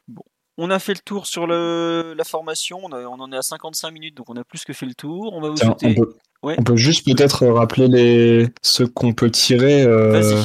Bon. 0.07 0.23
On 0.57 0.69
a 0.69 0.79
fait 0.79 0.93
le 0.93 0.99
tour 0.99 1.27
sur 1.27 1.47
le, 1.47 2.13
la 2.17 2.23
formation, 2.23 2.79
on, 2.83 2.91
en 2.91 3.31
est 3.31 3.37
à 3.37 3.41
55 3.41 3.91
minutes, 3.91 4.17
donc 4.17 4.29
on 4.29 4.35
a 4.35 4.43
plus 4.43 4.65
que 4.65 4.73
fait 4.73 4.85
le 4.85 4.95
tour. 4.95 5.33
On 5.33 5.41
va 5.41 5.49
vous 5.49 5.57
souhaiter... 5.57 5.95
on, 6.41 6.63
peut, 6.63 6.75
juste 6.75 7.05
peut-être 7.05 7.47
rappeler 7.47 7.87
les... 7.87 8.47
ceux 8.61 8.87
qu'on 8.87 9.13
peut 9.13 9.29
tirer. 9.29 9.83
Euh... 9.83 10.43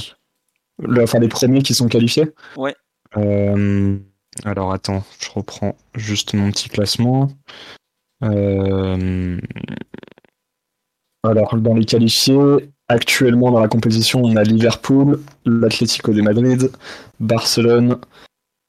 Le... 0.79 1.03
Enfin, 1.03 1.19
les 1.19 1.29
premiers 1.29 1.63
qui 1.63 1.75
sont 1.75 1.89
qualifiés. 1.89 2.33
Ouais. 2.57 2.75
Euh, 3.17 3.99
alors 4.45 4.73
attends, 4.73 5.05
je 5.21 5.31
reprends 5.31 5.77
juste 5.95 6.35
mon 6.35 6.51
petit 6.51 6.69
classement. 6.69 7.29
Euh... 8.23 9.39
Alors, 11.23 11.57
dans 11.57 11.75
les 11.75 11.85
qualifiés, 11.85 12.71
actuellement 12.89 13.51
dans 13.51 13.61
la 13.61 13.69
compétition, 13.69 14.23
on 14.23 14.37
a 14.37 14.43
Liverpool, 14.43 15.21
l'Atlético 15.45 16.13
de 16.13 16.23
Madrid, 16.23 16.71
Barcelone, 17.21 17.97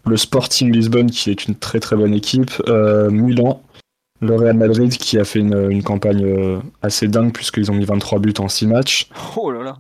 le 0.05 0.17
Sporting 0.17 0.71
Lisbonne, 0.71 1.11
qui 1.11 1.29
est 1.29 1.47
une 1.47 1.55
très 1.55 1.79
très 1.79 1.95
bonne 1.95 2.13
équipe, 2.13 2.51
euh, 2.67 3.09
Milan, 3.09 3.61
le 4.21 4.35
Real 4.35 4.57
Madrid, 4.57 4.91
qui 4.97 5.19
a 5.19 5.25
fait 5.25 5.39
une, 5.39 5.83
campagne 5.83 6.23
euh, 6.23 6.59
assez 6.81 7.07
dingue, 7.07 7.33
puisqu'ils 7.33 7.69
ont 7.69 7.75
mis 7.75 7.85
23 7.85 8.19
buts 8.19 8.33
en 8.39 8.47
6 8.47 8.67
matchs. 8.67 9.09
Oh 9.35 9.51
là 9.51 9.63
là 9.63 9.77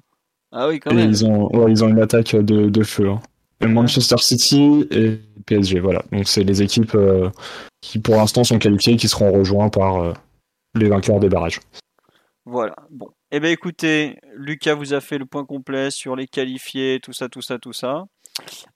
Ah 0.51 0.67
oui, 0.67 0.79
quand 0.79 0.93
même 0.93 1.09
ils 1.09 1.25
ont, 1.25 1.67
ils 1.67 1.83
ont 1.83 1.89
une 1.89 2.01
attaque 2.01 2.35
de, 2.35 2.83
feu. 2.83 3.09
Hein. 3.09 3.19
Manchester 3.67 4.17
City 4.19 4.85
et 4.91 5.19
PSG, 5.47 5.79
voilà. 5.79 6.03
Donc, 6.11 6.27
c'est 6.27 6.43
les 6.43 6.61
équipes 6.61 6.93
euh, 6.93 7.29
qui, 7.81 7.97
pour 7.97 8.15
l'instant, 8.17 8.43
sont 8.43 8.59
qualifiées 8.59 8.97
qui 8.97 9.07
seront 9.07 9.31
rejoints 9.31 9.69
par 9.69 10.13
les 10.75 10.89
vainqueurs 10.89 11.19
des 11.19 11.29
barrages. 11.29 11.59
Voilà. 12.49 12.77
Bon. 12.89 13.09
Eh 13.31 13.41
bien, 13.41 13.51
écoutez, 13.51 14.19
Lucas 14.33 14.73
vous 14.73 14.93
a 14.93 15.01
fait 15.01 15.17
le 15.17 15.25
point 15.25 15.43
complet 15.43 15.91
sur 15.91 16.15
les 16.15 16.27
qualifiés, 16.27 17.01
tout 17.03 17.11
ça, 17.11 17.27
tout 17.27 17.41
ça, 17.41 17.59
tout 17.59 17.73
ça. 17.73 18.05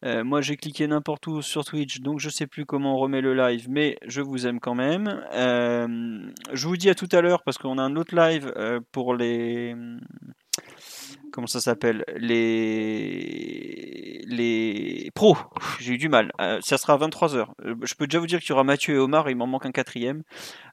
Euh, 0.04 0.26
moi, 0.26 0.42
j'ai 0.42 0.58
cliqué 0.58 0.86
n'importe 0.88 1.26
où 1.28 1.42
sur 1.42 1.64
Twitch, 1.64 2.02
donc 2.02 2.20
je 2.20 2.30
sais 2.30 2.48
plus 2.48 2.66
comment 2.66 2.96
on 2.96 2.98
remet 2.98 3.22
le 3.22 3.34
live, 3.34 3.68
mais 3.70 3.98
je 4.06 4.20
vous 4.20 4.46
aime 4.46 4.60
quand 4.60 4.76
même. 4.76 5.24
Euh, 5.32 5.88
je 6.52 6.68
vous 6.68 6.76
dis 6.76 6.90
à 6.90 6.96
tout 6.96 7.08
à 7.14 7.22
l'heure 7.22 7.44
parce 7.44 7.58
qu'on 7.58 7.78
a 7.78 7.82
un 7.82 7.96
autre 7.96 8.14
live 8.14 8.52
euh, 8.58 8.82
pour 8.92 9.16
les 9.16 9.74
comment 11.32 11.48
ça 11.48 11.62
s'appelle 11.62 12.04
les 12.18 13.42
les 14.28 15.12
pros. 15.16 15.38
J'ai 15.80 15.94
eu 15.94 15.98
du 15.98 16.10
mal. 16.10 16.34
ça 16.60 16.78
sera 16.78 16.96
à 16.96 16.98
23h. 16.98 17.46
Je 17.84 17.96
peux 17.96 18.06
déjà 18.06 18.20
vous 18.20 18.28
dire 18.28 18.42
qu'il 18.42 18.50
y 18.50 18.52
aura 18.52 18.66
Mathieu 18.66 18.96
et 18.96 18.98
Omar, 18.98 19.30
il 19.30 19.38
m'en 19.38 19.48
manque 19.48 19.66
un 19.66 19.72
quatrième. 19.72 20.24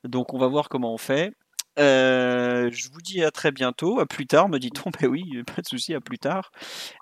Donc 0.03 0.35
on 0.35 0.39
va 0.39 0.49
voir 0.49 0.69
comment 0.69 0.93
on 0.93 0.99
fait. 0.99 1.33
Euh, 1.79 2.71
je 2.73 2.89
vous 2.91 3.01
dis 3.01 3.23
à 3.23 3.31
très 3.31 3.53
bientôt, 3.53 4.01
à 4.01 4.07
plus 4.07 4.27
tard, 4.27 4.49
me 4.49 4.59
dit-on. 4.59 4.91
Ben 5.01 5.07
oui, 5.09 5.45
pas 5.45 5.63
de 5.63 5.67
souci, 5.67 5.95
à 5.95 6.01
plus 6.01 6.19
tard. 6.19 6.51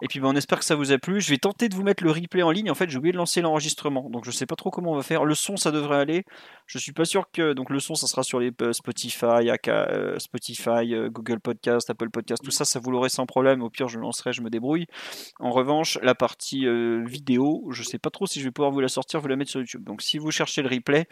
Et 0.02 0.08
puis 0.08 0.20
ben, 0.20 0.28
on 0.28 0.36
espère 0.36 0.58
que 0.58 0.64
ça 0.64 0.74
vous 0.74 0.92
a 0.92 0.98
plu. 0.98 1.20
Je 1.20 1.30
vais 1.30 1.38
tenter 1.38 1.68
de 1.68 1.74
vous 1.74 1.82
mettre 1.82 2.04
le 2.04 2.10
replay 2.10 2.42
en 2.42 2.50
ligne. 2.50 2.70
En 2.70 2.74
fait, 2.74 2.90
j'ai 2.90 2.98
oublié 2.98 3.12
de 3.12 3.16
lancer 3.16 3.40
l'enregistrement, 3.40 4.10
donc 4.10 4.24
je 4.26 4.30
sais 4.30 4.44
pas 4.44 4.56
trop 4.56 4.70
comment 4.70 4.92
on 4.92 4.96
va 4.96 5.02
faire. 5.02 5.24
Le 5.24 5.34
son, 5.34 5.56
ça 5.56 5.70
devrait 5.70 5.98
aller. 5.98 6.24
Je 6.66 6.78
suis 6.78 6.92
pas 6.92 7.04
sûr 7.04 7.30
que 7.32 7.54
donc 7.54 7.70
le 7.70 7.80
son, 7.80 7.94
ça 7.94 8.06
sera 8.06 8.22
sur 8.22 8.38
les 8.38 8.50
euh, 8.60 8.72
Spotify, 8.72 9.50
euh, 9.68 10.18
Spotify, 10.18 10.94
Google 11.10 11.40
Podcast, 11.40 11.88
Apple 11.88 12.10
Podcast, 12.10 12.42
tout 12.44 12.50
ça, 12.50 12.64
ça 12.64 12.78
vous 12.78 12.90
l'aurez 12.90 13.08
sans 13.08 13.24
problème. 13.24 13.62
Au 13.62 13.70
pire, 13.70 13.88
je 13.88 13.98
lancerai, 13.98 14.32
je 14.32 14.42
me 14.42 14.50
débrouille. 14.50 14.86
En 15.40 15.52
revanche, 15.52 15.98
la 16.02 16.14
partie 16.14 16.66
vidéo, 17.04 17.68
je 17.70 17.82
sais 17.82 17.98
pas 17.98 18.10
trop 18.10 18.26
si 18.26 18.40
je 18.40 18.44
vais 18.44 18.50
pouvoir 18.50 18.72
vous 18.72 18.80
la 18.80 18.88
sortir, 18.88 19.20
vous 19.20 19.28
la 19.28 19.36
mettre 19.36 19.50
sur 19.50 19.60
YouTube. 19.60 19.84
Donc 19.84 20.02
si 20.02 20.18
vous 20.18 20.30
cherchez 20.30 20.62
le 20.62 20.68
replay, 20.68 21.06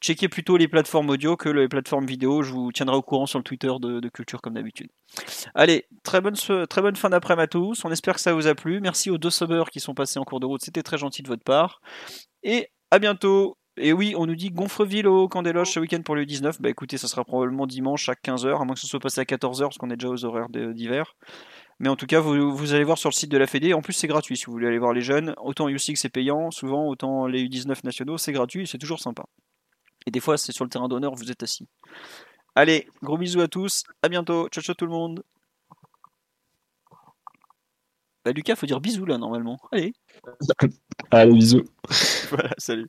checkez 0.00 0.28
plutôt 0.28 0.56
les 0.56 0.68
plateformes 0.68 1.10
audio 1.10 1.36
que 1.36 1.48
les 1.48 1.68
plateformes 1.68 2.06
vidéo. 2.06 2.42
Je 2.42 2.52
vous 2.52 2.72
tiendrai 2.72 2.96
au 2.96 3.02
courant 3.02 3.26
sur 3.26 3.38
le 3.38 3.44
Twitter 3.44 3.72
de, 3.80 4.08
Culture 4.08 4.40
comme 4.40 4.54
d'habitude. 4.54 4.88
Allez, 5.54 5.86
très 6.02 6.20
bonne, 6.20 6.34
très 6.34 6.82
bonne 6.82 6.96
fin 6.96 7.10
d'après-midi 7.10 7.42
à 7.42 7.46
tous. 7.46 7.84
On 7.84 7.90
espère 7.90 8.14
que 8.14 8.20
ça 8.20 8.32
vous 8.32 8.46
a 8.46 8.54
plu. 8.54 8.80
Merci 8.80 9.10
aux 9.10 9.18
deux 9.18 9.30
subbers 9.30 9.70
qui 9.70 9.80
sont 9.80 9.94
passés 9.94 10.18
en 10.18 10.24
cours 10.24 10.40
de 10.40 10.46
route. 10.46 10.62
C'était 10.62 10.82
très 10.82 10.98
gentil 10.98 11.22
de 11.22 11.28
votre 11.28 11.44
part. 11.44 11.80
Et 12.42 12.70
à 12.90 12.98
bientôt. 12.98 13.56
Et 13.80 13.92
oui, 13.92 14.14
on 14.16 14.26
nous 14.26 14.34
dit 14.34 14.50
Gonfreville 14.50 15.06
au 15.06 15.28
loges 15.28 15.70
ce 15.70 15.78
week-end 15.78 16.02
pour 16.02 16.16
le 16.16 16.26
19. 16.26 16.60
Bah 16.60 16.68
écoutez, 16.68 16.98
ça 16.98 17.06
sera 17.06 17.24
probablement 17.24 17.64
dimanche 17.64 18.08
à 18.08 18.14
15h, 18.14 18.60
à 18.60 18.64
moins 18.64 18.74
que 18.74 18.80
ce 18.80 18.88
soit 18.88 18.98
passé 18.98 19.20
à 19.20 19.24
14h, 19.24 19.60
parce 19.60 19.78
qu'on 19.78 19.90
est 19.90 19.96
déjà 19.96 20.08
aux 20.08 20.24
horaires 20.24 20.48
d'hiver. 20.48 21.14
Mais 21.78 21.88
en 21.88 21.94
tout 21.94 22.06
cas, 22.06 22.18
vous, 22.18 22.74
allez 22.74 22.82
voir 22.82 22.98
sur 22.98 23.08
le 23.08 23.14
site 23.14 23.30
de 23.30 23.38
la 23.38 23.46
Fédé. 23.46 23.72
En 23.74 23.82
plus, 23.82 23.92
c'est 23.92 24.08
gratuit 24.08 24.36
si 24.36 24.46
vous 24.46 24.52
voulez 24.52 24.66
aller 24.66 24.80
voir 24.80 24.92
les 24.92 25.00
jeunes. 25.00 25.34
Autant 25.40 25.68
U6 25.68 25.94
c'est 25.94 26.08
payant, 26.08 26.50
souvent, 26.50 26.88
autant 26.88 27.28
les 27.28 27.44
U19 27.44 27.84
nationaux, 27.84 28.18
c'est 28.18 28.32
gratuit, 28.32 28.66
c'est 28.66 28.78
toujours 28.78 28.98
sympa. 28.98 29.26
Et 30.06 30.10
des 30.10 30.20
fois, 30.20 30.38
c'est 30.38 30.52
sur 30.52 30.64
le 30.64 30.70
terrain 30.70 30.88
d'honneur, 30.88 31.14
vous 31.14 31.30
êtes 31.30 31.42
assis. 31.42 31.68
Allez, 32.54 32.88
gros 33.02 33.18
bisous 33.18 33.40
à 33.40 33.48
tous, 33.48 33.84
à 34.02 34.08
bientôt, 34.08 34.48
ciao 34.48 34.62
ciao 34.62 34.74
tout 34.74 34.86
le 34.86 34.92
monde. 34.92 35.22
Bah 38.24 38.32
Lucas, 38.32 38.56
faut 38.56 38.66
dire 38.66 38.80
bisous 38.80 39.06
là 39.06 39.16
normalement. 39.16 39.58
Allez. 39.72 39.92
Allez, 41.10 41.32
bisous. 41.32 41.64
voilà, 42.30 42.54
salut. 42.58 42.88